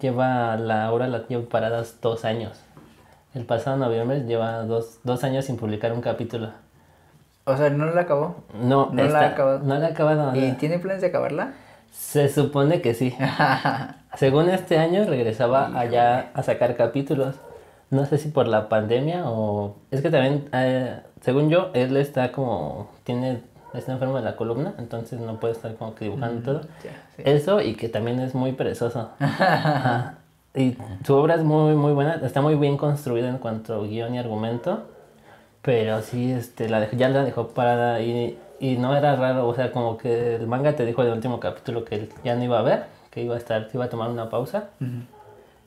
Lleva 0.00 0.56
la 0.56 0.92
obra 0.92 1.08
la 1.08 1.26
lleva 1.26 1.44
paradas 1.48 1.96
dos 2.00 2.24
años. 2.24 2.60
El 3.34 3.44
pasado 3.44 3.76
noviembre 3.76 4.20
lleva 4.24 4.62
dos, 4.64 4.98
dos 5.04 5.24
años 5.24 5.44
sin 5.46 5.56
publicar 5.56 5.92
un 5.92 6.00
capítulo. 6.00 6.50
O 7.44 7.56
sea, 7.56 7.70
¿no 7.70 7.86
la 7.86 8.02
acabó? 8.02 8.36
No, 8.54 8.90
No 8.92 9.04
la 9.04 9.20
ha 9.20 9.28
acabado. 9.28 9.58
No 9.60 9.78
la 9.78 9.86
ha 9.86 9.90
acabado. 9.90 10.36
¿Y 10.36 10.52
tiene 10.52 10.78
planes 10.78 11.00
de 11.00 11.08
acabarla? 11.08 11.52
Se 11.90 12.28
supone 12.28 12.80
que 12.80 12.94
sí. 12.94 13.14
Según 14.16 14.48
este 14.50 14.78
año 14.78 15.04
regresaba 15.04 15.78
allá 15.78 16.30
a 16.34 16.42
sacar 16.42 16.76
capítulos. 16.76 17.36
No 17.90 18.06
sé 18.06 18.18
si 18.18 18.28
por 18.28 18.46
la 18.48 18.68
pandemia 18.68 19.22
o... 19.28 19.76
Es 19.90 20.00
que 20.00 20.10
también, 20.10 20.48
eh, 20.52 20.98
según 21.20 21.50
yo, 21.50 21.70
él 21.74 21.96
está 21.96 22.32
como... 22.32 22.88
Tiene 23.04 23.40
está 23.74 23.92
enfermo 23.92 24.16
de 24.16 24.22
la 24.22 24.36
columna, 24.36 24.74
entonces 24.78 25.18
no 25.18 25.40
puede 25.40 25.54
estar 25.54 25.74
como 25.76 25.94
que 25.94 26.04
dibujando 26.06 26.42
todo. 26.42 26.62
Sí. 26.82 26.88
Eso 27.24 27.60
y 27.62 27.74
que 27.74 27.88
también 27.88 28.20
es 28.20 28.34
muy 28.34 28.52
perezoso. 28.52 29.10
Ajá. 29.18 30.14
Y 30.54 30.76
su 31.06 31.14
obra 31.14 31.36
es 31.36 31.42
muy, 31.42 31.74
muy 31.74 31.92
buena, 31.94 32.16
está 32.22 32.42
muy 32.42 32.54
bien 32.56 32.76
construida 32.76 33.30
en 33.30 33.38
cuanto 33.38 33.74
a 33.80 33.86
guion 33.86 34.14
y 34.14 34.18
argumento, 34.18 34.82
pero 35.62 36.02
sí, 36.02 36.30
este, 36.32 36.68
la 36.68 36.80
dejó- 36.80 36.96
ya 36.96 37.08
la 37.08 37.24
dejó 37.24 37.48
parada 37.48 38.00
y, 38.02 38.38
y 38.60 38.76
no 38.76 38.94
era 38.94 39.16
raro, 39.16 39.48
o 39.48 39.54
sea, 39.54 39.72
como 39.72 39.96
que 39.96 40.34
el 40.36 40.46
manga 40.46 40.76
te 40.76 40.84
dijo 40.84 41.00
en 41.02 41.08
el 41.08 41.14
último 41.14 41.40
capítulo 41.40 41.86
que 41.86 41.94
él 41.94 42.08
ya 42.24 42.34
no 42.34 42.44
iba 42.44 42.58
a 42.58 42.62
ver, 42.62 42.84
que 43.12 43.22
iba 43.22 43.34
a 43.36 43.38
estar, 43.38 43.68
iba 43.72 43.84
a 43.84 43.88
tomar 43.88 44.10
una 44.10 44.28
pausa, 44.30 44.70
Ujú. 44.80 44.90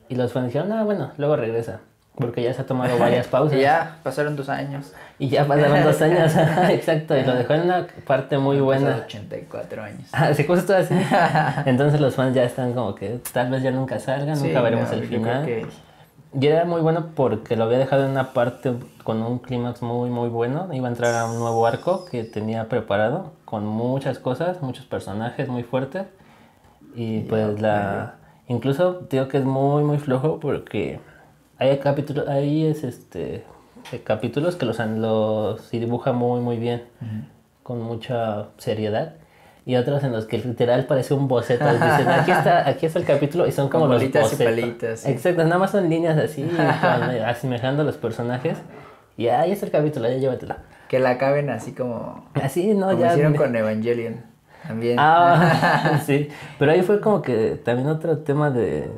y 0.09 0.15
los 0.15 0.33
fans 0.33 0.47
dijeron, 0.47 0.71
ah, 0.73 0.83
bueno, 0.83 1.11
luego 1.17 1.35
regresa, 1.37 1.79
porque 2.17 2.41
ya 2.43 2.53
se 2.53 2.63
ha 2.63 2.65
tomado 2.65 2.97
varias 2.97 3.27
pausas. 3.35 3.57
Y 3.57 3.61
ya 3.61 3.97
pasaron 4.03 4.35
dos 4.35 4.49
años. 4.49 4.91
Y 5.19 5.29
ya 5.29 5.45
pasaron 5.45 5.83
dos 5.83 6.01
años, 6.01 6.33
exacto, 6.69 7.15
y 7.17 7.23
lo 7.23 7.35
dejó 7.35 7.53
en 7.53 7.61
una 7.61 7.87
parte 8.07 8.37
muy 8.39 8.59
buena. 8.59 8.87
pasado 8.87 9.03
84 9.05 9.83
años. 9.83 10.09
Así 10.11 10.43
justo 10.45 10.75
así. 10.75 10.95
Entonces 11.65 12.01
los 12.01 12.15
fans 12.15 12.35
ya 12.35 12.43
están 12.43 12.73
como 12.73 12.95
que 12.95 13.19
tal 13.31 13.49
vez 13.51 13.61
ya 13.63 13.71
nunca 13.71 13.99
salga, 13.99 14.35
Sí, 14.35 14.47
nunca 14.47 14.61
veremos 14.61 14.89
no, 14.89 14.97
el 14.97 15.07
final. 15.07 15.45
que- 15.45 15.67
Y 16.37 16.47
era 16.47 16.65
muy 16.65 16.81
bueno 16.81 17.11
porque 17.15 17.55
lo 17.55 17.63
había 17.65 17.77
dejado 17.77 18.03
en 18.05 18.11
una 18.11 18.33
parte 18.33 18.73
con 19.03 19.21
un 19.21 19.39
clímax 19.39 19.81
muy 19.83 20.09
muy 20.09 20.27
bueno. 20.29 20.67
Iba 20.73 20.87
a 20.87 20.91
entrar 20.91 21.13
a 21.15 21.25
un 21.27 21.39
nuevo 21.39 21.65
arco 21.65 22.03
que 22.05 22.23
tenía 22.25 22.67
preparado 22.67 23.31
con 23.45 23.65
muchas 23.65 24.19
cosas, 24.19 24.61
muchos 24.61 24.85
personajes 24.85 25.47
muy 25.47 25.63
fuertes. 25.63 26.07
Y 26.95 27.21
pues 27.21 27.59
la... 27.61 28.15
Incluso 28.47 29.01
digo 29.09 29.27
que 29.27 29.37
es 29.39 29.43
muy 29.43 29.83
muy 29.83 29.97
flojo 29.97 30.39
porque 30.39 30.99
hay 31.57 31.77
capítulos, 31.79 32.27
ahí 32.27 32.65
es 32.67 32.83
este 32.83 33.43
eh, 33.91 34.01
capítulos 34.03 34.55
que 34.55 34.65
los, 34.65 34.79
han- 34.79 35.01
los 35.01 35.71
dibuja 35.71 36.11
muy 36.13 36.41
muy 36.41 36.57
bien, 36.57 36.83
con 37.63 37.81
mucha 37.81 38.47
seriedad. 38.57 39.13
Y 39.67 39.77
otros 39.77 40.03
en 40.03 40.11
los 40.11 40.25
que 40.25 40.37
literal 40.37 40.85
parece 40.85 41.15
un 41.15 41.27
boceto. 41.27 41.65
Dicen, 41.65 42.07
aquí 42.07 42.29
está, 42.29 42.69
aquí 42.69 42.85
está 42.85 42.99
el 42.99 43.05
capítulo 43.05 43.47
y 43.47 43.51
son 43.51 43.67
como 43.67 43.87
los 43.87 43.95
bolitas 43.97 44.21
y 44.21 44.23
bocetos. 44.35 44.45
palitas, 44.53 44.99
sí. 44.99 45.09
Exacto, 45.11 45.43
nada 45.43 45.57
más 45.57 45.71
son 45.71 45.89
líneas 45.89 46.15
así, 46.19 46.43
con- 46.81 47.09
eh, 47.15 47.25
asemejando 47.25 47.81
a 47.81 47.85
los 47.85 47.97
personajes. 47.97 48.59
Y 49.17 49.27
ahí 49.29 49.51
está 49.51 49.65
el 49.65 49.71
capítulo, 49.71 50.07
ya 50.07 50.17
llévatela. 50.17 50.57
Que 50.87 50.99
la 50.99 51.09
acaben 51.11 51.49
así 51.49 51.71
como, 51.73 52.29
Así, 52.35 52.75
no, 52.75 52.89
como 52.89 52.99
ya. 53.01 53.07
hicieron 53.13 53.31
me- 53.31 53.37
con 53.39 53.55
Evangelion. 53.55 54.34
También. 54.67 54.97
Ah, 54.99 55.99
sí. 56.05 56.29
Pero 56.59 56.71
ahí 56.71 56.81
fue 56.81 56.99
como 57.01 57.21
que 57.21 57.59
también 57.63 57.87
otro 57.89 58.17
tema 58.19 58.49
de. 58.49 58.89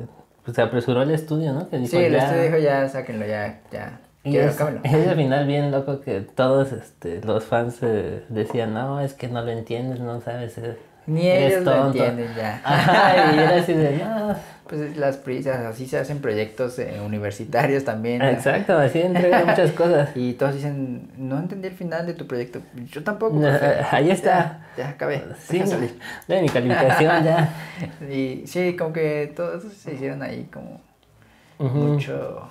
Pues 0.44 0.54
se 0.54 0.62
apresuró 0.62 1.02
el 1.02 1.10
estudio, 1.10 1.52
¿no? 1.52 1.68
Que 1.68 1.76
dijo, 1.78 1.90
sí, 1.90 1.96
el 2.04 2.12
ya- 2.12 2.24
estudio 2.24 2.42
dijo 2.44 2.56
ya, 2.58 2.88
sáquenlo, 2.88 3.26
ya, 3.26 3.60
ya. 3.70 4.00
Y 4.24 4.30
Quiero, 4.32 4.48
es, 4.48 4.60
al 4.60 5.16
final 5.16 5.46
bien 5.46 5.70
loco 5.70 6.00
que 6.00 6.20
todos 6.20 6.72
este, 6.72 7.20
los 7.22 7.44
fans 7.44 7.78
eh, 7.82 8.24
decían, 8.28 8.74
no, 8.74 9.00
es 9.00 9.14
que 9.14 9.28
no 9.28 9.42
lo 9.42 9.50
entiendes, 9.50 10.00
no 10.00 10.20
sabes. 10.20 10.58
eh, 10.58 10.76
Ni 11.08 11.28
ellos 11.28 11.64
lo 11.64 11.72
tonto". 11.72 11.98
entienden 11.98 12.34
ya. 12.36 12.60
Ajá, 12.64 13.34
y 13.34 13.38
era 13.38 13.56
así 13.56 13.72
de, 13.72 13.96
no. 13.98 14.36
Pues 14.68 14.98
las 14.98 15.16
prisas, 15.16 15.64
así 15.64 15.86
se 15.86 15.98
hacen 15.98 16.20
proyectos 16.20 16.78
eh, 16.78 17.00
universitarios 17.02 17.84
también. 17.84 18.18
¿no? 18.18 18.28
Exacto, 18.28 18.76
así 18.76 19.00
entregan 19.00 19.46
muchas 19.46 19.72
cosas. 19.72 20.10
Y 20.14 20.34
todos 20.34 20.54
dicen, 20.54 21.10
no 21.16 21.38
entendí 21.38 21.68
el 21.68 21.74
final 21.74 22.06
de 22.06 22.12
tu 22.12 22.26
proyecto. 22.26 22.60
Yo 22.90 23.02
tampoco. 23.02 23.36
No, 23.36 23.48
ahí 23.90 24.10
está. 24.10 24.66
Ya, 24.76 24.84
ya 24.84 24.88
acabé. 24.90 25.22
Sí, 25.40 25.62
de 26.28 26.42
mi 26.42 26.48
calificación 26.50 27.24
ya. 27.24 27.48
Y 28.10 28.46
sí, 28.46 28.76
como 28.76 28.92
que 28.92 29.32
todos 29.34 29.64
se 29.72 29.94
hicieron 29.94 30.22
ahí 30.22 30.48
como 30.52 30.82
mucho. 31.58 32.50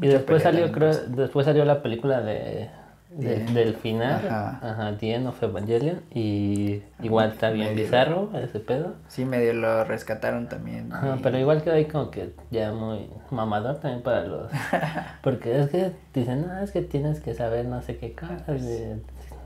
Y 0.00 0.08
después 0.08 0.42
salió, 0.42 0.72
creo, 0.72 0.94
después 0.94 1.44
salió 1.44 1.66
la 1.66 1.82
película 1.82 2.22
de, 2.22 2.70
de- 3.16 3.44
del 3.46 3.74
final, 3.76 4.26
Ajá. 4.26 4.58
ajá, 4.62 4.96
The 4.98 5.14
End 5.14 5.26
of 5.26 5.42
Evangelion, 5.42 6.00
y 6.14 6.82
igual 7.02 7.32
está 7.32 7.50
bien 7.50 7.74
bizarro 7.76 8.30
ese 8.38 8.58
pedo. 8.60 8.94
Sí, 9.08 9.24
medio 9.24 9.52
lo 9.54 9.84
rescataron 9.84 10.48
también. 10.48 10.92
Ajá, 10.92 11.16
y- 11.18 11.22
pero 11.22 11.38
igual 11.38 11.62
quedó 11.62 11.74
ahí 11.74 11.84
como 11.86 12.10
que 12.10 12.32
ya 12.50 12.72
muy 12.72 13.08
mamador 13.30 13.76
también 13.80 14.02
para 14.02 14.24
los... 14.24 14.50
Porque 15.22 15.60
es 15.60 15.68
que 15.70 15.92
dicen, 16.14 16.46
no, 16.46 16.58
es 16.60 16.70
que 16.72 16.82
tienes 16.82 17.20
que 17.20 17.34
saber 17.34 17.66
no 17.66 17.82
sé 17.82 17.96
qué 17.98 18.12
cosas 18.14 18.62
de, 18.64 18.96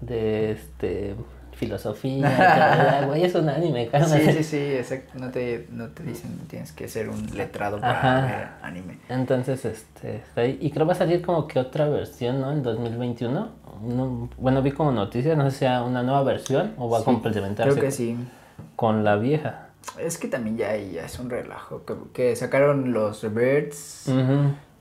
de 0.00 0.52
este, 0.52 1.14
filosofía, 1.56 3.02
güey, 3.06 3.24
es 3.24 3.34
un 3.34 3.48
anime, 3.48 3.84
Sí, 3.86 3.90
cálmate. 3.90 4.32
sí, 4.32 4.44
sí, 4.44 4.56
exacto. 4.74 5.18
No 5.18 5.30
te, 5.30 5.66
no 5.70 5.88
te 5.88 6.02
dicen 6.02 6.38
tienes 6.48 6.72
que 6.72 6.86
ser 6.88 7.08
un 7.08 7.26
letrado 7.36 7.80
para 7.80 7.98
Ajá. 7.98 8.26
ver 8.26 8.48
anime. 8.62 8.98
Entonces, 9.08 9.64
este, 9.64 10.22
y 10.60 10.70
creo 10.70 10.86
va 10.86 10.92
a 10.92 10.96
salir 10.96 11.22
como 11.22 11.48
que 11.48 11.58
otra 11.58 11.88
versión, 11.88 12.40
¿no? 12.40 12.52
En 12.52 12.62
2021. 12.62 13.48
No- 13.82 14.28
bueno, 14.38 14.62
vi 14.62 14.72
como 14.72 14.92
noticia, 14.92 15.34
no 15.34 15.44
sé 15.44 15.50
si 15.50 15.56
sea 15.58 15.82
una 15.82 16.02
nueva 16.02 16.22
versión 16.22 16.74
o 16.78 16.88
va 16.88 16.98
a 16.98 17.00
Sí, 17.00 17.04
complementarse 17.06 17.72
Creo 17.72 17.84
que 17.84 17.90
sí. 17.90 18.16
con 18.76 19.02
la 19.04 19.16
vieja. 19.16 19.68
Es 19.98 20.18
que 20.18 20.28
también 20.28 20.56
ya, 20.56 20.76
ya 20.76 21.04
es 21.04 21.18
un 21.18 21.30
relajo. 21.30 21.84
Que, 21.84 21.94
que 22.12 22.36
sacaron 22.36 22.92
los 22.92 23.22
Rebirths. 23.22 24.10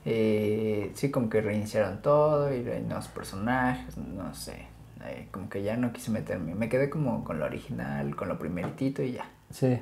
Eh, 0.04 0.92
sí, 0.94 1.10
como 1.10 1.28
que 1.28 1.40
reiniciaron 1.40 2.00
todo 2.00 2.52
y 2.54 2.66
hay 2.68 2.82
nuevos 2.82 3.08
personajes. 3.08 3.96
No 3.96 4.32
sé. 4.34 4.66
Eh, 5.08 5.28
como 5.30 5.48
que 5.48 5.62
ya 5.62 5.76
no 5.76 5.92
quise 5.92 6.10
meterme. 6.10 6.54
Me 6.54 6.68
quedé 6.68 6.90
como 6.90 7.24
con 7.24 7.38
lo 7.38 7.44
original, 7.46 8.14
con 8.16 8.28
lo 8.28 8.38
primeritito 8.38 9.02
y 9.02 9.12
ya. 9.12 9.24
Sí. 9.50 9.80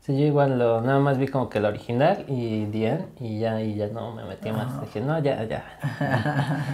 Sí, 0.00 0.18
yo 0.18 0.26
igual 0.26 0.58
lo, 0.58 0.82
nada 0.82 0.98
más 0.98 1.16
vi 1.16 1.28
como 1.28 1.48
que 1.48 1.60
la 1.60 1.68
original 1.68 2.26
y 2.28 2.66
Diane 2.66 3.06
y 3.20 3.38
ya, 3.38 3.62
y 3.62 3.74
ya 3.74 3.86
no 3.88 4.14
me 4.14 4.22
metí 4.24 4.52
más. 4.52 4.78
Dije, 4.82 5.00
no, 5.00 5.18
ya, 5.18 5.42
ya. 5.44 5.64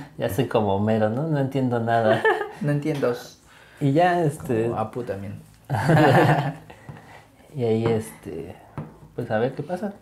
ya 0.18 0.28
soy 0.30 0.46
como 0.48 0.74
Homero, 0.74 1.10
¿no? 1.10 1.28
No 1.28 1.38
entiendo 1.38 1.78
nada. 1.80 2.22
No 2.60 2.72
entiendo. 2.72 3.14
Y 3.80 3.92
ya, 3.92 4.22
este, 4.22 4.64
Como 4.64 4.78
Apu 4.78 5.02
también. 5.04 5.40
y 7.56 7.64
ahí, 7.64 7.86
este, 7.86 8.54
pues 9.14 9.30
a 9.30 9.38
ver 9.38 9.54
qué 9.54 9.62
pasa. 9.62 9.94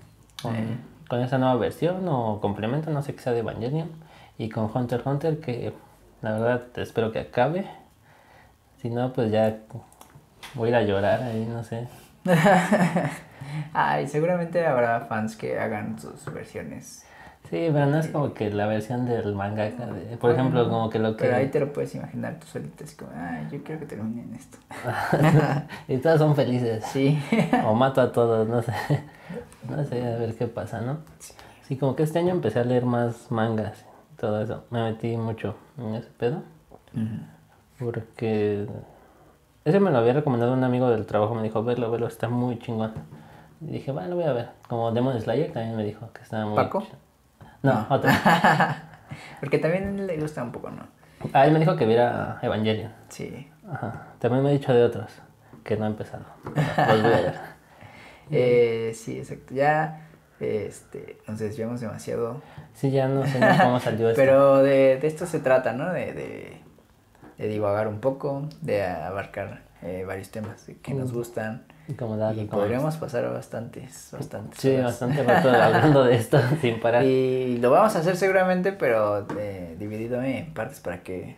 Con, 0.42 0.56
Eh. 0.56 0.76
con 1.08 1.20
esa 1.20 1.38
nueva 1.38 1.54
versión 1.56 2.06
o 2.08 2.40
complemento, 2.40 2.90
no 2.90 3.02
sé 3.02 3.14
qué 3.14 3.20
sea 3.20 3.32
de 3.32 3.40
Evangelion. 3.40 3.90
Y 4.38 4.48
con 4.48 4.70
Hunter 4.74 5.00
x 5.00 5.06
Hunter, 5.06 5.40
que 5.40 5.72
la 6.22 6.32
verdad 6.32 6.62
espero 6.76 7.12
que 7.12 7.20
acabe. 7.20 7.66
Si 8.80 8.90
no, 8.90 9.12
pues 9.12 9.30
ya 9.30 9.58
voy 10.54 10.68
a 10.68 10.70
ir 10.70 10.76
a 10.76 10.82
llorar 10.82 11.22
ahí, 11.22 11.46
no 11.46 11.62
sé. 11.64 11.88
Ay, 13.72 14.06
seguramente 14.06 14.66
habrá 14.66 15.00
fans 15.00 15.36
que 15.36 15.58
hagan 15.58 15.98
sus 15.98 16.32
versiones. 16.32 17.04
Sí, 17.50 17.70
pero 17.72 17.86
no 17.86 17.98
es 17.98 18.08
como 18.08 18.34
que 18.34 18.50
la 18.50 18.66
versión 18.66 19.06
del 19.06 19.34
mangaka. 19.34 19.86
De, 19.86 20.16
por 20.18 20.32
ejemplo, 20.32 20.68
como 20.68 20.90
que 20.90 20.98
lo 20.98 21.16
que... 21.16 21.24
Pero 21.24 21.36
ahí 21.36 21.48
te 21.48 21.60
lo 21.60 21.72
puedes 21.72 21.94
imaginar 21.94 22.38
tú 22.38 22.46
solito, 22.46 22.84
así 22.84 22.94
como, 22.94 23.10
ay, 23.16 23.48
yo 23.50 23.62
quiero 23.64 23.80
que 23.80 23.86
terminen 23.86 24.34
esto. 24.34 24.58
y 25.88 25.96
todos 25.96 26.18
son 26.18 26.36
felices. 26.36 26.84
Sí. 26.84 27.18
O 27.64 27.74
mato 27.74 28.02
a 28.02 28.12
todos, 28.12 28.46
no 28.46 28.60
sé. 28.60 28.72
No 29.68 29.82
sé, 29.84 30.06
a 30.06 30.18
ver 30.18 30.34
qué 30.34 30.46
pasa, 30.46 30.82
¿no? 30.82 30.98
Sí, 31.62 31.76
como 31.76 31.96
que 31.96 32.02
este 32.02 32.18
año 32.18 32.30
empecé 32.30 32.60
a 32.60 32.64
leer 32.64 32.84
más 32.84 33.30
mangas 33.30 33.84
todo 34.18 34.42
eso. 34.42 34.64
Me 34.70 34.82
metí 34.82 35.16
mucho 35.16 35.56
en 35.78 35.94
ese 35.94 36.08
pedo. 36.18 36.42
Porque 37.78 38.66
ese 39.64 39.80
me 39.80 39.90
lo 39.90 39.98
había 39.98 40.12
recomendado 40.14 40.52
un 40.52 40.64
amigo 40.64 40.90
del 40.90 41.06
trabajo, 41.06 41.34
me 41.34 41.42
dijo, 41.42 41.62
verlo, 41.62 41.90
verlo, 41.90 42.06
está 42.08 42.28
muy 42.28 42.58
chingón. 42.58 42.92
Y 43.60 43.66
dije, 43.72 43.92
bueno, 43.92 44.08
lo 44.10 44.16
voy 44.16 44.24
a 44.24 44.32
ver. 44.32 44.48
Como 44.68 44.92
Demon 44.92 45.20
Slayer 45.20 45.52
también 45.52 45.76
me 45.76 45.84
dijo 45.84 46.10
que 46.12 46.22
estaba 46.22 46.46
muy 46.46 46.56
¿Paco? 46.56 46.80
ch- 46.82 46.94
No, 47.62 47.86
otro. 47.90 48.10
Porque 49.40 49.58
también 49.58 50.06
le 50.06 50.16
gusta 50.18 50.42
un 50.42 50.52
poco, 50.52 50.70
¿no? 50.70 50.82
Ah, 51.32 51.46
él 51.46 51.52
me 51.52 51.58
dijo 51.58 51.74
que 51.76 51.84
viera 51.86 52.38
Evangelion. 52.42 52.92
Sí. 53.08 53.50
Ajá. 53.70 54.06
También 54.20 54.42
me 54.44 54.50
ha 54.50 54.52
dicho 54.52 54.72
de 54.72 54.84
otros 54.84 55.10
que 55.64 55.76
no 55.76 55.84
he 55.84 55.88
empezado. 55.88 56.24
Los 56.44 57.02
voy 57.02 57.12
a 57.12 57.16
ver. 57.20 57.34
Eh, 58.30 58.92
sí, 58.94 59.16
exacto. 59.18 59.54
Ya 59.54 60.06
este, 60.38 61.16
nos 61.26 61.38
desviamos 61.38 61.80
demasiado. 61.80 62.42
Sí, 62.74 62.90
ya 62.90 63.08
no 63.08 63.24
sé 63.26 63.40
cómo 63.62 63.80
salió 63.80 64.10
esto. 64.10 64.20
Pero 64.20 64.58
de, 64.58 64.98
de 64.98 65.06
esto 65.06 65.24
se 65.24 65.40
trata, 65.40 65.72
¿no? 65.72 65.90
De, 65.94 66.12
de, 66.12 66.60
de 67.38 67.48
divagar 67.48 67.88
un 67.88 68.00
poco, 68.00 68.48
de 68.60 68.84
abarcar 68.84 69.62
eh, 69.82 70.04
varios 70.06 70.30
temas 70.30 70.66
que 70.82 70.94
nos 70.94 71.12
gustan. 71.12 71.64
Y 71.86 71.94
darle 71.94 72.44
podríamos 72.44 72.96
pasar 72.96 73.30
bastantes, 73.32 74.10
bastantes. 74.12 74.60
Sí, 74.60 74.72
horas. 74.72 74.84
bastante 74.86 75.22
rato 75.22 75.48
hablando 75.48 76.04
de 76.04 76.16
esto 76.16 76.38
sin 76.60 76.80
parar. 76.80 77.04
Y 77.04 77.58
lo 77.58 77.70
vamos 77.70 77.96
a 77.96 78.00
hacer 78.00 78.16
seguramente, 78.16 78.72
pero 78.72 79.26
eh, 79.38 79.76
dividido 79.78 80.20
en 80.22 80.52
partes 80.52 80.80
para 80.80 81.02
que 81.02 81.36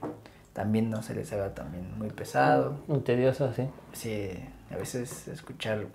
también 0.55 0.91
no 0.91 1.03
se 1.03 1.15
les 1.15 1.33
haga 1.33 1.55
también 1.55 1.97
muy 1.99 2.09
pesado. 2.09 2.81
Muy 2.89 3.01
tedioso, 3.01 3.53
sí. 3.55 3.69
Sí, 3.93 4.31
a 4.73 4.77
veces 4.77 5.29
escuchar 5.29 5.87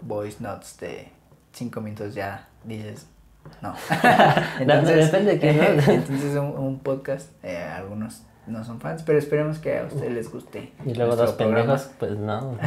voice 0.00 0.42
notes 0.42 0.78
de 0.78 1.08
cinco 1.52 1.80
minutos 1.80 2.14
ya 2.14 2.48
dices, 2.64 3.06
no. 3.60 3.74
Depende 4.60 5.32
de 5.32 5.38
quién, 5.38 5.56
¿no? 5.58 5.92
entonces 5.92 6.36
un, 6.36 6.56
un 6.56 6.78
podcast, 6.78 7.32
eh, 7.42 7.58
algunos 7.58 8.22
no 8.50 8.64
son 8.64 8.80
fans, 8.80 9.02
pero 9.02 9.18
esperemos 9.18 9.58
que 9.58 9.78
a 9.78 9.84
ustedes 9.84 10.12
les 10.12 10.30
guste. 10.30 10.72
Y 10.84 10.94
luego 10.94 11.16
dos 11.16 11.32
pendejos, 11.32 11.90
pues 11.98 12.12
no. 12.12 12.58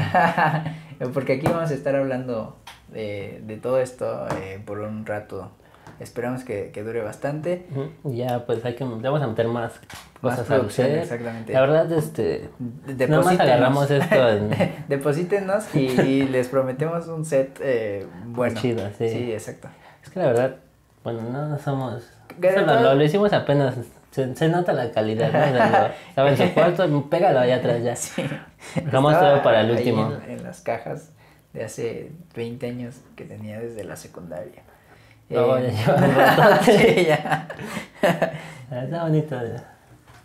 Porque 1.14 1.34
aquí 1.34 1.48
vamos 1.48 1.72
a 1.72 1.74
estar 1.74 1.96
hablando 1.96 2.58
de, 2.92 3.42
de 3.46 3.58
todo 3.58 3.80
esto 3.80 4.28
eh, 4.42 4.62
por 4.66 4.80
un 4.80 5.06
rato 5.06 5.52
esperamos 6.00 6.44
que, 6.44 6.72
que 6.72 6.84
dure 6.84 7.02
bastante. 7.02 7.66
Ya, 8.04 8.46
pues 8.46 8.64
hay 8.66 8.76
que, 8.76 8.84
vamos 8.84 9.22
a 9.22 9.28
meter 9.28 9.48
más 9.48 9.74
cosas 10.22 10.46
producción, 10.46 10.88
set. 10.88 11.04
exactamente. 11.04 11.54
La 11.54 11.62
verdad, 11.62 11.92
este, 11.92 12.50
nada 12.86 13.22
más 13.22 13.40
agarramos 13.40 13.92
esto 13.92 14.30
en... 14.30 14.52
Deposítenos 14.88 15.74
y, 15.76 15.80
y 15.80 16.28
les 16.28 16.48
prometemos 16.48 17.08
un 17.08 17.26
set 17.26 17.60
eh, 17.62 18.06
bueno. 18.26 18.60
Chido, 18.60 18.88
sí. 18.98 19.10
Sí, 19.10 19.32
exacto. 19.32 19.70
Es 20.04 20.10
que 20.10 20.20
la 20.20 20.28
verdad, 20.28 20.56
bueno, 21.04 21.22
no 21.22 21.58
somos... 21.60 22.10
Solo 22.42 22.96
lo 22.96 23.04
hicimos 23.04 23.32
apenas, 23.34 23.76
se, 24.14 24.36
se 24.36 24.48
nota 24.50 24.72
la 24.74 24.92
calidad, 24.92 25.32
¿no? 25.32 25.40
Lo- 25.80 25.88
Estaba 26.10 26.30
en 26.30 26.38
su 26.38 26.54
cuarto, 26.54 27.10
pégalo 27.10 27.40
allá 27.40 27.56
atrás 27.58 27.84
ya. 27.84 27.96
Sí. 27.96 28.24
Estaba 28.76 29.20
todo 29.20 29.44
para 29.44 29.62
el 29.62 29.72
último. 29.72 30.14
En, 30.26 30.32
en 30.40 30.44
las 30.44 30.62
cajas 30.62 31.12
de 31.54 31.64
hace 31.66 32.12
20 32.36 32.68
años 32.68 32.96
que 33.16 33.26
tenía 33.26 33.60
desde 33.60 33.84
la 33.84 33.96
secundaria. 33.96 34.64
No, 35.30 35.58
Eh, 35.58 35.74
ya 35.76 36.60
sí, 36.64 37.06
ya. 37.06 37.48
Está 38.72 39.04
bonito. 39.04 39.36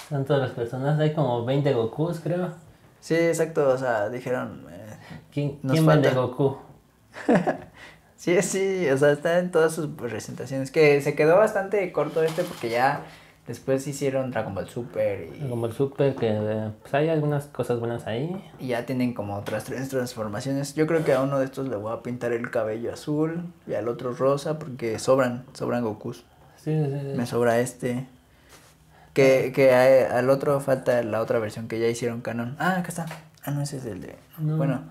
Son 0.09 0.25
todas 0.25 0.43
las 0.43 0.51
personas, 0.53 0.99
hay 1.01 1.13
como 1.13 1.45
20 1.45 1.73
Gokus, 1.73 2.21
creo. 2.21 2.53
Sí, 3.01 3.15
exacto. 3.15 3.69
O 3.69 3.79
sea, 3.79 4.09
dijeron. 4.09 4.67
eh, 4.71 4.87
¿Quién, 5.33 5.59
Nos 5.63 5.73
quién 5.73 5.87
vende. 5.87 6.11
Goku? 6.11 6.59
Sí, 8.17 8.43
sí, 8.43 8.89
o 8.91 8.99
sea, 8.99 9.13
está 9.13 9.39
en 9.39 9.53
todas 9.53 9.73
sus 9.73 9.87
presentaciones. 9.95 10.73
Que 10.73 11.01
se 11.03 11.15
quedó 11.15 11.37
bastante 11.39 11.93
corto 11.93 12.21
este 12.25 12.43
porque 12.43 12.69
ya 12.69 13.03
después 13.49 13.85
hicieron 13.89 14.31
Dragon 14.31 14.55
Ball 14.55 14.69
Super 14.69 15.29
y, 15.37 15.49
Como 15.49 15.67
el 15.67 15.73
Super, 15.73 16.15
que 16.15 16.71
pues 16.83 16.95
hay 16.95 17.09
algunas 17.09 17.47
cosas 17.47 17.81
buenas 17.81 18.07
ahí. 18.07 18.41
y 18.61 18.69
ya 18.69 18.87
tienen 18.87 19.15
como 19.15 19.37
otras 19.37 19.65
tres 19.65 19.89
transformaciones. 19.89 20.75
Yo 20.77 20.87
creo 20.87 21.05
que 21.05 21.13
a 21.15 21.23
uno 21.23 21.39
de 21.41 21.47
estos 21.47 21.67
le 21.69 21.75
voy 21.77 21.93
a 21.93 22.03
pintar 22.03 22.33
el 22.33 22.49
cabello 22.51 22.93
azul 22.93 23.43
y 23.67 23.75
al 23.75 23.89
otro 23.89 24.13
rosa 24.15 24.59
porque 24.61 24.99
sobran, 25.01 25.45
sobran 25.55 25.83
Gokus. 25.83 26.25
Sí, 26.57 26.73
sí, 26.73 26.91
sí. 27.01 27.17
Me 27.17 27.27
sobra 27.27 27.59
este. 27.59 28.07
Que, 29.15 29.53
que 29.55 29.73
a- 29.75 30.19
al 30.19 30.31
otro 30.31 30.61
falta 30.61 31.03
la 31.03 31.21
otra 31.21 31.39
versión 31.41 31.67
que 31.67 31.81
ya 31.81 31.89
hicieron 31.89 32.21
canon. 32.21 32.55
Ah, 32.59 32.77
acá 32.79 32.89
está. 32.89 33.07
Ah, 33.45 33.51
no, 33.51 33.63
ese 33.63 33.79
es 33.79 33.87
el 33.87 34.01
de... 34.01 34.17
No. 34.39 34.57
Bueno. 34.57 34.83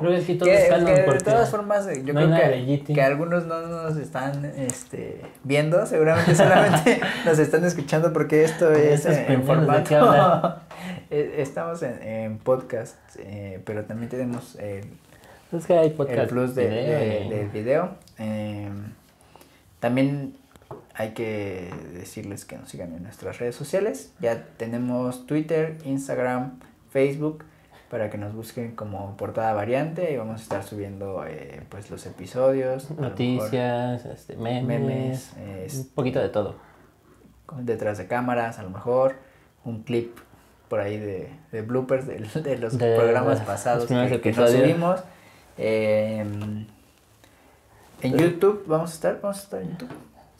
Creo 0.00 0.10
que 0.12 0.16
aquí 0.18 0.34
todo 0.34 0.48
Que, 0.48 0.62
es 0.62 0.68
canon 0.68 0.86
que 0.86 0.92
de 0.92 1.02
porque 1.02 1.24
todas 1.24 1.50
formas, 1.50 1.86
eh, 1.88 2.02
yo 2.04 2.12
no 2.14 2.20
creo 2.26 2.84
que, 2.84 2.94
que 2.94 3.02
algunos 3.02 3.46
no 3.46 3.60
nos 3.66 3.96
están 3.96 4.44
este, 4.44 5.20
viendo, 5.44 5.84
seguramente 5.86 6.34
solamente 6.34 7.00
nos 7.24 7.38
están 7.38 7.64
escuchando 7.64 8.12
porque 8.12 8.44
esto 8.44 8.70
es 8.72 9.04
en, 9.06 9.12
en 9.12 9.42
pendejos, 9.42 9.66
¿de 9.76 9.82
qué 9.84 9.96
formato. 9.98 10.60
Eh, 11.10 11.36
Estamos 11.38 11.82
en, 11.82 12.02
en 12.02 12.38
podcast, 12.38 12.96
eh, 13.18 13.60
pero 13.64 13.84
también 13.84 14.10
tenemos 14.10 14.56
el, 14.56 14.84
es 15.52 15.66
que 15.66 15.72
hay 15.76 15.90
podcast 15.90 16.18
el 16.20 16.28
plus 16.28 16.54
de, 16.54 16.66
video 16.68 16.98
de- 16.98 17.36
del 17.36 17.48
video. 17.48 17.90
Eh, 18.18 18.68
también 19.80 20.34
hay 20.94 21.10
que 21.10 21.70
decirles 21.94 22.44
que 22.44 22.56
nos 22.58 22.68
sigan 22.68 22.92
en 22.94 23.02
nuestras 23.04 23.38
redes 23.38 23.54
sociales. 23.56 24.12
Ya 24.20 24.44
tenemos 24.58 25.26
Twitter, 25.26 25.78
Instagram, 25.84 26.58
Facebook 26.90 27.44
para 27.90 28.10
que 28.10 28.18
nos 28.18 28.34
busquen 28.34 28.74
como 28.74 29.16
portada 29.16 29.52
variante 29.54 30.12
y 30.12 30.16
vamos 30.16 30.40
a 30.40 30.42
estar 30.42 30.62
subiendo 30.62 31.24
eh, 31.26 31.62
pues 31.68 31.90
los 31.90 32.04
episodios, 32.06 32.90
mejor 32.90 33.00
noticias, 33.00 34.04
este, 34.04 34.36
memes, 34.36 34.80
memes, 34.80 35.32
eh, 35.38 35.68
un 35.74 35.88
poquito 35.94 36.20
de 36.20 36.28
todo. 36.28 36.56
detrás 37.60 37.98
de 37.98 38.06
cámaras, 38.06 38.58
a 38.58 38.62
lo 38.62 38.70
mejor 38.70 39.16
un 39.64 39.82
clip 39.82 40.18
por 40.68 40.80
ahí 40.80 40.98
de, 40.98 41.30
de 41.50 41.62
bloopers 41.62 42.06
de, 42.06 42.18
de 42.42 42.58
los 42.58 42.76
De 42.76 42.96
programas 42.96 43.40
pasados 43.46 43.86
que, 43.86 44.20
que 44.20 44.32
nos 44.32 44.50
subimos. 44.50 45.00
Eh, 45.56 46.24
en 48.00 48.16
YouTube 48.16 48.64
vamos 48.66 48.92
a 48.92 48.94
estar, 48.94 49.20
vamos 49.20 49.38
a 49.38 49.42
estar 49.42 49.62
en 49.62 49.70
YouTube. 49.70 49.90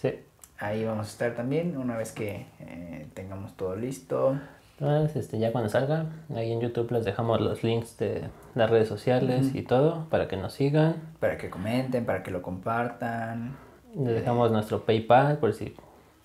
Sí. 0.01 0.15
Ahí 0.59 0.85
vamos 0.85 1.07
a 1.07 1.11
estar 1.11 1.35
también 1.35 1.77
una 1.77 1.97
vez 1.97 2.13
que 2.13 2.47
eh, 2.61 3.07
tengamos 3.15 3.57
todo 3.57 3.75
listo. 3.75 4.39
Entonces, 4.81 5.17
este, 5.17 5.39
ya 5.39 5.51
cuando 5.51 5.69
salga, 5.71 6.07
ahí 6.35 6.53
en 6.53 6.61
YouTube 6.61 6.91
les 6.93 7.05
dejamos 7.05 7.41
los 7.41 7.65
links 7.65 7.97
de 7.99 8.29
las 8.55 8.71
redes 8.71 8.87
sociales 8.89 9.55
y 9.55 9.63
todo 9.63 10.07
para 10.09 10.29
que 10.29 10.37
nos 10.37 10.53
sigan. 10.53 10.97
Para 11.19 11.37
que 11.37 11.51
comenten, 11.51 12.05
para 12.05 12.23
que 12.23 12.31
lo 12.31 12.43
compartan. 12.43 13.57
Les 13.97 14.15
dejamos 14.15 14.53
nuestro 14.53 14.85
PayPal 14.85 15.39
por 15.39 15.53
si 15.53 15.75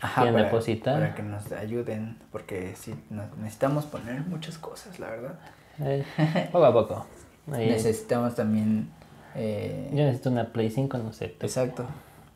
Ajá, 0.02 0.22
quieren 0.22 0.34
para, 0.36 0.46
depositar. 0.46 1.00
para 1.00 1.16
que 1.16 1.24
nos 1.24 1.52
ayuden, 1.52 2.18
porque 2.32 2.76
sí, 2.76 2.94
nos- 3.10 3.36
necesitamos 3.38 3.86
poner 3.86 4.22
muchas 4.22 4.58
cosas, 4.60 5.00
la 5.00 5.10
verdad. 5.10 5.40
Eh, 5.80 6.06
poco 6.52 6.66
a 6.66 6.74
poco. 6.74 7.06
Ahí- 7.52 7.70
Necesitamos 7.72 8.36
también... 8.36 8.90
eh, 9.36 9.90
yo 9.92 10.04
necesito 10.04 10.30
una 10.30 10.46
Play 10.54 10.70
5, 10.70 10.98
no 11.00 11.12
sé. 11.12 11.36
exacto. 11.40 11.86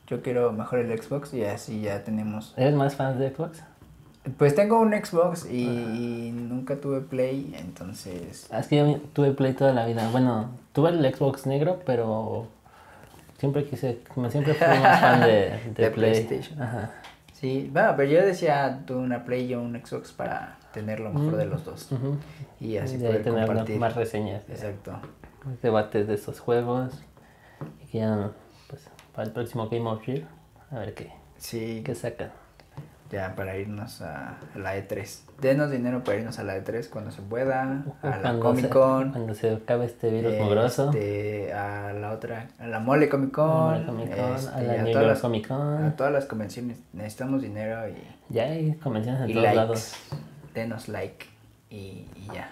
Yo 0.07 0.22
quiero 0.24 0.51
mejor 0.53 0.80
el 0.80 0.97
Xbox 0.99 1.34
y 1.34 1.43
así 1.43 1.82
ya 1.82 2.03
tenemos... 2.03 2.53
¿Eres 2.57 2.74
más 2.74 2.95
fan 2.95 3.20
de 3.20 3.30
Xbox? 3.30 3.61
Pues 4.38 4.55
tengo 4.55 4.80
un 4.80 4.91
Xbox 4.93 5.45
y, 5.49 5.63
y 5.67 6.32
nunca 6.34 6.75
tuve 6.78 7.01
Play, 7.01 7.55
entonces... 7.57 8.47
Ah, 8.51 8.59
Es 8.59 8.67
que 8.67 8.78
yo 8.78 8.97
tuve 9.13 9.32
Play 9.32 9.53
toda 9.53 9.73
la 9.73 9.86
vida. 9.86 10.09
Bueno, 10.11 10.49
tuve 10.73 10.89
el 10.89 11.13
Xbox 11.15 11.45
negro, 11.45 11.80
pero 11.86 12.47
siempre 13.38 13.63
quise, 13.65 13.99
como 14.13 14.30
siempre 14.30 14.53
fui 14.53 14.67
más 14.67 14.99
fan 15.01 15.21
de, 15.21 15.28
de, 15.28 15.71
De 15.75 15.91
Play. 15.91 16.25
PlayStation. 16.25 16.61
Ajá. 16.61 16.91
Sí, 17.34 17.69
bueno, 17.71 17.93
pero 17.95 18.09
yo 18.11 18.25
decía, 18.25 18.82
tuve 18.86 18.97
una 18.97 19.23
Play 19.23 19.51
y 19.51 19.55
un 19.55 19.80
Xbox 19.80 20.11
para 20.11 20.57
tener 20.73 20.99
lo 20.99 21.11
mejor 21.11 21.38
de 21.38 21.45
los 21.45 21.63
dos. 21.63 21.89
Y 22.59 22.78
así 22.78 22.97
poder 22.97 23.23
tener 23.23 23.45
compartir. 23.47 23.80
más 23.80 23.95
reseñas, 23.95 24.45
de- 24.47 24.53
Exacto. 24.55 24.99
debates 25.61 26.07
de 26.07 26.15
estos 26.15 26.39
juegos. 26.39 26.91
Y 27.84 27.88
que 27.91 27.99
ya, 27.99 28.32
pues, 28.69 28.89
para 29.13 29.28
el 29.28 29.34
próximo 29.34 29.69
Game 29.69 29.88
of 29.89 30.05
Year, 30.05 30.23
a 30.71 30.80
ver 30.80 30.93
qué, 30.95 31.11
Sí, 31.38 31.82
qué 31.86 31.93
sacan. 31.95 32.32
Ya 33.10 33.36
para 33.36 33.58
irnos 33.58 34.01
a, 34.01 34.38
a 34.55 34.58
la 34.60 34.76
E3. 34.78 35.20
Denos 35.41 35.70
dinero 35.72 36.03
para 36.03 36.18
irnos 36.18 36.39
a 36.39 36.43
la 36.43 36.58
E3 36.58 36.89
cuando 36.89 37.12
se 37.12 37.22
pueda, 37.22 37.84
a 38.01 38.08
la 38.08 38.22
Cuando 38.22 38.39
Comic 38.41 38.64
se- 38.66 38.70
Con. 38.70 39.12
Cuando 39.12 39.34
se 39.36 39.51
acabe 39.53 39.86
este 39.86 40.10
virus 40.10 40.34
mugroso. 40.39 40.89
este, 40.91 41.53
a 41.53 41.93
la 41.93 42.12
otra, 42.12 42.47
a 42.60 42.68
la 42.68 42.80
Mole 42.80 43.08
Comic 43.08 43.30
a 43.30 43.32
Con, 43.34 43.80
la 43.82 43.86
Comic 43.86 44.10
Con, 44.16 44.36
este, 44.36 44.49
a 44.49 44.62
la 44.62 44.74
a, 44.74 44.76
New 44.78 44.86
todas 44.86 44.93
York 44.93 45.05
las, 45.08 45.20
Comic 45.20 45.45
a 45.45 45.47
Con. 45.58 45.93
todas 45.95 46.12
las 46.14 46.26
convenciones 46.26 46.80
necesitamos 46.93 47.41
dinero 47.41 47.88
y, 47.89 47.95
Ya 48.34 48.43
hay 48.43 48.74
convenciones 48.76 49.22
en 49.22 49.28
todos 49.32 49.43
likes. 49.43 49.55
lados. 49.55 49.93
Denos 50.53 50.89
like 50.89 51.26
y, 51.70 52.08
y 52.16 52.28
ya. 52.34 52.49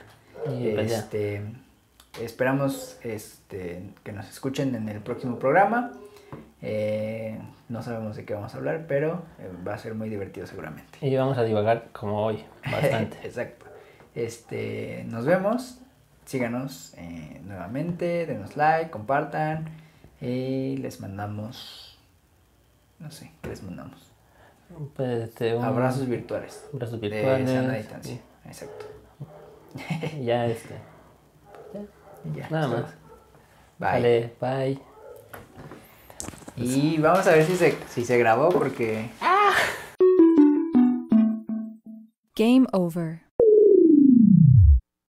Y 0.57 0.73
pues 0.75 0.91
ya. 0.91 0.99
este, 0.99 1.41
esperamos 2.21 2.97
este, 3.03 3.83
que 4.03 4.11
nos 4.11 4.29
escuchen 4.29 4.75
en 4.75 4.87
el 4.89 4.99
próximo 5.01 5.37
programa. 5.39 5.91
Eh, 6.67 7.39
no 7.69 7.83
sabemos 7.83 8.15
de 8.15 8.25
qué 8.25 8.33
vamos 8.33 8.53
a 8.55 8.57
hablar, 8.57 8.85
pero 8.87 9.21
eh, 9.39 9.49
va 9.67 9.75
a 9.75 9.77
ser 9.77 9.93
muy 9.93 10.09
divertido 10.09 10.47
seguramente. 10.47 10.97
Y 11.05 11.15
vamos 11.15 11.37
a 11.37 11.43
divagar 11.43 11.89
como 11.93 12.25
hoy, 12.25 12.43
bastante. 12.71 13.17
Exacto. 13.23 13.65
Este, 14.15 15.03
nos 15.07 15.25
vemos. 15.25 15.79
Síganos 16.25 16.95
eh, 16.97 17.39
nuevamente, 17.45 18.25
denos 18.25 18.57
like, 18.57 18.89
compartan 18.89 19.65
y 20.19 20.75
les 20.77 20.99
mandamos, 20.99 21.99
no 22.97 23.11
sé, 23.11 23.31
¿qué 23.43 23.49
les 23.49 23.61
mandamos? 23.61 24.11
Pues, 24.95 25.25
este, 25.29 25.55
un- 25.55 25.63
Abrazos 25.63 26.07
virtuales. 26.07 26.65
abrazos 26.73 26.99
De 26.99 27.09
virtuales. 27.09 27.47
sana 27.51 27.73
distancia. 27.75 28.19
Exacto. 28.45 28.85
Ya 30.23 30.47
este. 30.47 30.73
Y 32.23 32.37
ya. 32.39 32.49
Nada 32.49 32.67
más. 32.69 32.83
Bye. 33.77 33.91
Vale, 33.91 34.33
bye. 34.41 34.94
Y 36.57 36.97
vamos 36.97 37.27
a 37.27 37.31
ver 37.31 37.45
si 37.45 37.55
se, 37.55 37.77
si 37.89 38.05
se 38.05 38.17
grabó 38.17 38.49
porque... 38.49 39.09
Game 42.35 42.67
over. 42.71 43.24